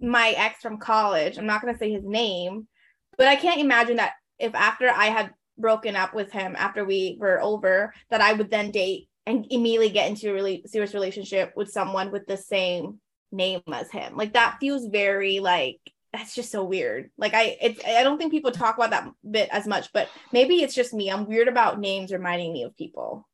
my 0.00 0.30
ex 0.36 0.60
from 0.60 0.78
college. 0.78 1.38
I'm 1.38 1.46
not 1.46 1.60
gonna 1.60 1.78
say 1.78 1.90
his 1.90 2.04
name, 2.04 2.68
but 3.16 3.26
I 3.26 3.36
can't 3.36 3.60
imagine 3.60 3.96
that 3.96 4.12
if 4.38 4.54
after 4.54 4.88
I 4.88 5.06
had 5.06 5.32
broken 5.58 5.96
up 5.96 6.14
with 6.14 6.32
him 6.32 6.56
after 6.56 6.84
we 6.84 7.16
were 7.20 7.40
over, 7.40 7.92
that 8.10 8.20
I 8.20 8.32
would 8.32 8.50
then 8.50 8.70
date 8.70 9.08
and 9.26 9.46
immediately 9.50 9.90
get 9.90 10.08
into 10.08 10.30
a 10.30 10.34
really 10.34 10.64
serious 10.66 10.94
relationship 10.94 11.52
with 11.56 11.70
someone 11.70 12.10
with 12.10 12.26
the 12.26 12.36
same 12.36 13.00
name 13.30 13.62
as 13.72 13.90
him. 13.90 14.16
Like 14.16 14.34
that 14.34 14.58
feels 14.60 14.86
very 14.86 15.38
like 15.40 15.80
that's 16.12 16.34
just 16.34 16.52
so 16.52 16.62
weird. 16.62 17.10
Like 17.16 17.34
I 17.34 17.56
it's 17.60 17.84
I 17.84 18.02
don't 18.02 18.18
think 18.18 18.32
people 18.32 18.50
talk 18.50 18.76
about 18.76 18.90
that 18.90 19.10
bit 19.28 19.48
as 19.50 19.66
much, 19.66 19.92
but 19.92 20.08
maybe 20.32 20.62
it's 20.62 20.74
just 20.74 20.92
me. 20.92 21.10
I'm 21.10 21.26
weird 21.26 21.48
about 21.48 21.80
names 21.80 22.12
reminding 22.12 22.52
me 22.52 22.64
of 22.64 22.76
people. 22.76 23.26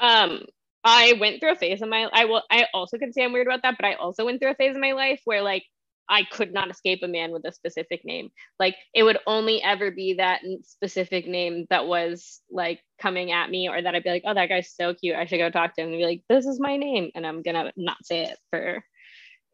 Um 0.00 0.44
I 0.82 1.14
went 1.20 1.40
through 1.40 1.52
a 1.52 1.56
phase 1.56 1.82
in 1.82 1.88
my 1.88 2.08
I 2.12 2.26
will 2.26 2.42
I 2.50 2.66
also 2.74 2.98
can 2.98 3.12
say 3.12 3.24
I'm 3.24 3.32
weird 3.32 3.46
about 3.46 3.62
that, 3.62 3.76
but 3.78 3.86
I 3.86 3.94
also 3.94 4.24
went 4.24 4.40
through 4.40 4.50
a 4.50 4.54
phase 4.54 4.74
in 4.74 4.80
my 4.80 4.92
life 4.92 5.20
where 5.24 5.42
like 5.42 5.64
I 6.10 6.24
could 6.24 6.52
not 6.52 6.70
escape 6.70 7.00
a 7.04 7.08
man 7.08 7.30
with 7.30 7.44
a 7.46 7.52
specific 7.52 8.04
name. 8.04 8.30
Like 8.58 8.74
it 8.92 9.04
would 9.04 9.18
only 9.26 9.62
ever 9.62 9.92
be 9.92 10.14
that 10.14 10.40
specific 10.64 11.26
name 11.26 11.66
that 11.70 11.86
was 11.86 12.40
like 12.50 12.80
coming 13.00 13.30
at 13.30 13.48
me, 13.48 13.68
or 13.68 13.80
that 13.80 13.94
I'd 13.94 14.02
be 14.02 14.10
like, 14.10 14.24
oh, 14.26 14.34
that 14.34 14.48
guy's 14.48 14.74
so 14.74 14.92
cute. 14.92 15.14
I 15.14 15.26
should 15.26 15.38
go 15.38 15.50
talk 15.50 15.74
to 15.76 15.82
him 15.82 15.90
and 15.90 15.98
be 15.98 16.04
like, 16.04 16.22
this 16.28 16.46
is 16.46 16.58
my 16.58 16.76
name. 16.76 17.12
And 17.14 17.24
I'm 17.24 17.42
gonna 17.42 17.72
not 17.76 18.04
say 18.04 18.24
it 18.24 18.38
for 18.50 18.82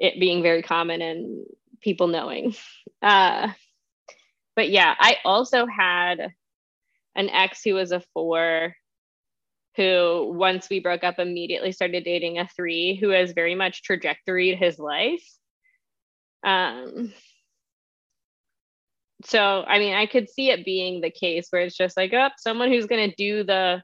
it 0.01 0.19
being 0.19 0.43
very 0.43 0.63
common 0.63 1.03
and 1.03 1.47
people 1.81 2.09
knowing. 2.09 2.55
Uh, 3.03 3.49
but 4.55 4.71
yeah, 4.71 4.95
I 4.99 5.17
also 5.25 5.67
had 5.67 6.33
an 7.15 7.31
ex 7.31 7.63
who 7.65 7.75
was 7.75 7.93
a 7.93 8.03
four 8.13 8.75
who 9.77 10.33
once 10.35 10.69
we 10.71 10.81
broke 10.81 11.05
up 11.05 11.19
immediately 11.19 11.73
started 11.73 12.05
dating 12.05 12.39
a 12.39 12.49
three 12.49 12.97
who 12.97 13.11
has 13.11 13.33
very 13.33 13.55
much 13.55 13.83
trajectoried 13.83 14.59
his 14.59 14.79
life 14.79 15.25
um 16.45 17.13
so 19.25 19.65
i 19.67 19.79
mean 19.79 19.95
i 19.95 20.07
could 20.07 20.29
see 20.29 20.51
it 20.51 20.65
being 20.65 21.01
the 21.01 21.11
case 21.11 21.49
where 21.51 21.63
it's 21.63 21.77
just 21.77 21.97
like 21.97 22.13
oh, 22.13 22.29
someone 22.39 22.71
who's 22.71 22.87
going 22.87 23.11
to 23.11 23.17
do 23.17 23.45
the 23.45 23.83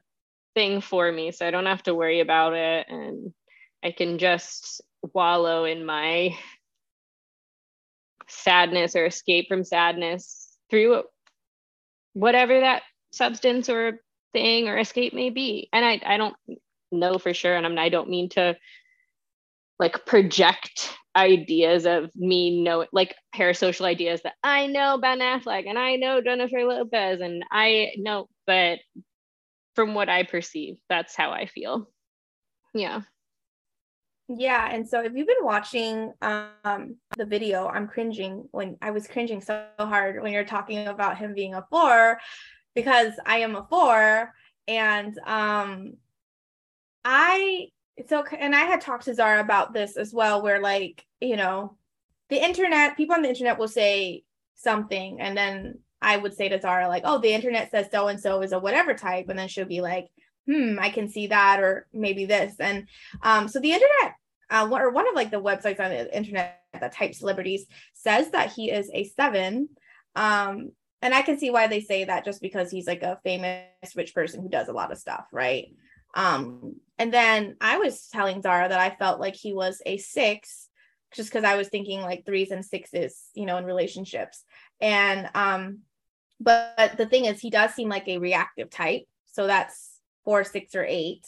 thing 0.55 0.81
for 0.81 1.11
me 1.11 1.31
so 1.31 1.45
i 1.45 1.51
don't 1.51 1.65
have 1.65 1.83
to 1.83 1.95
worry 1.95 2.19
about 2.19 2.53
it 2.53 2.85
and 2.89 3.33
i 3.83 3.91
can 3.91 4.17
just 4.17 4.81
wallow 5.13 5.65
in 5.65 5.85
my 5.85 6.35
sadness 8.27 8.95
or 8.95 9.05
escape 9.05 9.47
from 9.47 9.63
sadness 9.63 10.57
through 10.69 11.03
whatever 12.13 12.59
that 12.59 12.83
substance 13.11 13.69
or 13.69 13.99
thing 14.33 14.67
or 14.67 14.77
escape 14.77 15.13
may 15.13 15.29
be. 15.29 15.69
And 15.71 15.85
I, 15.85 16.01
I 16.05 16.17
don't 16.17 16.35
know 16.91 17.17
for 17.17 17.33
sure. 17.33 17.55
And 17.55 17.65
I, 17.65 17.69
mean, 17.69 17.79
I 17.79 17.89
don't 17.89 18.09
mean 18.09 18.29
to 18.29 18.55
like 19.79 20.05
project 20.05 20.93
ideas 21.15 21.85
of 21.85 22.09
me 22.15 22.63
know 22.63 22.87
like 22.91 23.15
parasocial 23.35 23.85
ideas 23.85 24.21
that 24.23 24.33
I 24.43 24.67
know 24.67 24.97
Ben 24.97 25.19
Affleck 25.19 25.67
and 25.67 25.77
I 25.77 25.95
know 25.95 26.21
Jennifer 26.21 26.63
Lopez 26.63 27.21
and 27.21 27.43
I 27.51 27.91
know, 27.97 28.27
but 28.47 28.79
from 29.75 29.93
what 29.93 30.09
I 30.09 30.23
perceive, 30.23 30.77
that's 30.89 31.15
how 31.15 31.31
I 31.31 31.45
feel. 31.45 31.89
Yeah. 32.73 33.01
Yeah, 34.37 34.69
and 34.71 34.87
so 34.87 35.01
if 35.03 35.13
you've 35.13 35.27
been 35.27 35.43
watching 35.43 36.13
um 36.21 36.95
the 37.17 37.25
video, 37.25 37.67
I'm 37.67 37.87
cringing 37.87 38.47
when 38.51 38.77
I 38.81 38.91
was 38.91 39.07
cringing 39.07 39.41
so 39.41 39.65
hard 39.77 40.21
when 40.21 40.31
you're 40.31 40.45
talking 40.45 40.87
about 40.87 41.17
him 41.17 41.33
being 41.33 41.53
a 41.55 41.65
four 41.69 42.19
because 42.73 43.13
I 43.25 43.39
am 43.39 43.55
a 43.55 43.67
four 43.69 44.33
and 44.67 45.17
um 45.25 45.93
I 47.05 47.67
so 48.07 48.23
and 48.37 48.55
I 48.55 48.61
had 48.61 48.81
talked 48.81 49.05
to 49.05 49.13
Zahra 49.13 49.41
about 49.41 49.73
this 49.73 49.97
as 49.97 50.13
well 50.13 50.41
where 50.41 50.61
like, 50.61 51.05
you 51.21 51.35
know, 51.35 51.77
the 52.29 52.43
internet, 52.43 52.97
people 52.97 53.15
on 53.15 53.21
the 53.21 53.29
internet 53.29 53.59
will 53.59 53.67
say 53.67 54.23
something 54.55 55.19
and 55.19 55.37
then 55.37 55.79
I 56.01 56.17
would 56.17 56.33
say 56.33 56.49
to 56.49 56.59
Zahra 56.59 56.87
like, 56.89 57.03
"Oh, 57.05 57.19
the 57.19 57.33
internet 57.33 57.71
says 57.71 57.87
so 57.91 58.07
and 58.07 58.19
so 58.19 58.41
is 58.41 58.51
a 58.51 58.59
whatever 58.59 58.93
type." 58.93 59.29
And 59.29 59.39
then 59.39 59.47
she'll 59.47 59.65
be 59.65 59.81
like, 59.81 60.09
hmm, 60.45 60.77
I 60.79 60.89
can 60.89 61.09
see 61.09 61.27
that, 61.27 61.59
or 61.61 61.87
maybe 61.93 62.25
this. 62.25 62.55
And 62.59 62.87
um, 63.21 63.47
so 63.47 63.59
the 63.59 63.71
internet, 63.71 64.15
uh, 64.53 64.69
or 64.71 64.91
one 64.91 65.07
of 65.07 65.15
like 65.15 65.31
the 65.31 65.41
websites 65.41 65.79
on 65.79 65.89
the 65.89 66.15
internet 66.15 66.61
that 66.79 66.93
type 66.93 67.13
celebrities 67.13 67.65
says 67.93 68.29
that 68.31 68.53
he 68.53 68.71
is 68.71 68.89
a 68.93 69.03
seven. 69.03 69.67
Um, 70.15 70.71
and 71.01 71.13
I 71.13 71.23
can 71.23 71.37
see 71.37 71.49
why 71.49 71.67
they 71.67 71.81
say 71.81 72.05
that 72.05 72.23
just 72.23 72.41
because 72.41 72.71
he's 72.71 72.87
like 72.87 73.03
a 73.03 73.19
famous 73.23 73.65
rich 73.95 74.13
person 74.13 74.41
who 74.41 74.49
does 74.49 74.69
a 74.69 74.73
lot 74.73 74.91
of 74.91 74.97
stuff, 74.97 75.25
right? 75.33 75.75
Um, 76.15 76.75
and 76.97 77.13
then 77.13 77.57
I 77.59 77.77
was 77.77 78.07
telling 78.07 78.41
Zahra 78.41 78.69
that 78.69 78.79
I 78.79 78.95
felt 78.95 79.19
like 79.19 79.35
he 79.35 79.53
was 79.53 79.81
a 79.85 79.97
six, 79.97 80.69
just 81.13 81.29
because 81.29 81.43
I 81.43 81.55
was 81.55 81.67
thinking 81.67 82.01
like 82.01 82.25
threes 82.25 82.51
and 82.51 82.63
sixes, 82.63 83.21
you 83.33 83.45
know, 83.45 83.57
in 83.57 83.65
relationships. 83.65 84.43
And 84.79 85.29
um, 85.33 85.79
but, 86.39 86.73
but 86.77 86.97
the 86.97 87.05
thing 87.05 87.25
is, 87.25 87.39
he 87.39 87.49
does 87.49 87.73
seem 87.73 87.89
like 87.89 88.07
a 88.07 88.19
reactive 88.19 88.69
type. 88.69 89.03
So 89.25 89.47
that's 89.47 89.99
four, 90.23 90.43
six, 90.43 90.75
or 90.75 90.85
eight. 90.85 91.25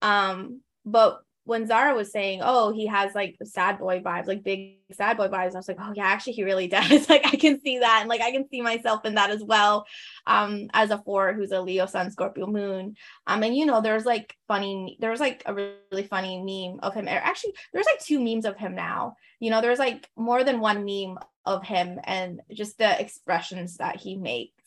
Um, 0.00 0.60
but 0.84 1.20
when 1.44 1.66
Zahra 1.66 1.94
was 1.94 2.12
saying, 2.12 2.40
oh, 2.42 2.72
he 2.72 2.86
has 2.86 3.14
like 3.14 3.36
sad 3.42 3.78
boy 3.78 4.00
vibes, 4.00 4.28
like 4.28 4.44
big 4.44 4.76
sad 4.92 5.16
boy 5.16 5.28
vibes, 5.28 5.54
I 5.54 5.58
was 5.58 5.68
like, 5.68 5.78
oh 5.80 5.92
yeah, 5.94 6.06
actually 6.06 6.34
he 6.34 6.44
really 6.44 6.68
does. 6.68 7.08
like 7.08 7.26
I 7.26 7.36
can 7.36 7.60
see 7.60 7.80
that. 7.80 7.98
And 8.00 8.08
like 8.08 8.20
I 8.20 8.30
can 8.30 8.48
see 8.48 8.62
myself 8.62 9.04
in 9.04 9.14
that 9.16 9.30
as 9.30 9.42
well. 9.42 9.86
Um, 10.26 10.68
as 10.72 10.90
a 10.90 10.98
four 10.98 11.32
who's 11.32 11.50
a 11.50 11.60
Leo 11.60 11.86
Sun, 11.86 12.10
Scorpio 12.12 12.46
moon. 12.46 12.96
Um, 13.26 13.42
and 13.42 13.56
you 13.56 13.66
know, 13.66 13.80
there's 13.80 14.04
like 14.04 14.36
funny, 14.46 14.96
there's 15.00 15.20
like 15.20 15.42
a 15.46 15.54
really 15.54 16.04
funny 16.04 16.38
meme 16.38 16.80
of 16.80 16.94
him. 16.94 17.08
Actually, 17.08 17.54
there's 17.72 17.86
like 17.86 18.00
two 18.00 18.20
memes 18.20 18.44
of 18.44 18.56
him 18.56 18.74
now. 18.74 19.16
You 19.40 19.50
know, 19.50 19.60
there's 19.60 19.80
like 19.80 20.08
more 20.16 20.44
than 20.44 20.60
one 20.60 20.84
meme 20.84 21.18
of 21.44 21.64
him 21.64 21.98
and 22.04 22.40
just 22.52 22.78
the 22.78 23.00
expressions 23.00 23.78
that 23.78 23.96
he 23.96 24.16
makes 24.16 24.62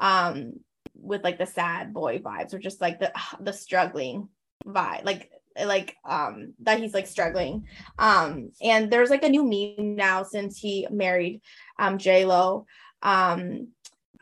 um 0.00 0.54
with 0.94 1.22
like 1.22 1.38
the 1.38 1.46
sad 1.46 1.92
boy 1.92 2.18
vibes 2.18 2.54
or 2.54 2.58
just 2.58 2.80
like 2.80 2.98
the 2.98 3.12
the 3.40 3.52
struggling 3.52 4.28
vibe 4.66 5.04
like 5.04 5.30
like 5.62 5.96
um 6.04 6.54
that 6.60 6.80
he's 6.80 6.94
like 6.94 7.06
struggling. 7.06 7.66
Um 7.98 8.50
and 8.62 8.90
there's 8.90 9.10
like 9.10 9.24
a 9.24 9.28
new 9.28 9.44
meme 9.44 9.96
now 9.96 10.22
since 10.22 10.58
he 10.58 10.86
married 10.90 11.40
um 11.78 11.98
j 11.98 12.24
lo 12.24 12.66
um 13.02 13.68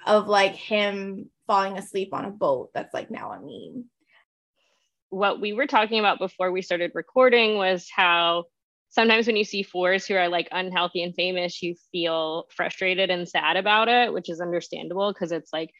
of 0.06 0.28
like 0.28 0.54
him 0.54 1.30
falling 1.46 1.78
asleep 1.78 2.12
on 2.12 2.24
a 2.24 2.30
boat 2.30 2.70
that's 2.74 2.94
like 2.94 3.10
now 3.10 3.32
a 3.32 3.40
meme. 3.40 3.84
What 5.10 5.40
we 5.40 5.52
were 5.52 5.66
talking 5.66 5.98
about 5.98 6.18
before 6.18 6.50
we 6.50 6.62
started 6.62 6.92
recording 6.94 7.56
was 7.56 7.88
how 7.94 8.44
sometimes 8.88 9.26
when 9.26 9.36
you 9.36 9.44
see 9.44 9.62
fours 9.62 10.06
who 10.06 10.14
are 10.14 10.28
like 10.28 10.48
unhealthy 10.52 11.02
and 11.02 11.14
famous, 11.14 11.62
you 11.62 11.74
feel 11.90 12.46
frustrated 12.54 13.10
and 13.10 13.28
sad 13.28 13.56
about 13.56 13.88
it, 13.88 14.12
which 14.12 14.28
is 14.28 14.40
understandable 14.40 15.12
because 15.12 15.32
it's 15.32 15.52
like 15.52 15.70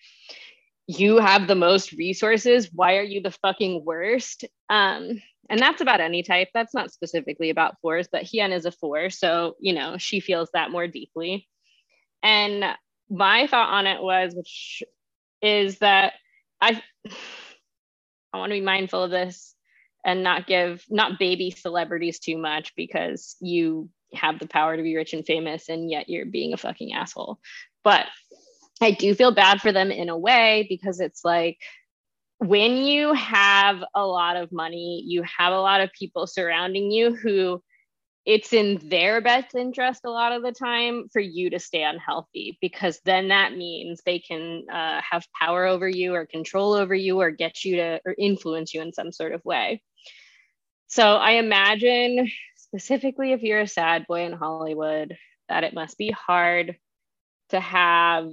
you 0.99 1.19
have 1.19 1.47
the 1.47 1.55
most 1.55 1.93
resources. 1.93 2.71
Why 2.73 2.97
are 2.97 3.03
you 3.03 3.23
the 3.23 3.31
fucking 3.31 3.85
worst? 3.85 4.45
Um, 4.69 5.23
and 5.49 5.61
that's 5.61 5.81
about 5.81 6.01
any 6.01 6.23
type. 6.23 6.49
That's 6.55 6.75
not 6.75 6.93
specifically 6.93 7.51
about 7.51 7.77
fours, 7.81 8.09
but 8.11 8.23
Hien 8.23 8.53
is 8.53 8.65
a 8.65 8.73
four. 8.73 9.11
So, 9.11 9.57
you 9.61 9.73
know, 9.73 9.97
she 9.99 10.21
feels 10.21 10.51
that 10.55 10.71
more 10.71 10.87
deeply. 10.87 11.49
And 12.23 12.65
my 13.11 13.47
thought 13.47 13.71
on 13.71 13.87
it 13.87 14.03
was, 14.03 14.35
which 14.35 14.83
is 15.41 15.79
that 15.79 16.15
I 16.61 16.83
I 18.33 18.39
want 18.39 18.51
to 18.51 18.59
be 18.59 18.65
mindful 18.65 19.03
of 19.03 19.11
this 19.11 19.55
and 20.05 20.23
not 20.23 20.47
give 20.47 20.85
not 20.89 21.19
baby 21.19 21.51
celebrities 21.51 22.19
too 22.19 22.39
much 22.39 22.75
because 22.77 23.37
you 23.41 23.91
have 24.15 24.39
the 24.39 24.47
power 24.47 24.77
to 24.77 24.83
be 24.83 24.97
rich 24.97 25.13
and 25.13 25.25
famous 25.25 25.69
and 25.69 25.91
yet 25.91 26.09
you're 26.09 26.27
being 26.27 26.53
a 26.53 26.57
fucking 26.57 26.93
asshole. 26.93 27.39
But 27.85 28.07
I 28.83 28.91
do 28.91 29.15
feel 29.15 29.33
bad 29.33 29.61
for 29.61 29.73
them 29.73 29.91
in 29.91 30.09
a 30.09 30.19
way 30.19 30.67
because 30.69 31.01
it's 31.01 31.25
like 31.25 31.59
when 32.39 32.77
you 32.79 33.13
have 33.15 33.85
a 33.95 34.05
lot 34.05 34.37
of 34.37 34.51
money, 34.51 35.05
you 35.07 35.23
have 35.23 35.53
a 35.53 35.61
lot 35.61 35.81
of 35.81 35.93
people 35.93 36.27
surrounding 36.27 36.91
you 36.91 37.15
who 37.15 37.63
it's 38.25 38.53
in 38.53 38.81
their 38.89 39.21
best 39.21 39.55
interest 39.55 40.03
a 40.05 40.11
lot 40.11 40.33
of 40.33 40.43
the 40.43 40.53
time 40.53 41.09
for 41.13 41.21
you 41.21 41.51
to 41.51 41.59
stay 41.59 41.83
unhealthy 41.83 42.57
because 42.61 43.01
then 43.05 43.29
that 43.29 43.57
means 43.57 44.01
they 44.05 44.21
can 44.21 44.65
uh, 44.73 45.01
have 45.09 45.25
power 45.41 45.67
over 45.67 45.89
you 45.89 46.15
or 46.15 46.27
control 46.27 46.73
over 46.73 46.95
you 46.95 47.21
or 47.21 47.31
get 47.31 47.65
you 47.65 47.77
to 47.77 48.01
or 48.05 48.15
influence 48.19 48.75
you 48.75 48.81
in 48.81 48.93
some 48.93 49.11
sort 49.11 49.33
of 49.33 49.45
way. 49.45 49.83
So 50.87 51.03
I 51.03 51.33
imagine 51.33 52.31
specifically 52.57 53.33
if 53.33 53.43
you're 53.43 53.61
a 53.61 53.67
sad 53.67 54.07
boy 54.07 54.25
in 54.25 54.33
Hollywood 54.33 55.17
that 55.49 55.65
it 55.65 55.75
must 55.75 55.99
be 55.99 56.11
hard 56.11 56.77
to 57.49 57.61
have 57.61 58.29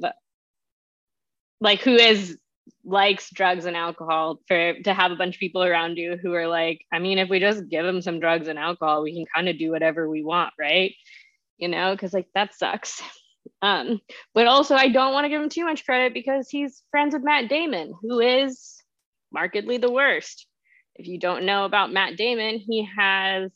like 1.61 1.81
who 1.81 1.95
is 1.95 2.37
likes 2.85 3.29
drugs 3.31 3.65
and 3.65 3.75
alcohol 3.75 4.39
for 4.47 4.73
to 4.81 4.93
have 4.93 5.11
a 5.11 5.15
bunch 5.15 5.35
of 5.35 5.39
people 5.39 5.63
around 5.63 5.97
you 5.97 6.17
who 6.17 6.33
are 6.33 6.47
like 6.47 6.85
i 6.93 6.99
mean 6.99 7.17
if 7.17 7.29
we 7.29 7.39
just 7.39 7.67
give 7.67 7.85
them 7.85 8.01
some 8.01 8.19
drugs 8.19 8.47
and 8.47 8.57
alcohol 8.57 9.03
we 9.03 9.13
can 9.13 9.25
kind 9.33 9.49
of 9.49 9.57
do 9.57 9.71
whatever 9.71 10.09
we 10.09 10.23
want 10.23 10.53
right? 10.57 10.93
You 11.57 11.67
know 11.67 11.93
because 11.93 12.13
like 12.13 12.27
that 12.35 12.53
sucks. 12.53 13.01
Um 13.61 13.99
but 14.33 14.47
also 14.47 14.75
i 14.75 14.87
don't 14.87 15.13
want 15.13 15.25
to 15.25 15.29
give 15.29 15.41
him 15.41 15.49
too 15.49 15.65
much 15.65 15.85
credit 15.85 16.13
because 16.13 16.49
he's 16.49 16.83
friends 16.91 17.13
with 17.13 17.23
matt 17.23 17.49
damon 17.49 17.93
who 18.01 18.19
is 18.19 18.81
markedly 19.31 19.77
the 19.77 19.91
worst. 19.91 20.47
If 20.95 21.07
you 21.07 21.19
don't 21.19 21.45
know 21.45 21.65
about 21.65 21.91
matt 21.91 22.15
damon 22.15 22.57
he 22.57 22.87
has 22.97 23.51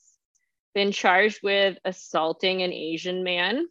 been 0.74 0.92
charged 0.92 1.40
with 1.44 1.78
assaulting 1.86 2.62
an 2.64 2.74
asian 2.74 3.24
man 3.24 3.68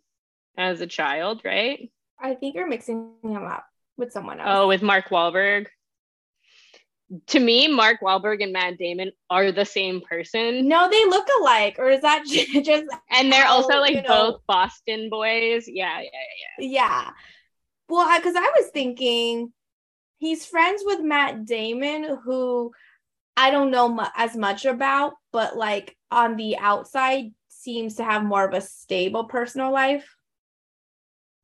as 0.56 0.80
a 0.80 0.86
child 0.86 1.42
right? 1.44 1.90
I 2.18 2.34
think 2.34 2.54
you're 2.54 2.68
mixing 2.68 3.14
him 3.22 3.44
up 3.44 3.66
with 4.02 4.12
someone 4.12 4.40
else. 4.40 4.48
Oh, 4.50 4.68
with 4.68 4.82
Mark 4.82 5.08
Wahlberg. 5.08 5.66
To 7.28 7.40
me, 7.40 7.68
Mark 7.68 7.98
Wahlberg 8.02 8.42
and 8.42 8.52
Matt 8.52 8.78
Damon 8.78 9.12
are 9.28 9.52
the 9.52 9.66
same 9.66 10.00
person. 10.00 10.66
No, 10.66 10.88
they 10.90 11.04
look 11.04 11.26
alike, 11.40 11.76
or 11.78 11.90
is 11.90 12.00
that 12.00 12.24
just? 12.26 12.86
And 13.10 13.30
they're 13.30 13.44
how, 13.44 13.56
also 13.56 13.78
like 13.78 13.94
you 13.94 14.02
know, 14.02 14.32
both 14.32 14.40
Boston 14.48 15.08
boys. 15.10 15.66
Yeah, 15.68 16.00
yeah, 16.00 16.08
yeah. 16.58 16.66
Yeah. 16.66 17.10
Well, 17.88 18.18
because 18.18 18.34
I, 18.34 18.40
I 18.40 18.52
was 18.58 18.70
thinking 18.72 19.52
he's 20.18 20.46
friends 20.46 20.82
with 20.84 21.00
Matt 21.00 21.44
Damon, 21.44 22.18
who 22.24 22.72
I 23.36 23.50
don't 23.50 23.70
know 23.70 23.88
mu- 23.88 24.04
as 24.16 24.36
much 24.36 24.64
about, 24.64 25.14
but 25.32 25.56
like 25.56 25.96
on 26.10 26.36
the 26.36 26.56
outside 26.58 27.32
seems 27.48 27.96
to 27.96 28.04
have 28.04 28.24
more 28.24 28.44
of 28.44 28.54
a 28.54 28.60
stable 28.60 29.24
personal 29.24 29.70
life. 29.70 30.08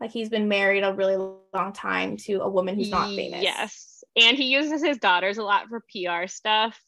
Like 0.01 0.13
he's 0.13 0.29
been 0.29 0.49
married 0.49 0.85
a 0.85 0.93
really 0.93 1.17
long 1.53 1.73
time 1.73 2.17
to 2.19 2.41
a 2.41 2.49
woman 2.49 2.77
who's 2.77 2.91
not 2.91 3.09
famous. 3.09 3.43
Yes. 3.43 4.05
And 4.17 4.37
he 4.37 4.45
uses 4.45 4.83
his 4.83 4.99
daughters 4.99 5.39
a 5.39 5.43
lot 5.43 5.69
for 5.69 5.81
PR 5.81 6.29
stuff 6.29 6.81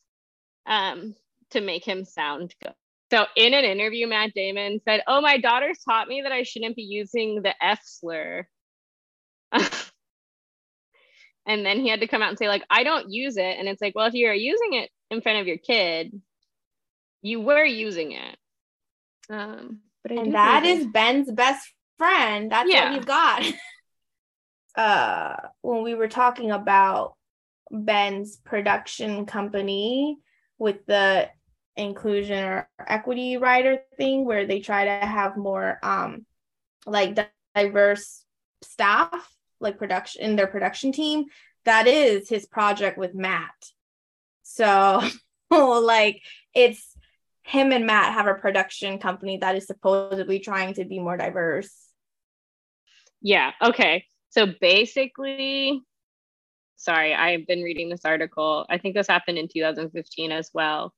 um, 0.66 1.14
to 1.50 1.60
make 1.60 1.84
him 1.84 2.04
sound 2.04 2.54
good. 2.62 2.74
So 3.10 3.26
in 3.36 3.54
an 3.54 3.64
interview, 3.64 4.06
Matt 4.06 4.34
Damon 4.34 4.80
said, 4.84 5.02
Oh, 5.08 5.20
my 5.20 5.38
daughters 5.38 5.78
taught 5.84 6.06
me 6.06 6.22
that 6.22 6.30
I 6.32 6.44
shouldn't 6.44 6.76
be 6.76 6.82
using 6.82 7.42
the 7.42 7.54
F 7.60 7.80
slur. 7.84 8.46
and 9.52 9.66
then 11.46 11.80
he 11.80 11.88
had 11.88 12.00
to 12.00 12.06
come 12.06 12.22
out 12.22 12.28
and 12.28 12.38
say, 12.38 12.46
like, 12.46 12.64
I 12.70 12.84
don't 12.84 13.10
use 13.10 13.36
it. 13.36 13.56
And 13.58 13.66
it's 13.66 13.82
like, 13.82 13.96
well, 13.96 14.06
if 14.06 14.14
you're 14.14 14.32
using 14.32 14.74
it 14.74 14.90
in 15.10 15.20
front 15.20 15.40
of 15.40 15.48
your 15.48 15.58
kid, 15.58 16.20
you 17.22 17.40
were 17.40 17.64
using 17.64 18.12
it. 18.12 18.36
Um, 19.28 19.80
but 20.02 20.12
and 20.12 20.34
that 20.34 20.64
is 20.64 20.86
Ben's 20.86 21.30
best 21.30 21.68
friend. 22.00 22.50
That's 22.50 22.72
yeah. 22.72 22.84
what 22.84 22.94
he's 22.94 23.04
got. 23.04 23.44
uh, 24.76 25.48
when 25.60 25.82
we 25.82 25.94
were 25.94 26.08
talking 26.08 26.50
about 26.50 27.14
Ben's 27.70 28.38
production 28.38 29.26
company 29.26 30.16
with 30.58 30.86
the 30.86 31.28
inclusion 31.76 32.42
or 32.42 32.68
equity 32.86 33.36
rider 33.36 33.80
thing, 33.98 34.24
where 34.24 34.46
they 34.46 34.60
try 34.60 34.86
to 34.86 35.06
have 35.06 35.36
more 35.36 35.78
um, 35.82 36.24
like 36.86 37.18
diverse 37.54 38.24
staff, 38.62 39.36
like 39.60 39.76
production 39.76 40.22
in 40.22 40.36
their 40.36 40.46
production 40.46 40.92
team. 40.92 41.26
That 41.66 41.86
is 41.86 42.30
his 42.30 42.46
project 42.46 42.96
with 42.96 43.14
Matt. 43.14 43.50
So, 44.42 45.02
like, 45.50 46.22
it's 46.54 46.96
him 47.42 47.72
and 47.72 47.86
Matt 47.86 48.14
have 48.14 48.26
a 48.26 48.34
production 48.34 48.98
company 48.98 49.36
that 49.36 49.54
is 49.54 49.66
supposedly 49.66 50.38
trying 50.38 50.72
to 50.74 50.86
be 50.86 50.98
more 50.98 51.18
diverse 51.18 51.89
yeah. 53.20 53.52
Okay. 53.62 54.04
So 54.30 54.46
basically, 54.60 55.82
sorry, 56.76 57.14
I've 57.14 57.46
been 57.46 57.62
reading 57.62 57.88
this 57.88 58.04
article. 58.04 58.66
I 58.70 58.78
think 58.78 58.94
this 58.94 59.08
happened 59.08 59.38
in 59.38 59.48
2015 59.48 60.32
as 60.32 60.50
well. 60.54 60.94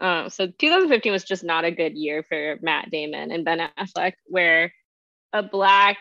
Um, 0.00 0.30
so 0.30 0.46
2015 0.46 1.12
was 1.12 1.24
just 1.24 1.44
not 1.44 1.64
a 1.64 1.70
good 1.70 1.94
year 1.94 2.22
for 2.22 2.56
Matt 2.62 2.90
Damon 2.90 3.30
and 3.32 3.44
Ben 3.44 3.68
Affleck, 3.78 4.14
where 4.26 4.72
a 5.32 5.42
black 5.42 5.98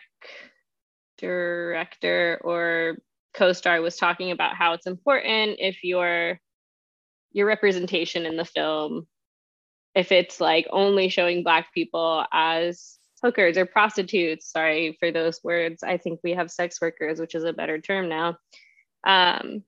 director 1.18 2.40
or 2.44 2.98
co-star 3.34 3.82
was 3.82 3.98
talking 3.98 4.32
about 4.32 4.56
how 4.56 4.74
it's 4.74 4.88
important 4.88 5.58
if 5.60 5.84
your 5.84 6.40
your 7.32 7.46
representation 7.46 8.26
in 8.26 8.38
the 8.38 8.46
film 8.46 9.06
if 9.96 10.12
it's 10.12 10.40
like 10.40 10.68
only 10.72 11.10
showing 11.10 11.44
black 11.44 11.74
people 11.74 12.26
as 12.32 12.99
hookers 13.22 13.58
or 13.58 13.66
prostitutes 13.66 14.52
sorry 14.52 14.98
for 15.00 15.12
those 15.12 15.44
words. 15.44 15.84
I 15.84 15.98
think 15.98 16.20
we 16.24 16.34
have 16.34 16.52
sex 16.52 16.82
workers 16.82 17.20
which 17.20 17.36
is 17.36 17.44
a 17.44 17.54
better 17.54 17.80
term 17.80 18.10
now. 18.10 18.38
Um, 19.06 19.64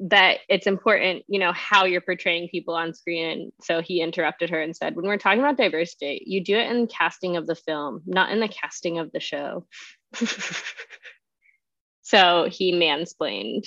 that 0.00 0.38
it's 0.48 0.66
important 0.66 1.22
you 1.28 1.38
know 1.38 1.52
how 1.52 1.84
you're 1.84 2.00
portraying 2.00 2.48
people 2.48 2.74
on 2.74 2.94
screen. 2.94 3.52
So 3.62 3.80
he 3.80 4.00
interrupted 4.00 4.50
her 4.50 4.60
and 4.60 4.76
said 4.76 4.96
when 4.96 5.06
we're 5.06 5.18
talking 5.18 5.40
about 5.40 5.56
diversity 5.56 6.22
you 6.26 6.42
do 6.42 6.56
it 6.56 6.70
in 6.70 6.88
casting 6.88 7.36
of 7.36 7.46
the 7.46 7.54
film 7.54 8.02
not 8.04 8.30
in 8.30 8.40
the 8.40 8.48
casting 8.48 8.98
of 8.98 9.12
the 9.12 9.20
show. 9.20 9.66
So 12.04 12.48
he 12.50 12.72
mansplained 12.72 13.66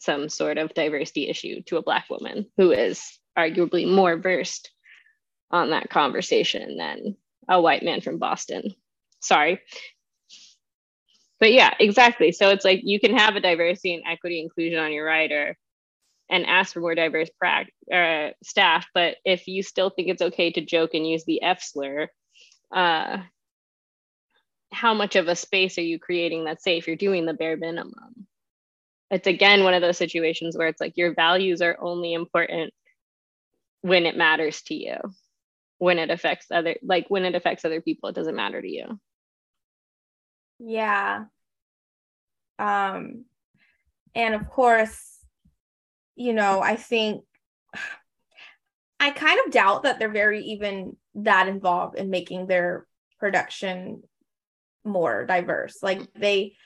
some 0.00 0.28
sort 0.28 0.58
of 0.58 0.74
diversity 0.74 1.28
issue 1.28 1.62
to 1.66 1.76
a 1.76 1.82
black 1.82 2.10
woman 2.10 2.46
who 2.56 2.72
is 2.72 3.18
arguably 3.38 3.90
more 3.90 4.16
versed 4.18 4.70
on 5.52 5.70
that 5.70 5.88
conversation 5.88 6.76
than 6.76 7.16
a 7.48 7.60
white 7.60 7.82
man 7.84 8.00
from 8.00 8.18
Boston. 8.18 8.74
Sorry. 9.20 9.60
But 11.40 11.52
yeah, 11.52 11.74
exactly. 11.80 12.32
So 12.32 12.50
it's 12.50 12.64
like 12.64 12.80
you 12.84 13.00
can 13.00 13.16
have 13.16 13.36
a 13.36 13.40
diversity 13.40 13.94
and 13.94 14.04
equity 14.06 14.40
inclusion 14.40 14.78
on 14.78 14.92
your 14.92 15.06
rider 15.06 15.56
and 16.30 16.46
ask 16.46 16.74
for 16.74 16.80
more 16.80 16.94
diverse 16.94 17.30
pra- 17.38 17.66
uh, 17.94 18.30
staff. 18.44 18.86
But 18.94 19.16
if 19.24 19.48
you 19.48 19.62
still 19.62 19.90
think 19.90 20.08
it's 20.08 20.22
okay 20.22 20.52
to 20.52 20.64
joke 20.64 20.92
and 20.94 21.08
use 21.08 21.24
the 21.24 21.42
F 21.42 21.62
slur, 21.62 22.08
uh, 22.74 23.18
how 24.72 24.94
much 24.94 25.16
of 25.16 25.28
a 25.28 25.36
space 25.36 25.78
are 25.78 25.82
you 25.82 25.98
creating 26.00 26.44
that's 26.44 26.64
safe? 26.64 26.86
You're 26.86 26.96
doing 26.96 27.26
the 27.26 27.34
bare 27.34 27.56
minimum. 27.56 28.26
It's 29.10 29.28
again 29.28 29.64
one 29.64 29.74
of 29.74 29.82
those 29.82 29.98
situations 29.98 30.56
where 30.58 30.68
it's 30.68 30.80
like 30.80 30.96
your 30.96 31.14
values 31.14 31.62
are 31.62 31.76
only 31.80 32.14
important 32.14 32.74
when 33.82 34.06
it 34.06 34.16
matters 34.16 34.62
to 34.62 34.74
you 34.74 34.96
when 35.84 35.98
it 35.98 36.10
affects 36.10 36.46
other 36.50 36.76
like 36.82 37.06
when 37.08 37.24
it 37.24 37.34
affects 37.34 37.64
other 37.64 37.80
people 37.80 38.08
it 38.08 38.14
doesn't 38.14 38.34
matter 38.34 38.60
to 38.60 38.68
you. 38.68 38.98
Yeah. 40.58 41.24
Um 42.58 43.24
and 44.14 44.34
of 44.34 44.48
course 44.48 45.18
you 46.16 46.32
know 46.32 46.60
i 46.60 46.76
think 46.76 47.24
i 49.00 49.10
kind 49.10 49.40
of 49.44 49.52
doubt 49.52 49.82
that 49.82 49.98
they're 49.98 50.08
very 50.08 50.40
even 50.44 50.96
that 51.16 51.48
involved 51.48 51.98
in 51.98 52.08
making 52.10 52.46
their 52.46 52.86
production 53.18 54.02
more 54.84 55.24
diverse. 55.24 55.82
Like 55.82 56.12
they 56.14 56.56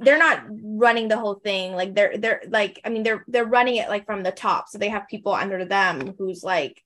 they're 0.00 0.18
not 0.18 0.44
running 0.48 1.08
the 1.08 1.18
whole 1.18 1.34
thing. 1.34 1.74
Like 1.74 1.94
they're 1.94 2.16
they're 2.16 2.42
like 2.48 2.80
i 2.84 2.88
mean 2.88 3.02
they're 3.02 3.24
they're 3.28 3.44
running 3.44 3.76
it 3.76 3.88
like 3.88 4.06
from 4.06 4.22
the 4.22 4.32
top. 4.32 4.68
So 4.68 4.78
they 4.78 4.90
have 4.90 5.08
people 5.08 5.32
under 5.32 5.64
them 5.64 6.14
who's 6.18 6.42
like 6.42 6.83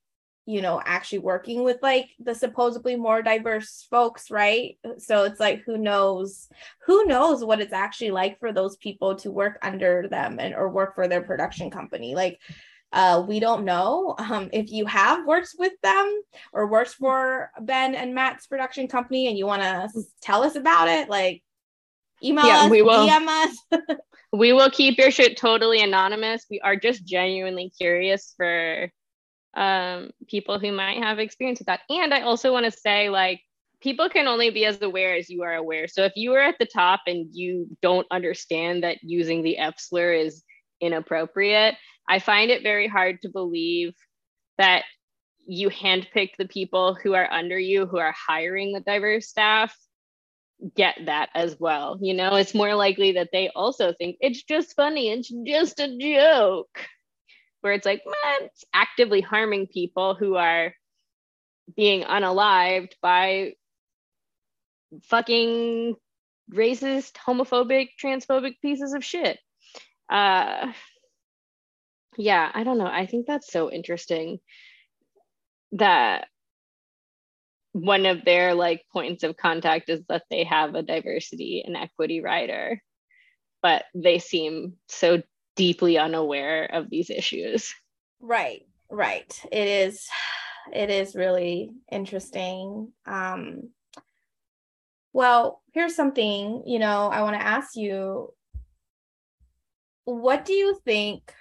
you 0.49 0.63
know 0.63 0.81
actually 0.87 1.19
working 1.19 1.63
with 1.63 1.77
like 1.83 2.09
the 2.21 2.35
supposedly 2.35 2.97
more 2.97 3.21
diverse 3.21 3.87
folks 3.91 4.31
right 4.31 4.79
so 4.97 5.25
it's 5.25 5.39
like 5.39 5.63
who 5.67 5.77
knows 5.77 6.49
who 6.87 7.05
knows 7.05 7.45
what 7.45 7.61
it's 7.61 7.75
actually 7.75 8.11
like 8.11 8.41
for 8.41 8.51
those 8.51 8.79
people 8.79 9.15
to 9.15 9.31
work 9.31 9.59
under 9.61 10.09
them 10.09 10.39
and 10.41 10.55
or 10.55 10.71
work 10.71 10.95
for 10.95 11.07
their 11.07 11.21
production 11.21 11.71
company 11.71 12.15
like 12.15 12.39
uh, 12.91 13.23
we 13.29 13.39
don't 13.39 13.67
know 13.67 14.15
um, 14.17 14.49
if 14.51 14.73
you 14.73 14.87
have 14.87 15.27
worked 15.27 15.55
with 15.59 15.75
them 15.83 16.23
or 16.55 16.67
worked 16.67 16.95
for 16.95 17.51
Ben 17.61 17.95
and 17.95 18.15
Matt's 18.15 18.47
production 18.47 18.89
company 18.89 19.29
and 19.29 19.37
you 19.37 19.45
want 19.45 19.61
to 19.61 19.91
tell 20.23 20.43
us 20.43 20.57
about 20.57 20.89
it, 20.89 21.11
like 21.11 21.43
email 22.25 22.47
yeah, 22.47 22.61
us, 22.61 22.71
we 22.71 22.81
will, 22.81 23.07
DM 23.07 23.27
us. 23.29 23.81
we 24.33 24.55
will 24.55 24.71
keep 24.71 24.97
your 24.97 25.11
shit 25.11 25.37
totally 25.37 25.83
anonymous. 25.83 26.47
We 26.51 26.61
are 26.61 26.77
just 26.77 27.05
genuinely 27.05 27.71
curious 27.77 28.33
for 28.39 28.91
um, 29.59 30.11
people 30.29 30.61
who 30.61 30.71
might 30.71 31.03
have 31.03 31.19
experience 31.19 31.59
with 31.59 31.67
that. 31.67 31.81
And 31.91 32.15
I 32.15 32.23
also 32.23 32.53
want 32.53 32.65
to 32.65 32.71
say, 32.71 33.11
like, 33.11 33.41
people 33.81 34.09
can 34.09 34.29
only 34.29 34.51
be 34.51 34.65
as 34.65 34.81
aware 34.81 35.17
as 35.17 35.29
you 35.29 35.43
are 35.43 35.55
aware. 35.55 35.89
So 35.89 36.05
if 36.05 36.13
you 36.15 36.33
are 36.35 36.41
at 36.41 36.55
the 36.61 36.67
top 36.67 37.01
and 37.09 37.27
you 37.33 37.67
don't 37.83 38.07
understand 38.13 38.85
that 38.85 38.99
using 39.03 39.43
the 39.43 39.59
F 39.59 39.75
slur 39.79 40.13
is 40.13 40.45
inappropriate, 40.81 41.75
I 42.09 42.21
find 42.21 42.53
it 42.53 42.63
very 42.63 42.87
hard 42.87 43.21
to 43.23 43.29
believe 43.29 43.95
that 44.59 44.85
you 45.45 45.71
handpick 45.71 46.31
the 46.39 46.47
people 46.47 46.95
who 46.95 47.15
are 47.15 47.31
under 47.31 47.59
you 47.59 47.87
who 47.87 47.99
are 47.99 48.15
hiring 48.29 48.73
the 48.73 48.81
diverse 48.81 49.29
staff 49.29 49.77
get 50.77 50.97
that 51.07 51.31
as 51.35 51.57
well. 51.59 51.99
You 52.01 52.15
know, 52.15 52.37
it's 52.37 52.55
more 52.55 52.75
likely 52.75 53.13
that 53.13 53.31
they 53.33 53.51
also 53.55 53.93
think 53.93 54.17
it's 54.21 54.43
just 54.43 54.77
funny, 54.77 55.11
it's 55.11 55.33
just 55.47 55.81
a 55.81 55.97
joke 55.99 56.79
where 57.69 57.75
it's 57.75 57.85
like, 57.85 58.03
man, 58.07 58.47
it's 58.47 58.65
actively 58.73 59.21
harming 59.21 59.67
people 59.67 60.15
who 60.15 60.37
are 60.37 60.73
being 61.77 62.03
unalived 62.03 62.93
by 63.03 63.53
fucking 65.03 65.95
racist, 66.51 67.13
homophobic, 67.13 67.91
transphobic 68.03 68.55
pieces 68.63 68.95
of 68.95 69.05
shit. 69.05 69.39
Uh, 70.09 70.73
yeah, 72.17 72.51
I 72.55 72.65
don't 72.65 72.79
know. 72.79 72.87
I 72.87 73.05
think 73.05 73.27
that's 73.27 73.53
so 73.53 73.71
interesting 73.71 74.39
that 75.73 76.27
one 77.73 78.07
of 78.07 78.25
their 78.25 78.55
like 78.55 78.83
points 78.91 79.25
of 79.25 79.37
contact 79.37 79.91
is 79.91 80.01
that 80.09 80.23
they 80.31 80.45
have 80.45 80.75
a 80.75 80.83
diversity 80.83 81.63
and 81.67 81.77
equity 81.77 82.23
rider, 82.23 82.83
but 83.63 83.85
they 83.95 84.21
seem 84.21 84.79
so 84.89 85.21
deeply 85.59 85.99
unaware 85.99 86.65
of 86.73 86.89
these 86.89 87.11
issues. 87.11 87.75
Right, 88.21 88.63
right. 88.91 89.39
It 89.53 89.69
is 89.69 90.09
it 90.73 90.89
is 90.89 91.15
really 91.15 91.71
interesting. 91.93 92.93
Um 93.05 93.71
well, 95.13 95.63
here's 95.73 95.97
something, 95.97 96.63
you 96.65 96.79
know, 96.79 97.09
I 97.09 97.23
want 97.23 97.35
to 97.35 97.47
ask 97.47 97.77
you 97.77 98.33
what 100.05 100.47
do 100.47 100.55
you 100.55 100.81
think 100.85 101.35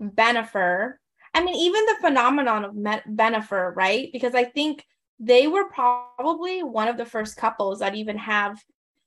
Bennifer, 0.00 0.94
I 1.34 1.44
mean, 1.44 1.54
even 1.56 1.84
the 1.86 1.98
phenomenon 2.00 2.64
of 2.64 2.74
Bennifer, 2.74 3.74
right? 3.76 4.08
Because 4.12 4.34
I 4.34 4.44
think 4.44 4.86
they 5.18 5.46
were 5.48 5.68
probably 5.68 6.62
one 6.62 6.88
of 6.88 6.96
the 6.96 7.04
first 7.04 7.36
couples 7.36 7.80
that 7.80 7.94
even 7.94 8.16
have 8.16 8.58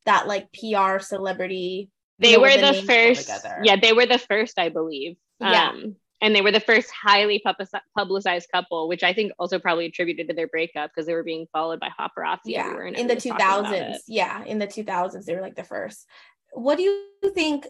that 0.06 0.28
like 0.28 0.54
PR 0.54 1.00
celebrity 1.00 1.90
they 2.24 2.38
were 2.38 2.56
the, 2.56 2.74
the 2.74 2.84
first 2.84 3.30
yeah 3.64 3.76
they 3.76 3.94
were 3.94 4.06
the 4.06 4.20
first 4.20 4.60
i 4.60 4.70
believe. 4.70 5.16
Yeah. 5.40 5.70
Um, 5.70 5.96
and 6.22 6.34
they 6.34 6.42
were 6.42 6.54
the 6.54 6.62
first 6.62 6.90
highly 6.90 7.44
publicized 7.96 8.48
couple 8.54 8.88
which 8.88 9.04
i 9.04 9.14
think 9.14 9.32
also 9.38 9.60
probably 9.60 9.86
attributed 9.86 10.28
to 10.30 10.34
their 10.34 10.48
breakup 10.48 10.92
because 10.92 11.06
they 11.06 11.14
were 11.14 11.24
being 11.24 11.48
followed 11.52 11.80
by 11.80 11.90
paparazzi 12.00 12.40
yeah 12.46 12.82
in 12.88 13.08
the 13.08 13.16
2000s 13.16 13.98
yeah 14.08 14.44
in 14.46 14.60
the 14.60 14.68
2000s 14.68 15.26
they 15.26 15.36
were 15.36 15.42
like 15.42 15.56
the 15.56 15.64
first. 15.64 16.08
What 16.54 16.78
do 16.78 16.84
you 16.84 17.32
think 17.34 17.68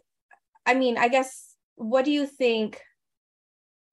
i 0.66 0.74
mean 0.74 0.98
i 0.98 1.08
guess 1.08 1.56
what 1.76 2.06
do 2.06 2.12
you 2.12 2.26
think 2.28 2.82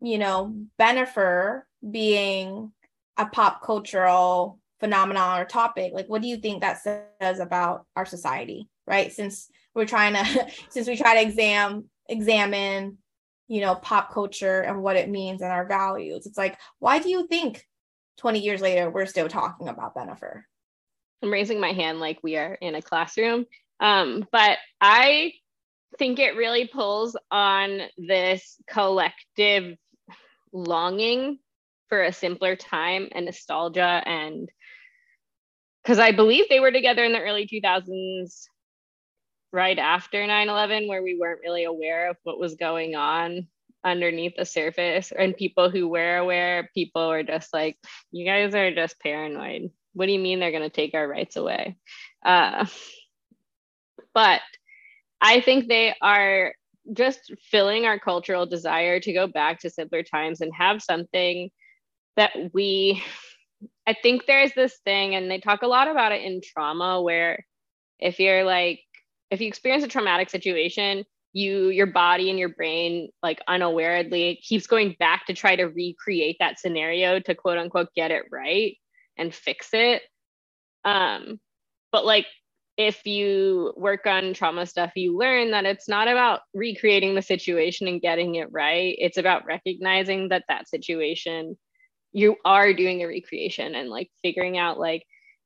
you 0.01 0.19
know 0.19 0.55
Bennifer 0.79 1.63
being 1.89 2.73
a 3.17 3.27
pop 3.27 3.63
cultural 3.63 4.59
phenomenon 4.81 5.41
or 5.41 5.45
topic 5.45 5.93
like 5.95 6.09
what 6.09 6.23
do 6.23 6.29
you 6.29 6.39
think 6.39 6.63
that 6.63 6.83
says 6.83 7.39
about 7.39 7.87
our 7.95 8.05
society 8.05 8.69
right? 8.91 9.13
Since 9.13 9.49
we're 9.75 9.87
trying 9.87 10.15
to 10.15 10.47
since 10.71 10.89
we 10.89 10.97
try 10.97 11.15
to 11.15 11.29
exam 11.29 11.85
examine 12.09 12.99
you 13.49 13.61
know 13.61 13.75
pop 13.75 14.13
culture 14.13 14.61
and 14.61 14.83
what 14.83 14.97
it 14.97 15.09
means 15.09 15.43
and 15.43 15.51
our 15.51 15.67
values 15.67 16.27
it's 16.27 16.39
like 16.39 16.59
why 16.79 16.99
do 16.99 17.09
you 17.09 17.27
think 17.27 17.65
20 18.19 18.41
years 18.41 18.61
later 18.61 18.91
we're 18.91 19.07
still 19.07 19.29
talking 19.29 19.69
about 19.69 19.95
Bennifer 19.95 20.43
i'm 21.23 21.33
raising 21.33 21.61
my 21.61 21.73
hand 21.73 22.01
like 22.01 22.19
we 22.23 22.37
are 22.37 22.55
in 22.55 22.75
a 22.75 22.83
classroom. 22.83 23.47
Um, 23.81 24.27
but 24.31 24.59
i 24.81 25.33
think 25.99 26.19
it 26.19 26.37
really 26.37 26.67
pulls 26.67 27.17
on 27.31 27.81
this 27.97 28.57
collective 28.69 29.77
longing 30.53 31.39
for 31.89 32.03
a 32.03 32.13
simpler 32.13 32.57
time 32.57 33.09
and 33.13 33.27
nostalgia 33.27 34.03
and 34.07 34.49
because 35.83 35.99
I 35.99 36.13
believe 36.13 36.45
they 36.49 36.61
were 36.61 36.73
together 36.73 37.05
in 37.05 37.13
the 37.13 37.21
early 37.21 37.47
2000s 37.47 38.47
right 39.53 39.79
after 39.79 40.19
9-11 40.19 40.89
where 40.89 41.03
we 41.03 41.19
weren't 41.19 41.41
really 41.43 41.65
aware 41.65 42.11
of 42.11 42.17
what 42.23 42.39
was 42.39 42.55
going 42.55 42.95
on 42.95 43.49
underneath 43.85 44.35
the 44.37 44.45
surface. 44.45 45.13
And 45.17 45.37
people 45.37 45.71
who 45.71 45.89
were 45.89 46.17
aware 46.17 46.71
people 46.75 47.09
were 47.09 47.23
just 47.23 47.53
like 47.53 47.77
you 48.13 48.25
guys 48.25 48.55
are 48.55 48.75
just 48.75 49.01
paranoid. 49.01 49.71
What 49.95 50.07
do 50.07 50.13
you 50.13 50.21
mean 50.21 50.39
they're 50.39 50.51
going 50.51 50.63
to 50.63 50.71
take 50.71 50.95
our 50.95 51.09
rights 51.09 51.37
away? 51.37 51.77
Uh, 52.25 52.67
but 54.15 54.41
i 55.21 55.41
think 55.41 55.69
they 55.69 55.95
are 56.01 56.55
just 56.93 57.33
filling 57.51 57.85
our 57.85 57.99
cultural 57.99 58.47
desire 58.47 58.99
to 58.99 59.13
go 59.13 59.27
back 59.27 59.61
to 59.61 59.71
simpler 59.71 60.03
times 60.03 60.41
and 60.41 60.53
have 60.55 60.83
something 60.83 61.51
that 62.17 62.33
we 62.53 63.03
I 63.87 63.95
think 63.95 64.25
there's 64.27 64.53
this 64.55 64.79
thing, 64.85 65.15
and 65.15 65.31
they 65.31 65.39
talk 65.39 65.63
a 65.63 65.67
lot 65.67 65.89
about 65.89 66.13
it 66.13 66.23
in 66.23 66.41
trauma, 66.43 67.03
where 67.03 67.45
if 67.99 68.19
you're 68.19 68.45
like, 68.45 68.81
if 69.31 69.41
you 69.41 69.49
experience 69.49 69.85
a 69.85 69.89
traumatic 69.89 70.31
situation, 70.31 71.05
you, 71.33 71.69
your 71.69 71.87
body 71.87 72.31
and 72.31 72.39
your 72.39 72.49
brain, 72.49 73.11
like 73.23 73.41
unawarely, 73.47 74.41
keeps 74.43 74.67
going 74.67 74.97
back 74.99 75.27
to 75.27 75.35
try 75.35 75.57
to 75.57 75.65
recreate 75.65 76.37
that 76.41 76.59
scenario 76.59 77.21
to 77.21 77.35
quote 77.35 77.59
unquote 77.59 77.89
get 77.95 78.11
it 78.11 78.25
right 78.31 78.77
and 79.17 79.35
fix 79.35 79.69
it. 79.73 80.03
Um, 80.85 81.39
but 81.93 82.05
like 82.05 82.27
if 82.77 83.05
you 83.07 83.73
work 83.77 84.07
on 84.07 84.33
trauma 84.35 84.67
stuff, 84.67 84.93
you 84.97 85.17
learn 85.17 85.51
that 85.51 85.67
it's 85.67 85.89
not 85.89 86.09
about 86.09 86.41
recreating 86.55 87.15
the 87.15 87.23
situation 87.23 87.87
and 87.87 88.01
getting 88.01 88.37
it 88.37 88.51
right. 88.51 88.97
It's 88.99 89.19
about 89.19 89.45
recognizing 89.45 90.31
that 90.31 90.45
that 90.49 90.69
situation 90.69 91.57
you 92.13 92.37
are 92.45 92.73
doing 92.73 93.03
a 93.03 93.07
recreation 93.07 93.75
and 93.75 93.89
like 93.89 94.11
figuring 94.23 94.59
out 94.59 94.79
like 94.79 95.05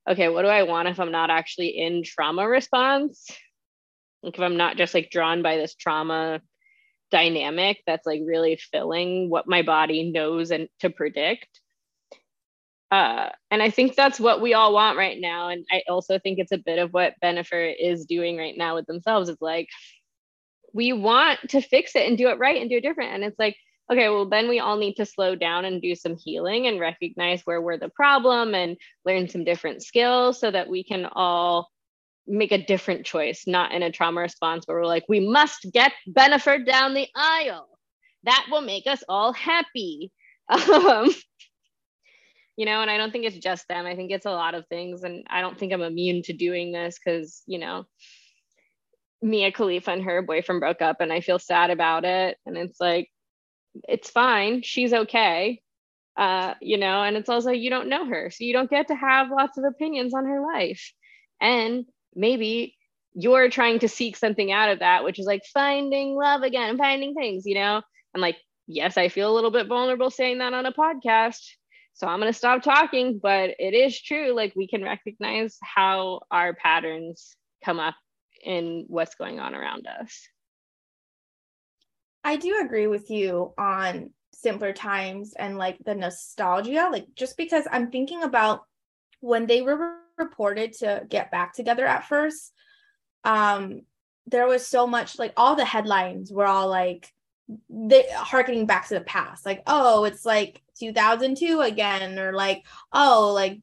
okay 0.09 0.29
what 0.29 0.43
do 0.43 0.49
i 0.49 0.63
want 0.63 0.89
if 0.89 0.99
i'm 0.99 1.13
not 1.13 1.31
actually 1.31 1.69
in 1.69 2.03
trauma 2.03 2.47
response 2.49 3.27
like 4.25 4.35
if 4.35 4.41
i'm 4.41 4.57
not 4.57 4.77
just 4.77 4.95
like 4.95 5.11
drawn 5.11 5.43
by 5.43 5.57
this 5.57 5.75
trauma 5.75 6.41
dynamic 7.11 7.83
that's 7.87 8.07
like 8.07 8.23
really 8.25 8.59
filling 8.73 9.31
what 9.31 9.47
my 9.47 9.63
body 9.63 10.11
knows 10.11 10.51
and 10.51 10.69
to 10.81 10.91
predict 10.91 11.61
uh, 12.95 13.29
and 13.51 13.61
I 13.61 13.71
think 13.71 13.97
that's 13.97 14.21
what 14.21 14.41
we 14.41 14.55
all 14.55 14.73
want 14.73 14.97
right 14.97 15.21
now. 15.21 15.49
And 15.49 15.65
I 15.73 15.83
also 15.89 16.21
think 16.21 16.39
it's 16.39 16.53
a 16.53 16.59
bit 16.59 16.79
of 16.79 16.93
what 16.93 17.15
Bennifer 17.21 17.75
is 17.77 18.07
doing 18.07 18.37
right 18.37 18.57
now 18.57 18.77
with 18.77 18.87
themselves. 18.87 19.29
It's 19.29 19.43
like, 19.43 19.69
we 20.73 20.93
want 20.93 21.41
to 21.49 21.61
fix 21.61 21.97
it 21.97 22.07
and 22.07 22.17
do 22.17 22.29
it 22.29 22.39
right 22.39 22.61
and 22.61 22.71
do 22.71 22.77
it 22.77 22.83
different. 22.83 23.15
And 23.15 23.25
it's 23.25 23.39
like, 23.39 23.57
okay, 23.91 24.09
well, 24.11 24.29
then 24.29 24.49
we 24.49 24.61
all 24.61 24.77
need 24.77 24.95
to 24.95 25.07
slow 25.07 25.35
down 25.35 25.65
and 25.65 25.83
do 25.83 25.97
some 25.97 26.17
healing 26.17 26.69
and 26.69 26.79
recognize 26.79 27.43
where 27.43 27.61
we're 27.61 27.79
the 27.79 27.89
problem 27.89 28.55
and 28.55 28.77
learn 29.05 29.29
some 29.29 29.43
different 29.43 29.83
skills 29.83 30.39
so 30.39 30.51
that 30.51 30.69
we 30.69 30.85
can 30.85 31.05
all 31.05 31.71
make 32.27 32.53
a 32.53 32.65
different 32.65 33.05
choice, 33.05 33.45
not 33.47 33.73
in 33.73 33.83
a 33.83 33.91
trauma 33.91 34.21
response 34.21 34.65
where 34.67 34.79
we're 34.79 34.87
like, 34.87 35.05
we 35.09 35.21
must 35.21 35.67
get 35.73 35.93
Bennifer 36.09 36.65
down 36.65 36.95
the 36.95 37.09
aisle. 37.15 37.69
That 38.25 38.47
will 38.51 38.63
make 38.63 38.87
us 38.87 39.03
all 39.09 39.33
happy. 39.33 40.13
Um, 40.51 41.09
you 42.57 42.67
know, 42.67 42.83
and 42.83 42.91
I 42.91 42.97
don't 42.99 43.11
think 43.11 43.25
it's 43.25 43.39
just 43.39 43.67
them. 43.67 43.87
I 43.87 43.97
think 43.97 44.11
it's 44.11 44.27
a 44.27 44.31
lot 44.31 44.55
of 44.55 44.67
things. 44.69 45.03
And 45.03 45.27
I 45.29 45.41
don't 45.41 45.59
think 45.59 45.73
I'm 45.73 45.83
immune 45.83 46.23
to 46.25 46.33
doing 46.33 46.71
this 46.71 46.99
because, 47.03 47.43
you 47.47 47.59
know, 47.59 47.85
Mia 49.23 49.51
Khalifa 49.51 49.91
and 49.91 50.05
her 50.05 50.23
boyfriend 50.23 50.61
broke 50.61 50.83
up 50.83 51.01
and 51.01 51.13
I 51.13 51.21
feel 51.21 51.39
sad 51.39 51.71
about 51.71 52.05
it. 52.05 52.37
And 52.47 52.57
it's 52.57 52.79
like, 52.79 53.09
it's 53.89 54.11
fine. 54.11 54.63
She's 54.63 54.93
okay. 54.93 55.61
Uh, 56.17 56.55
you 56.61 56.77
know, 56.77 57.03
and 57.03 57.17
it's 57.17 57.29
also 57.29 57.51
you 57.51 57.71
don't 57.71 57.89
know 57.89 58.07
her. 58.07 58.31
So 58.31 58.45
you 58.45 58.53
don't 58.53 58.71
get 58.71 58.89
to 58.89 58.95
have 58.95 59.31
lots 59.31 59.59
of 59.59 59.65
opinions 59.65 60.15
on 60.15 60.27
her 60.27 60.41
life. 60.41 60.93
And 61.41 61.87
maybe 62.15 62.77
you're 63.15 63.49
trying 63.49 63.79
to 63.81 63.89
seek 63.89 64.17
something 64.17 64.51
out 64.51 64.71
of 64.71 64.81
that, 64.81 65.05
which 65.05 65.19
is 65.19 65.27
like 65.27 65.43
finding 65.53 66.17
love 66.17 66.43
again, 66.43 66.77
finding 66.77 67.15
things, 67.15 67.47
you 67.47 67.55
know? 67.55 67.81
I'm 68.15 68.21
like, 68.21 68.37
yes, 68.67 68.97
I 68.97 69.09
feel 69.09 69.31
a 69.31 69.35
little 69.35 69.51
bit 69.51 69.67
vulnerable 69.67 70.11
saying 70.11 70.39
that 70.39 70.55
on 70.55 70.67
a 70.67 70.73
podcast. 70.73 71.41
So 71.95 72.09
I'm 72.09 72.19
going 72.19 72.33
to 72.33 72.37
stop 72.37 72.63
talking, 72.63 73.21
but 73.23 73.51
it 73.59 73.73
is 73.73 74.01
true. 74.01 74.35
Like 74.35 74.53
we 74.57 74.67
can 74.67 74.83
recognize 74.83 75.57
how 75.63 76.23
our 76.31 76.55
patterns 76.55 77.37
come 77.65 77.79
up 77.79 77.95
in 78.45 78.85
what's 78.89 79.15
going 79.15 79.39
on 79.39 79.55
around 79.55 79.87
us. 79.87 80.29
I 82.25 82.37
do 82.37 82.61
agree 82.65 82.87
with 82.87 83.11
you 83.11 83.53
on 83.59 84.11
simpler 84.33 84.73
times 84.73 85.35
and 85.39 85.57
like 85.57 85.79
the 85.85 85.95
nostalgia, 85.95 86.89
like 86.91 87.07
just 87.15 87.37
because 87.37 87.67
I'm 87.71 87.91
thinking 87.91 88.23
about 88.23 88.63
when 89.21 89.47
they 89.47 89.63
were 89.63 89.99
reported 90.17 90.73
to 90.75 91.05
get 91.09 91.31
back 91.31 91.55
together 91.55 91.87
at 91.87 92.07
first, 92.07 92.53
um, 93.25 93.83
there 94.27 94.47
was 94.47 94.67
so 94.67 94.87
much 94.87 95.19
like 95.19 95.33
all 95.37 95.57
the 95.57 95.65
headlines 95.65 96.33
were 96.33 96.47
all 96.47 96.69
like 96.69 97.11
they 97.69 98.07
harkening 98.15 98.67
back 98.67 98.89
to 98.89 98.95
the 98.95 99.01
past, 99.03 99.45
like, 99.45 99.63
oh, 99.67 100.05
it's 100.05 100.25
like 100.25 100.63
2002 100.79 101.61
again, 101.61 102.19
or 102.19 102.33
like, 102.33 102.65
oh, 102.93 103.33
like, 103.35 103.61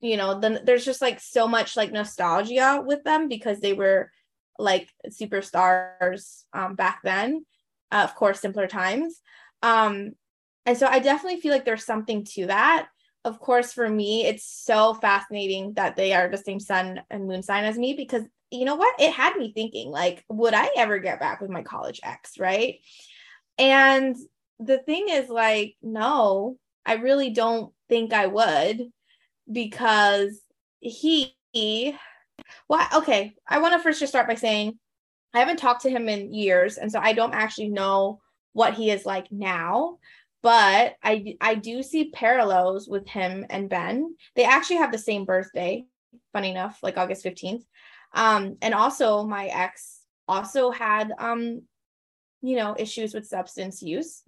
you 0.00 0.16
know, 0.16 0.38
then 0.38 0.60
there's 0.64 0.84
just 0.84 1.02
like 1.02 1.18
so 1.20 1.48
much 1.48 1.76
like 1.76 1.90
nostalgia 1.90 2.82
with 2.84 3.02
them 3.02 3.28
because 3.28 3.58
they 3.60 3.72
were 3.72 4.10
like 4.58 4.88
superstars 5.08 6.44
um, 6.52 6.76
back 6.76 7.00
then 7.02 7.44
uh, 7.92 8.02
of 8.04 8.14
course 8.14 8.40
simpler 8.40 8.66
times. 8.66 9.20
Um 9.62 10.12
and 10.66 10.76
so 10.76 10.86
i 10.88 10.98
definitely 10.98 11.40
feel 11.40 11.52
like 11.52 11.64
there's 11.64 11.84
something 11.84 12.24
to 12.24 12.46
that 12.46 12.88
of 13.26 13.38
course 13.40 13.72
for 13.72 13.88
me 13.88 14.24
it's 14.26 14.44
so 14.44 14.94
fascinating 14.94 15.74
that 15.74 15.96
they 15.96 16.12
are 16.12 16.28
the 16.28 16.38
same 16.38 16.60
sun 16.60 17.02
and 17.10 17.26
moon 17.26 17.42
sign 17.42 17.64
as 17.64 17.78
me 17.78 17.94
because 17.94 18.22
you 18.50 18.64
know 18.64 18.76
what 18.76 18.94
it 18.98 19.12
had 19.12 19.36
me 19.36 19.52
thinking 19.52 19.90
like 19.90 20.24
would 20.28 20.54
i 20.54 20.68
ever 20.76 20.98
get 20.98 21.20
back 21.20 21.40
with 21.40 21.50
my 21.50 21.62
college 21.62 22.00
ex 22.04 22.38
right 22.38 22.78
and 23.58 24.16
the 24.60 24.78
thing 24.78 25.06
is 25.10 25.28
like 25.28 25.74
no 25.82 26.56
i 26.84 26.94
really 26.94 27.30
don't 27.30 27.72
think 27.88 28.12
i 28.12 28.26
would 28.26 28.80
because 29.50 30.40
he 30.80 31.34
well 32.68 32.86
okay 32.94 33.34
i 33.48 33.58
want 33.58 33.74
to 33.74 33.80
first 33.80 34.00
just 34.00 34.12
start 34.12 34.28
by 34.28 34.34
saying 34.34 34.78
I 35.36 35.40
haven't 35.40 35.58
talked 35.58 35.82
to 35.82 35.90
him 35.90 36.08
in 36.08 36.32
years, 36.32 36.78
and 36.78 36.90
so 36.90 36.98
I 36.98 37.12
don't 37.12 37.34
actually 37.34 37.68
know 37.68 38.20
what 38.54 38.72
he 38.72 38.90
is 38.90 39.04
like 39.04 39.30
now. 39.30 39.98
But 40.42 40.96
I 41.02 41.36
I 41.40 41.54
do 41.54 41.82
see 41.82 42.10
parallels 42.10 42.88
with 42.88 43.08
him 43.08 43.46
and 43.50 43.68
Ben. 43.68 44.14
They 44.36 44.44
actually 44.44 44.76
have 44.76 44.92
the 44.92 44.98
same 44.98 45.24
birthday, 45.24 45.84
funny 46.32 46.50
enough, 46.50 46.78
like 46.82 46.98
August 46.98 47.24
15th. 47.24 47.64
Um, 48.12 48.56
and 48.62 48.74
also 48.74 49.24
my 49.24 49.46
ex 49.46 50.00
also 50.28 50.70
had 50.70 51.12
um, 51.18 51.62
you 52.42 52.56
know, 52.56 52.74
issues 52.78 53.14
with 53.14 53.26
substance 53.26 53.82
use. 53.82 54.22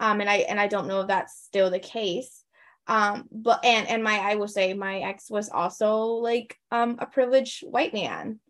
Um, 0.00 0.20
and 0.20 0.28
I 0.28 0.36
and 0.36 0.60
I 0.60 0.66
don't 0.68 0.88
know 0.88 1.00
if 1.00 1.08
that's 1.08 1.42
still 1.42 1.70
the 1.70 1.78
case. 1.78 2.42
Um, 2.86 3.28
but 3.32 3.64
and 3.64 3.88
and 3.88 4.04
my 4.04 4.18
I 4.18 4.34
will 4.34 4.48
say 4.48 4.74
my 4.74 4.98
ex 5.00 5.30
was 5.30 5.48
also 5.48 6.04
like 6.04 6.56
um 6.70 6.96
a 6.98 7.06
privileged 7.06 7.62
white 7.62 7.92
man. 7.92 8.40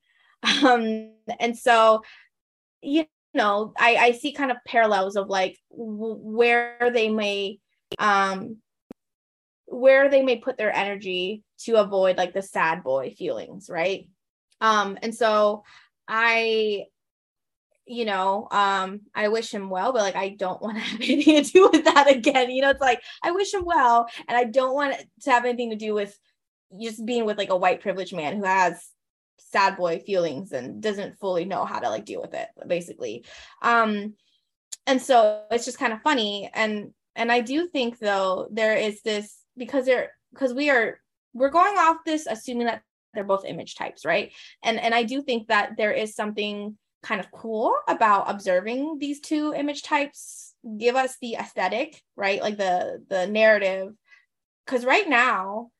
Um, 0.63 1.13
and 1.41 1.57
so, 1.57 2.03
you 2.83 3.07
know, 3.35 3.73
I, 3.79 3.97
I 3.97 4.13
see 4.13 4.33
kind 4.33 4.51
of 4.51 4.59
parallels 4.67 5.17
of 5.17 5.29
like 5.29 5.59
w- 5.71 6.19
where 6.21 6.91
they 6.93 7.09
may, 7.09 7.59
um, 7.99 8.59
where 9.67 10.09
they 10.09 10.23
may 10.23 10.37
put 10.37 10.57
their 10.57 10.75
energy 10.75 11.43
to 11.61 11.77
avoid 11.77 12.17
like 12.17 12.33
the 12.33 12.43
sad 12.43 12.83
boy 12.83 13.15
feelings, 13.17 13.69
right? 13.69 14.09
Um, 14.61 14.99
and 15.03 15.15
so 15.15 15.65
I, 16.07 16.85
you 17.87 18.05
know, 18.05 18.49
um, 18.51 19.03
I 19.15 19.29
wish 19.29 19.53
him 19.53 19.69
well, 19.69 19.93
but 19.93 20.03
like 20.03 20.17
I 20.17 20.31
don't 20.31 20.63
want 20.63 20.77
to 20.77 20.83
have 20.83 21.01
anything 21.01 21.43
to 21.43 21.51
do 21.51 21.69
with 21.73 21.85
that 21.85 22.11
again. 22.11 22.51
You 22.51 22.63
know, 22.63 22.71
it's 22.71 22.81
like 22.81 23.03
I 23.23 23.33
wish 23.33 23.53
him 23.53 23.65
well, 23.65 24.09
and 24.29 24.37
I 24.37 24.45
don't 24.45 24.75
want 24.75 24.97
to 25.23 25.31
have 25.31 25.45
anything 25.45 25.71
to 25.71 25.77
do 25.77 25.95
with 25.95 26.19
just 26.81 27.05
being 27.05 27.25
with 27.25 27.39
like 27.39 27.51
a 27.51 27.57
white 27.57 27.81
privileged 27.81 28.15
man 28.15 28.37
who 28.37 28.45
has 28.45 28.89
sad 29.39 29.77
boy 29.77 30.01
feelings 30.01 30.53
and 30.53 30.83
doesn't 30.83 31.19
fully 31.19 31.45
know 31.45 31.65
how 31.65 31.79
to 31.79 31.91
like 31.91 32.05
deal 32.05 32.21
with 32.21 32.35
it 32.35 32.49
basically. 32.67 33.25
Um 33.63 34.15
and 34.87 35.01
so 35.01 35.43
it's 35.51 35.65
just 35.65 35.79
kind 35.79 35.93
of 35.93 36.03
funny. 36.03 36.51
And 36.53 36.93
and 37.17 37.31
i 37.31 37.41
do 37.41 37.69
think 37.69 37.99
though 37.99 38.49
there 38.51 38.75
is 38.75 39.03
this 39.03 39.39
because 39.57 39.87
they're 39.87 40.11
because 40.33 40.53
we 40.53 40.71
are 40.71 41.01
we're 41.33 41.51
going 41.51 41.79
off 41.79 41.99
this 42.05 42.27
assuming 42.27 42.67
that 42.67 42.83
they're 43.13 43.25
both 43.25 43.45
image 43.45 43.77
types 43.77 44.05
right? 44.05 44.33
And 44.63 44.79
and 44.79 44.95
i 44.95 45.03
do 45.03 45.23
think 45.23 45.49
that 45.49 45.77
there 45.77 45.93
is 45.93 46.15
something 46.15 46.77
kind 47.05 47.21
of 47.21 47.31
cool 47.31 47.77
about 47.87 48.31
observing 48.31 48.97
these 48.99 49.21
two 49.21 49.53
image 49.55 49.83
types. 49.83 50.55
Give 50.79 50.97
us 50.97 51.17
the 51.21 51.35
aesthetic 51.35 52.03
right? 52.17 52.41
Like 52.43 52.57
the 52.57 53.05
the 53.09 53.27
narrative. 53.27 53.93
Because 54.65 54.85
right 54.85 55.09
now 55.09 55.71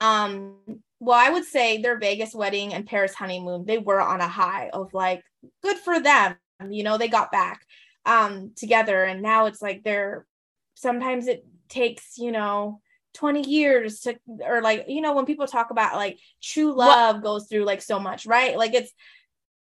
um 0.00 0.56
well, 1.02 1.18
I 1.18 1.30
would 1.30 1.44
say 1.44 1.82
their 1.82 1.98
Vegas 1.98 2.32
wedding 2.32 2.72
and 2.72 2.86
Paris 2.86 3.12
honeymoon, 3.12 3.64
they 3.64 3.78
were 3.78 4.00
on 4.00 4.20
a 4.20 4.28
high 4.28 4.70
of 4.72 4.94
like, 4.94 5.24
good 5.60 5.76
for 5.78 5.98
them. 5.98 6.36
You 6.70 6.84
know, 6.84 6.96
they 6.96 7.08
got 7.08 7.32
back 7.32 7.66
um 8.04 8.52
together 8.56 9.02
and 9.02 9.20
now 9.20 9.46
it's 9.46 9.60
like 9.60 9.82
they're 9.82 10.26
sometimes 10.74 11.26
it 11.26 11.44
takes, 11.68 12.18
you 12.18 12.30
know, 12.30 12.80
20 13.14 13.50
years 13.50 14.00
to 14.02 14.16
or 14.46 14.62
like, 14.62 14.84
you 14.86 15.00
know, 15.00 15.12
when 15.12 15.26
people 15.26 15.48
talk 15.48 15.70
about 15.72 15.96
like 15.96 16.20
true 16.40 16.72
love 16.72 17.16
well, 17.16 17.20
goes 17.20 17.48
through 17.48 17.64
like 17.64 17.82
so 17.82 17.98
much, 17.98 18.24
right? 18.24 18.56
Like 18.56 18.72
it's 18.72 18.92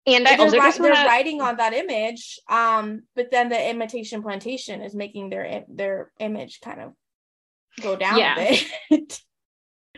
and 0.07 0.29
I 0.29 0.37
also 0.37 0.61
they're, 0.61 0.73
they're 0.73 1.07
writing 1.07 1.41
on 1.41 1.57
that 1.57 1.73
image 1.73 2.39
um 2.49 3.03
but 3.17 3.33
then 3.33 3.49
the 3.49 3.71
imitation 3.71 4.23
plantation 4.23 4.81
is 4.81 4.95
making 4.95 5.31
their 5.31 5.65
their 5.67 6.13
image 6.21 6.61
kind 6.61 6.81
of 6.81 6.93
go 7.81 7.97
down 7.97 8.17
yeah. 8.17 8.39
a 8.39 8.61
bit 8.89 9.21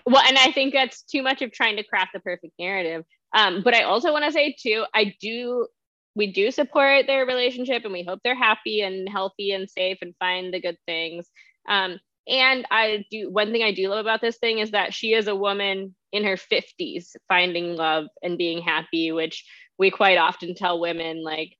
well 0.08 0.22
and 0.26 0.38
i 0.38 0.50
think 0.52 0.72
that's 0.72 1.02
too 1.02 1.22
much 1.22 1.42
of 1.42 1.52
trying 1.52 1.76
to 1.76 1.84
craft 1.84 2.10
the 2.12 2.20
perfect 2.20 2.52
narrative. 2.58 3.04
Um, 3.34 3.62
but 3.62 3.74
i 3.74 3.82
also 3.82 4.12
want 4.12 4.24
to 4.24 4.32
say 4.32 4.56
too 4.58 4.84
i 4.94 5.14
do 5.20 5.66
we 6.14 6.32
do 6.32 6.50
support 6.50 7.06
their 7.06 7.26
relationship 7.26 7.84
and 7.84 7.92
we 7.92 8.02
hope 8.02 8.20
they're 8.24 8.34
happy 8.34 8.80
and 8.80 9.08
healthy 9.08 9.52
and 9.52 9.70
safe 9.70 9.98
and 10.02 10.16
find 10.18 10.52
the 10.52 10.60
good 10.60 10.76
things. 10.86 11.28
Um, 11.68 12.00
and 12.26 12.66
i 12.70 13.04
do 13.10 13.30
one 13.30 13.52
thing 13.52 13.62
i 13.62 13.72
do 13.72 13.88
love 13.88 14.00
about 14.00 14.20
this 14.20 14.36
thing 14.38 14.58
is 14.58 14.72
that 14.72 14.92
she 14.92 15.14
is 15.14 15.28
a 15.28 15.34
woman 15.34 15.94
in 16.12 16.24
her 16.24 16.36
50s 16.36 17.16
finding 17.28 17.76
love 17.76 18.06
and 18.22 18.36
being 18.36 18.60
happy 18.60 19.12
which 19.12 19.44
we 19.78 19.90
quite 19.90 20.18
often 20.18 20.54
tell 20.54 20.80
women 20.80 21.22
like 21.22 21.56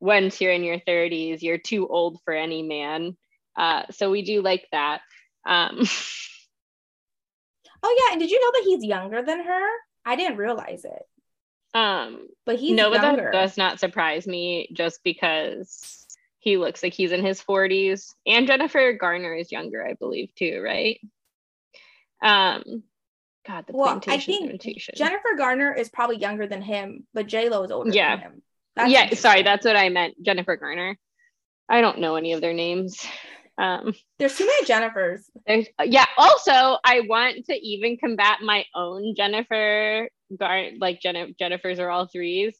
once 0.00 0.40
you're 0.40 0.52
in 0.52 0.62
your 0.62 0.78
30s 0.80 1.42
you're 1.42 1.58
too 1.58 1.88
old 1.88 2.20
for 2.24 2.34
any 2.34 2.62
man. 2.62 3.16
Uh, 3.56 3.84
so 3.90 4.10
we 4.10 4.22
do 4.22 4.42
like 4.42 4.66
that. 4.72 5.00
Um, 5.46 5.84
Oh 7.86 7.96
yeah, 7.98 8.12
and 8.14 8.20
did 8.20 8.30
you 8.30 8.40
know 8.40 8.50
that 8.54 8.64
he's 8.64 8.84
younger 8.84 9.22
than 9.22 9.44
her? 9.44 9.68
I 10.06 10.16
didn't 10.16 10.38
realize 10.38 10.86
it. 10.86 11.02
Um, 11.74 12.28
but 12.46 12.56
he's 12.56 12.74
no, 12.74 12.90
younger. 12.92 12.98
but 12.98 13.16
that 13.16 13.32
does 13.32 13.58
not 13.58 13.78
surprise 13.78 14.26
me 14.26 14.70
just 14.72 15.04
because 15.04 16.06
he 16.38 16.56
looks 16.56 16.82
like 16.82 16.94
he's 16.94 17.12
in 17.12 17.24
his 17.24 17.42
40s. 17.42 18.14
And 18.26 18.46
Jennifer 18.46 18.94
Garner 18.94 19.34
is 19.34 19.52
younger, 19.52 19.86
I 19.86 19.94
believe, 19.94 20.34
too, 20.34 20.62
right? 20.64 20.98
Um, 22.22 22.84
God, 23.46 23.66
the 23.66 23.74
well, 23.74 24.00
I 24.06 24.18
think 24.18 24.46
invitation. 24.46 24.94
Jennifer 24.96 25.34
Garner 25.36 25.74
is 25.74 25.90
probably 25.90 26.16
younger 26.16 26.46
than 26.46 26.62
him, 26.62 27.06
but 27.12 27.26
J 27.26 27.50
Lo 27.50 27.64
is 27.64 27.70
older 27.70 27.90
yeah. 27.90 28.16
than 28.16 28.24
him. 28.24 28.42
That's 28.76 28.90
yeah, 28.90 29.14
sorry, 29.14 29.42
that's 29.42 29.66
what 29.66 29.76
I 29.76 29.90
meant. 29.90 30.22
Jennifer 30.22 30.56
Garner. 30.56 30.96
I 31.68 31.80
don't 31.80 32.00
know 32.00 32.16
any 32.16 32.32
of 32.32 32.40
their 32.40 32.54
names. 32.54 33.06
Um, 33.56 33.94
there's 34.18 34.36
too 34.36 34.46
many 34.46 34.66
Jennifers. 34.66 35.20
Yeah. 35.84 36.06
Also, 36.16 36.78
I 36.84 37.02
want 37.08 37.46
to 37.46 37.54
even 37.54 37.96
combat 37.96 38.38
my 38.42 38.64
own 38.74 39.14
Jennifer. 39.16 40.08
Gar- 40.38 40.70
like 40.80 41.00
Jen- 41.00 41.34
Jennifer's 41.38 41.78
are 41.78 41.90
all 41.90 42.06
threes. 42.06 42.56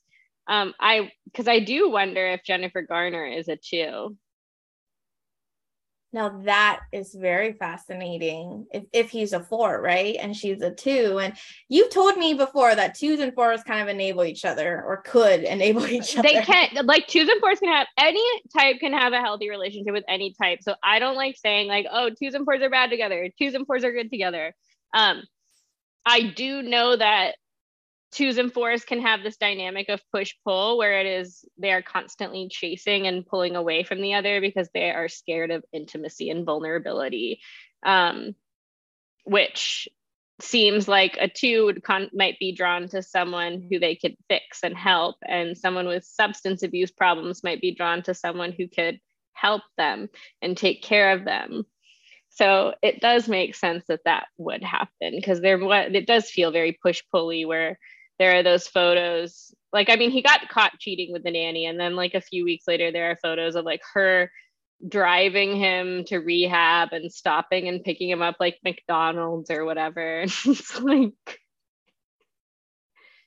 Um, 0.46 0.74
I 0.78 1.10
because 1.24 1.48
I 1.48 1.60
do 1.60 1.90
wonder 1.90 2.26
if 2.26 2.44
Jennifer 2.44 2.82
Garner 2.82 3.26
is 3.26 3.48
a 3.48 3.56
two. 3.56 4.16
Now 6.14 6.28
that 6.44 6.78
is 6.92 7.12
very 7.12 7.54
fascinating. 7.54 8.68
If, 8.72 8.84
if 8.92 9.10
he's 9.10 9.32
a 9.32 9.40
four, 9.40 9.82
right? 9.82 10.16
And 10.20 10.34
she's 10.34 10.62
a 10.62 10.72
two. 10.72 11.18
And 11.18 11.34
you've 11.68 11.90
told 11.90 12.16
me 12.16 12.34
before 12.34 12.72
that 12.72 12.94
twos 12.94 13.18
and 13.18 13.34
fours 13.34 13.64
kind 13.64 13.82
of 13.82 13.88
enable 13.88 14.24
each 14.24 14.44
other 14.44 14.80
or 14.86 14.98
could 14.98 15.42
enable 15.42 15.84
each 15.88 16.16
other. 16.16 16.28
They 16.28 16.40
can't 16.40 16.86
like 16.86 17.08
twos 17.08 17.28
and 17.28 17.40
fours 17.40 17.58
can 17.58 17.68
have 17.68 17.88
any 17.98 18.24
type 18.56 18.76
can 18.78 18.92
have 18.92 19.12
a 19.12 19.20
healthy 19.20 19.50
relationship 19.50 19.92
with 19.92 20.04
any 20.06 20.32
type. 20.40 20.60
So 20.62 20.76
I 20.84 21.00
don't 21.00 21.16
like 21.16 21.36
saying 21.36 21.66
like, 21.66 21.86
oh, 21.90 22.10
twos 22.10 22.34
and 22.34 22.44
fours 22.44 22.62
are 22.62 22.70
bad 22.70 22.90
together. 22.90 23.28
Twos 23.36 23.54
and 23.54 23.66
fours 23.66 23.82
are 23.82 23.92
good 23.92 24.08
together. 24.08 24.54
Um, 24.94 25.24
I 26.06 26.32
do 26.36 26.62
know 26.62 26.94
that 26.94 27.34
twos 28.14 28.38
and 28.38 28.52
fours 28.52 28.84
can 28.84 29.00
have 29.00 29.22
this 29.22 29.36
dynamic 29.36 29.88
of 29.88 30.00
push 30.12 30.34
pull 30.44 30.78
where 30.78 31.00
it 31.00 31.06
is 31.06 31.44
they 31.58 31.72
are 31.72 31.82
constantly 31.82 32.48
chasing 32.48 33.06
and 33.06 33.26
pulling 33.26 33.56
away 33.56 33.82
from 33.82 34.00
the 34.00 34.14
other 34.14 34.40
because 34.40 34.68
they 34.72 34.90
are 34.90 35.08
scared 35.08 35.50
of 35.50 35.64
intimacy 35.72 36.30
and 36.30 36.46
vulnerability 36.46 37.40
um, 37.84 38.34
which 39.24 39.88
seems 40.40 40.88
like 40.88 41.16
a 41.20 41.28
two 41.28 41.66
would 41.66 41.82
con- 41.82 42.10
might 42.12 42.38
be 42.38 42.52
drawn 42.52 42.88
to 42.88 43.02
someone 43.02 43.66
who 43.70 43.78
they 43.78 43.94
could 43.94 44.16
fix 44.28 44.60
and 44.62 44.76
help 44.76 45.16
and 45.26 45.56
someone 45.56 45.86
with 45.86 46.04
substance 46.04 46.62
abuse 46.62 46.90
problems 46.90 47.44
might 47.44 47.60
be 47.60 47.74
drawn 47.74 48.02
to 48.02 48.14
someone 48.14 48.52
who 48.52 48.66
could 48.68 48.98
help 49.32 49.62
them 49.76 50.08
and 50.42 50.56
take 50.56 50.82
care 50.82 51.12
of 51.12 51.24
them. 51.24 51.64
So 52.30 52.74
it 52.82 53.00
does 53.00 53.28
make 53.28 53.54
sense 53.54 53.84
that 53.86 54.00
that 54.06 54.26
would 54.38 54.64
happen 54.64 55.12
because 55.14 55.40
there 55.40 55.60
it 55.62 56.06
does 56.06 56.28
feel 56.28 56.50
very 56.50 56.76
push 56.82 57.02
pulley 57.12 57.44
where 57.44 57.78
there 58.18 58.36
are 58.38 58.42
those 58.42 58.66
photos. 58.66 59.54
Like 59.72 59.90
i 59.90 59.96
mean 59.96 60.12
he 60.12 60.22
got 60.22 60.48
caught 60.48 60.78
cheating 60.78 61.12
with 61.12 61.24
the 61.24 61.32
nanny 61.32 61.66
and 61.66 61.80
then 61.80 61.96
like 61.96 62.14
a 62.14 62.20
few 62.20 62.44
weeks 62.44 62.68
later 62.68 62.92
there 62.92 63.10
are 63.10 63.18
photos 63.20 63.56
of 63.56 63.64
like 63.64 63.82
her 63.92 64.30
driving 64.86 65.56
him 65.56 66.04
to 66.04 66.18
rehab 66.18 66.90
and 66.92 67.10
stopping 67.12 67.66
and 67.66 67.82
picking 67.82 68.08
him 68.08 68.22
up 68.22 68.36
like 68.38 68.58
mcdonald's 68.64 69.50
or 69.50 69.64
whatever. 69.64 70.22
It's 70.46 70.80
like 70.80 71.40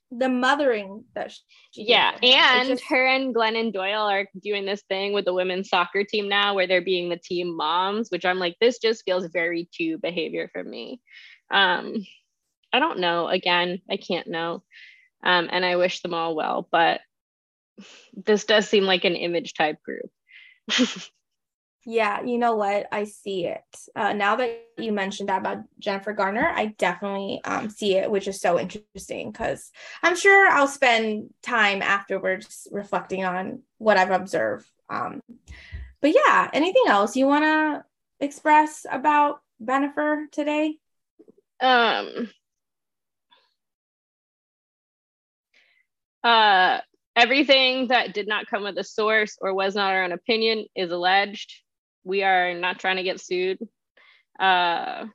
the 0.10 0.30
mothering 0.30 1.04
that 1.16 1.32
she 1.32 1.84
yeah 1.84 2.18
and 2.24 2.70
just... 2.70 2.84
her 2.86 3.06
and 3.06 3.36
glennon 3.36 3.74
doyle 3.74 4.08
are 4.10 4.26
doing 4.42 4.66
this 4.66 4.82
thing 4.84 5.12
with 5.12 5.26
the 5.26 5.34
women's 5.34 5.68
soccer 5.68 6.06
team 6.06 6.30
now 6.30 6.56
where 6.56 6.66
they're 6.66 6.82
being 6.82 7.10
the 7.10 7.20
team 7.22 7.54
moms 7.58 8.10
which 8.10 8.24
i'm 8.24 8.40
like 8.40 8.56
this 8.62 8.80
just 8.80 9.04
feels 9.04 9.28
very 9.34 9.68
two 9.74 9.98
behavior 9.98 10.50
for 10.54 10.64
me. 10.64 11.02
Um 11.52 12.06
I 12.78 12.80
don't 12.80 13.00
know. 13.00 13.28
Again, 13.28 13.82
I 13.90 13.98
can't 13.98 14.28
know. 14.28 14.62
Um, 15.24 15.50
and 15.52 15.66
I 15.66 15.78
wish 15.78 16.04
them 16.04 16.14
all 16.14 16.36
well, 16.36 16.68
but 16.72 17.02
this 18.14 18.46
does 18.46 18.70
seem 18.70 18.84
like 18.84 19.04
an 19.04 19.16
image 19.16 19.56
type 19.56 19.82
group. 19.82 20.12
yeah, 21.88 22.22
you 22.22 22.38
know 22.38 22.56
what? 22.56 22.86
I 22.92 23.06
see 23.06 23.48
it. 23.48 23.64
Uh, 23.96 24.14
now 24.14 24.36
that 24.36 24.64
you 24.78 24.92
mentioned 24.92 25.30
that 25.30 25.40
about 25.40 25.64
Jennifer 25.80 26.14
Garner, 26.14 26.48
I 26.48 26.68
definitely 26.78 27.42
um, 27.46 27.72
see 27.72 27.96
it, 27.96 28.12
which 28.12 28.28
is 28.28 28.40
so 28.40 28.60
interesting 28.60 29.32
because 29.32 29.72
I'm 30.04 30.16
sure 30.16 30.48
I'll 30.48 30.68
spend 30.68 31.34
time 31.42 31.82
afterwards 31.82 32.68
reflecting 32.72 33.26
on 33.26 33.64
what 33.80 33.98
I've 33.98 34.12
observed. 34.12 34.70
Um, 34.88 35.24
but 36.00 36.14
yeah, 36.14 36.48
anything 36.54 36.84
else 36.86 37.16
you 37.16 37.26
want 37.26 37.44
to 37.44 37.84
express 38.24 38.86
about 38.88 39.42
Bennifer 39.60 40.30
today? 40.32 40.78
Um, 41.60 42.30
Uh, 46.28 46.82
everything 47.16 47.88
that 47.88 48.14
did 48.14 48.28
not 48.28 48.48
come 48.48 48.64
with 48.64 48.78
a 48.78 48.84
source 48.84 49.38
or 49.40 49.54
was 49.54 49.76
not 49.76 49.94
our 49.94 50.04
own 50.04 50.12
opinion 50.12 50.66
is 50.76 50.92
alleged. 50.92 51.54
We 52.04 52.24
are 52.24 52.54
not 52.54 52.80
trying 52.80 52.98
to 52.98 53.04
get 53.04 53.22
sued. 53.22 53.60
Uh, 54.38 55.06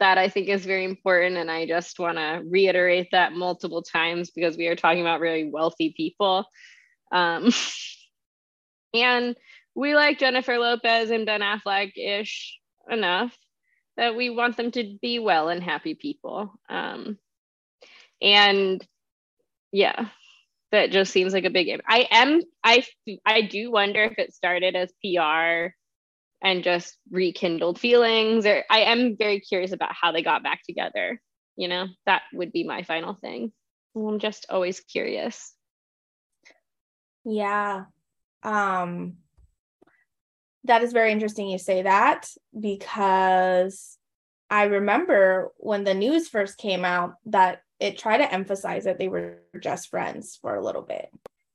that 0.00 0.18
I 0.18 0.30
think 0.30 0.48
is 0.48 0.66
very 0.66 0.84
important. 0.84 1.36
And 1.36 1.48
I 1.48 1.64
just 1.64 2.00
want 2.00 2.18
to 2.18 2.42
reiterate 2.44 3.06
that 3.12 3.34
multiple 3.34 3.82
times 3.82 4.32
because 4.32 4.56
we 4.56 4.66
are 4.66 4.74
talking 4.74 5.00
about 5.00 5.20
really 5.20 5.48
wealthy 5.48 5.94
people. 5.96 6.44
Um, 7.12 7.52
and 8.94 9.36
we 9.76 9.94
like 9.94 10.18
Jennifer 10.18 10.58
Lopez 10.58 11.10
and 11.10 11.24
Ben 11.24 11.40
Affleck 11.40 11.92
ish 11.96 12.58
enough 12.90 13.32
that 13.96 14.16
we 14.16 14.28
want 14.28 14.56
them 14.56 14.72
to 14.72 14.98
be 15.00 15.20
well 15.20 15.48
and 15.48 15.62
happy 15.62 15.94
people. 15.94 16.52
Um, 16.68 17.16
and 18.20 18.84
yeah. 19.72 20.08
That 20.70 20.90
just 20.90 21.12
seems 21.12 21.32
like 21.32 21.46
a 21.46 21.50
big 21.50 21.80
i 21.88 22.06
am 22.10 22.42
i 22.62 22.84
i 23.24 23.40
do 23.40 23.70
wonder 23.70 24.02
if 24.02 24.18
it 24.18 24.34
started 24.34 24.76
as 24.76 24.92
pr 25.02 25.72
and 26.42 26.62
just 26.62 26.98
rekindled 27.10 27.80
feelings 27.80 28.44
or 28.44 28.64
i 28.70 28.80
am 28.80 29.16
very 29.16 29.40
curious 29.40 29.72
about 29.72 29.94
how 29.98 30.12
they 30.12 30.22
got 30.22 30.42
back 30.42 30.60
together 30.68 31.18
you 31.58 31.66
know? 31.68 31.88
That 32.06 32.22
would 32.32 32.52
be 32.52 32.64
my 32.64 32.84
final 32.84 33.14
thing. 33.14 33.52
I'm 33.94 34.20
just 34.20 34.46
always 34.48 34.80
curious. 34.80 35.52
Yeah. 37.24 37.86
Um 38.42 39.18
that 40.64 40.82
is 40.82 40.92
very 40.92 41.12
interesting 41.12 41.48
you 41.48 41.56
say 41.56 41.82
that 41.82 42.28
because 42.58 43.96
i 44.50 44.64
remember 44.64 45.50
when 45.56 45.84
the 45.84 45.94
news 45.94 46.28
first 46.28 46.58
came 46.58 46.84
out 46.84 47.14
that 47.24 47.62
it 47.80 47.98
tried 47.98 48.18
to 48.18 48.32
emphasize 48.32 48.84
that 48.84 48.98
they 48.98 49.08
were 49.08 49.38
just 49.60 49.88
friends 49.88 50.38
for 50.40 50.54
a 50.54 50.64
little 50.64 50.82
bit. 50.82 51.10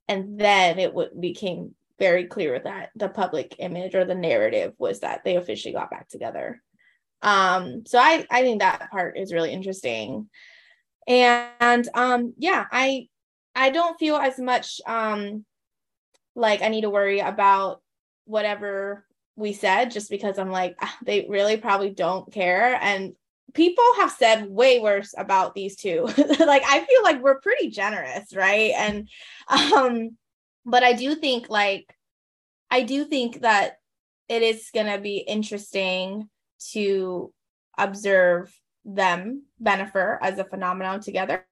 And 0.08 0.40
then 0.40 0.80
it 0.80 0.90
w- 0.90 1.10
became 1.20 1.76
very 2.00 2.26
clear 2.26 2.60
that 2.60 2.90
the 2.96 3.10
public 3.10 3.56
image 3.60 3.96
or 3.96 4.06
the 4.06 4.16
narrative 4.16 4.74
was 4.78 5.02
that 5.02 5.24
they 5.24 5.36
officially 5.36 5.74
got 5.74 5.92
back 5.92 6.08
together. 6.10 6.62
Um 7.22 7.86
so 7.86 7.98
i 8.00 8.26
i 8.30 8.42
think 8.42 8.60
that 8.60 8.92
part 8.92 9.18
is 9.18 9.34
really 9.34 9.52
interesting. 9.52 10.30
And 11.08 11.88
um 11.94 12.34
yeah 12.38 12.66
i 12.72 13.08
i 13.56 13.70
don't 13.70 14.00
feel 14.00 14.16
as 14.16 14.40
much 14.40 14.82
um 14.86 15.46
like 16.36 16.62
i 16.62 16.70
need 16.70 16.82
to 16.82 16.90
worry 16.90 17.20
about 17.20 17.82
whatever 18.26 19.06
we 19.36 19.54
said 19.54 19.92
just 19.92 20.10
because 20.10 20.40
i'm 20.40 20.52
like 20.52 20.76
ah, 20.82 20.98
they 21.06 21.26
really 21.30 21.58
probably 21.58 21.92
don't 21.92 22.32
care. 22.32 22.78
And 22.82 23.14
people 23.54 23.84
have 23.98 24.12
said 24.12 24.50
way 24.50 24.80
worse 24.80 25.14
about 25.18 25.54
these 25.54 25.76
two. 25.76 26.04
like 26.40 26.64
I 26.66 26.86
feel 26.88 27.04
like 27.04 27.22
we're 27.22 27.42
pretty 27.42 27.70
generous, 27.70 28.36
right? 28.36 28.72
And 28.76 29.10
um 29.50 30.18
but 30.66 30.84
I 30.84 30.94
do 30.94 31.16
think 31.16 31.50
like 31.50 31.94
I 32.72 32.82
do 32.82 33.06
think 33.06 33.42
that 33.42 33.78
it 34.30 34.42
is 34.42 34.70
going 34.74 34.88
to 34.88 35.00
be 35.00 35.18
interesting 35.18 36.28
to 36.72 37.32
observe 37.78 38.52
them 38.84 39.44
Bennifer 39.62 40.18
as 40.22 40.40
a 40.40 40.44
phenomenon 40.44 41.00
together. 41.00 41.46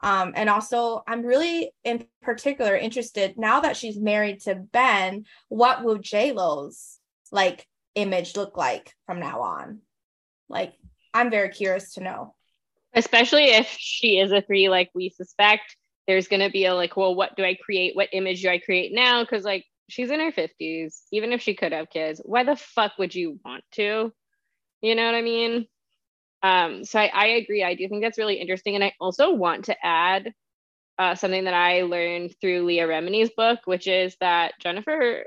Um, 0.00 0.32
and 0.36 0.48
also, 0.48 1.02
I'm 1.06 1.22
really 1.22 1.72
in 1.84 2.06
particular 2.22 2.76
interested 2.76 3.36
now 3.36 3.60
that 3.60 3.76
she's 3.76 3.98
married 3.98 4.40
to 4.42 4.54
Ben. 4.54 5.24
What 5.48 5.84
will 5.84 5.98
J 5.98 6.32
Lo's 6.32 6.98
like 7.32 7.66
image 7.94 8.36
look 8.36 8.56
like 8.56 8.94
from 9.06 9.18
now 9.20 9.42
on? 9.42 9.80
Like, 10.48 10.72
I'm 11.18 11.30
very 11.30 11.48
curious 11.48 11.94
to 11.94 12.02
know. 12.02 12.34
Especially 12.94 13.44
if 13.44 13.66
she 13.78 14.18
is 14.18 14.32
a 14.32 14.40
three, 14.40 14.68
like 14.68 14.90
we 14.94 15.10
suspect, 15.10 15.76
there's 16.06 16.28
going 16.28 16.40
to 16.40 16.50
be 16.50 16.64
a 16.64 16.74
like, 16.74 16.96
well, 16.96 17.14
what 17.14 17.36
do 17.36 17.44
I 17.44 17.56
create? 17.60 17.96
What 17.96 18.08
image 18.12 18.42
do 18.42 18.48
I 18.48 18.58
create 18.58 18.92
now? 18.94 19.22
Because 19.22 19.44
like 19.44 19.64
she's 19.88 20.10
in 20.10 20.20
her 20.20 20.32
50s. 20.32 21.02
Even 21.12 21.32
if 21.32 21.42
she 21.42 21.54
could 21.54 21.72
have 21.72 21.90
kids, 21.90 22.20
why 22.24 22.44
the 22.44 22.56
fuck 22.56 22.92
would 22.98 23.14
you 23.14 23.38
want 23.44 23.64
to? 23.72 24.12
You 24.80 24.94
know 24.94 25.04
what 25.04 25.14
I 25.14 25.22
mean? 25.22 25.66
Um, 26.42 26.84
so 26.84 27.00
I, 27.00 27.10
I 27.12 27.26
agree. 27.26 27.64
I 27.64 27.74
do 27.74 27.88
think 27.88 28.02
that's 28.02 28.18
really 28.18 28.36
interesting. 28.36 28.76
And 28.76 28.84
I 28.84 28.92
also 29.00 29.32
want 29.32 29.66
to 29.66 29.76
add 29.84 30.32
uh, 30.98 31.14
something 31.14 31.44
that 31.44 31.54
I 31.54 31.82
learned 31.82 32.34
through 32.40 32.64
Leah 32.64 32.86
Remini's 32.86 33.30
book, 33.30 33.60
which 33.64 33.86
is 33.86 34.16
that 34.20 34.54
Jennifer 34.60 35.24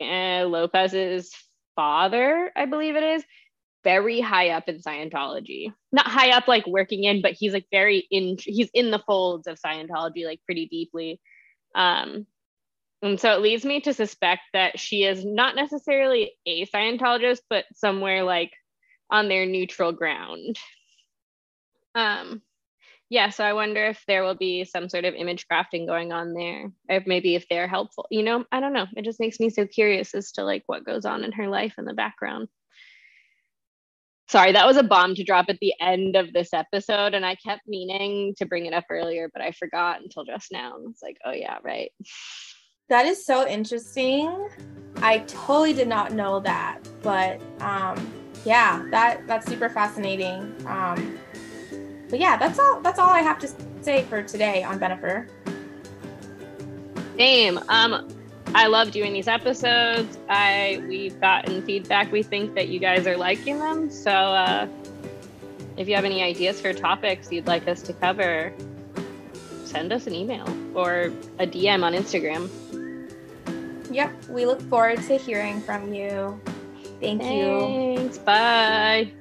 uh, 0.00 0.44
Lopez's 0.44 1.32
father, 1.76 2.50
I 2.54 2.66
believe 2.66 2.96
it 2.96 3.02
is, 3.02 3.24
very 3.84 4.20
high 4.20 4.50
up 4.50 4.68
in 4.68 4.80
Scientology. 4.80 5.72
Not 5.92 6.06
high 6.06 6.30
up 6.30 6.48
like 6.48 6.66
working 6.66 7.04
in, 7.04 7.22
but 7.22 7.32
he's 7.32 7.52
like 7.52 7.66
very 7.70 8.06
in 8.10 8.36
he's 8.38 8.70
in 8.74 8.90
the 8.90 9.02
folds 9.06 9.46
of 9.46 9.58
Scientology 9.60 10.24
like 10.24 10.40
pretty 10.44 10.66
deeply. 10.66 11.20
Um 11.74 12.26
and 13.02 13.18
so 13.18 13.32
it 13.32 13.40
leads 13.40 13.64
me 13.64 13.80
to 13.80 13.94
suspect 13.94 14.42
that 14.52 14.78
she 14.78 15.04
is 15.04 15.24
not 15.24 15.56
necessarily 15.56 16.32
a 16.44 16.66
Scientologist, 16.66 17.40
but 17.48 17.64
somewhere 17.74 18.24
like 18.24 18.52
on 19.10 19.28
their 19.28 19.46
neutral 19.46 19.92
ground. 19.92 20.58
Um 21.94 22.42
yeah, 23.08 23.30
so 23.30 23.42
I 23.42 23.54
wonder 23.54 23.86
if 23.86 24.04
there 24.06 24.22
will 24.22 24.36
be 24.36 24.64
some 24.64 24.88
sort 24.88 25.04
of 25.04 25.14
image 25.14 25.46
crafting 25.50 25.84
going 25.84 26.12
on 26.12 26.32
there, 26.32 26.70
or 26.88 27.02
maybe 27.06 27.34
if 27.34 27.48
they're 27.48 27.66
helpful. 27.66 28.06
You 28.08 28.22
know, 28.22 28.44
I 28.52 28.60
don't 28.60 28.72
know. 28.72 28.86
It 28.94 29.04
just 29.04 29.18
makes 29.18 29.40
me 29.40 29.50
so 29.50 29.66
curious 29.66 30.14
as 30.14 30.30
to 30.32 30.44
like 30.44 30.62
what 30.66 30.84
goes 30.84 31.04
on 31.04 31.24
in 31.24 31.32
her 31.32 31.48
life 31.48 31.74
in 31.76 31.86
the 31.86 31.92
background 31.92 32.46
sorry, 34.30 34.52
that 34.52 34.64
was 34.64 34.76
a 34.76 34.82
bomb 34.84 35.16
to 35.16 35.24
drop 35.24 35.46
at 35.48 35.58
the 35.60 35.74
end 35.80 36.14
of 36.14 36.32
this 36.32 36.54
episode. 36.54 37.14
And 37.14 37.26
I 37.26 37.34
kept 37.34 37.62
meaning 37.66 38.32
to 38.38 38.46
bring 38.46 38.66
it 38.66 38.72
up 38.72 38.84
earlier, 38.88 39.28
but 39.32 39.42
I 39.42 39.50
forgot 39.50 40.00
until 40.00 40.24
just 40.24 40.52
now. 40.52 40.76
And 40.76 40.88
it's 40.90 41.02
like, 41.02 41.16
oh, 41.24 41.32
yeah, 41.32 41.58
right. 41.64 41.90
That 42.88 43.06
is 43.06 43.26
so 43.26 43.46
interesting. 43.46 44.48
I 45.02 45.18
totally 45.20 45.72
did 45.72 45.88
not 45.88 46.12
know 46.12 46.38
that, 46.40 46.80
but 47.02 47.40
um, 47.60 48.12
yeah, 48.44 48.84
that 48.90 49.26
that's 49.28 49.46
super 49.46 49.68
fascinating. 49.68 50.54
Um, 50.66 51.18
but 52.08 52.18
yeah, 52.18 52.36
that's 52.36 52.58
all. 52.58 52.80
That's 52.80 52.98
all 52.98 53.10
I 53.10 53.20
have 53.20 53.38
to 53.40 53.48
say 53.80 54.02
for 54.02 54.24
today 54.24 54.64
on 54.64 54.80
Bennifer. 54.80 55.28
Same. 57.16 57.60
Um, 57.68 58.08
I 58.54 58.66
love 58.66 58.90
doing 58.90 59.12
these 59.12 59.28
episodes. 59.28 60.18
I 60.28 60.82
we've 60.88 61.20
gotten 61.20 61.62
feedback. 61.62 62.10
We 62.10 62.22
think 62.22 62.54
that 62.54 62.68
you 62.68 62.78
guys 62.78 63.06
are 63.06 63.16
liking 63.16 63.58
them. 63.58 63.90
So 63.90 64.10
uh, 64.10 64.66
if 65.76 65.88
you 65.88 65.94
have 65.94 66.04
any 66.04 66.22
ideas 66.22 66.60
for 66.60 66.72
topics 66.72 67.30
you'd 67.30 67.46
like 67.46 67.68
us 67.68 67.82
to 67.82 67.92
cover, 67.92 68.52
send 69.64 69.92
us 69.92 70.06
an 70.06 70.14
email 70.14 70.46
or 70.74 71.12
a 71.38 71.46
DM 71.46 71.84
on 71.84 71.94
Instagram. 71.94 72.50
Yep, 73.90 74.28
we 74.28 74.46
look 74.46 74.60
forward 74.62 75.02
to 75.02 75.16
hearing 75.16 75.60
from 75.60 75.92
you. 75.92 76.40
Thank 77.00 77.22
Thanks. 77.22 77.26
you. 77.26 77.96
Thanks. 77.96 78.18
Bye. 78.18 79.12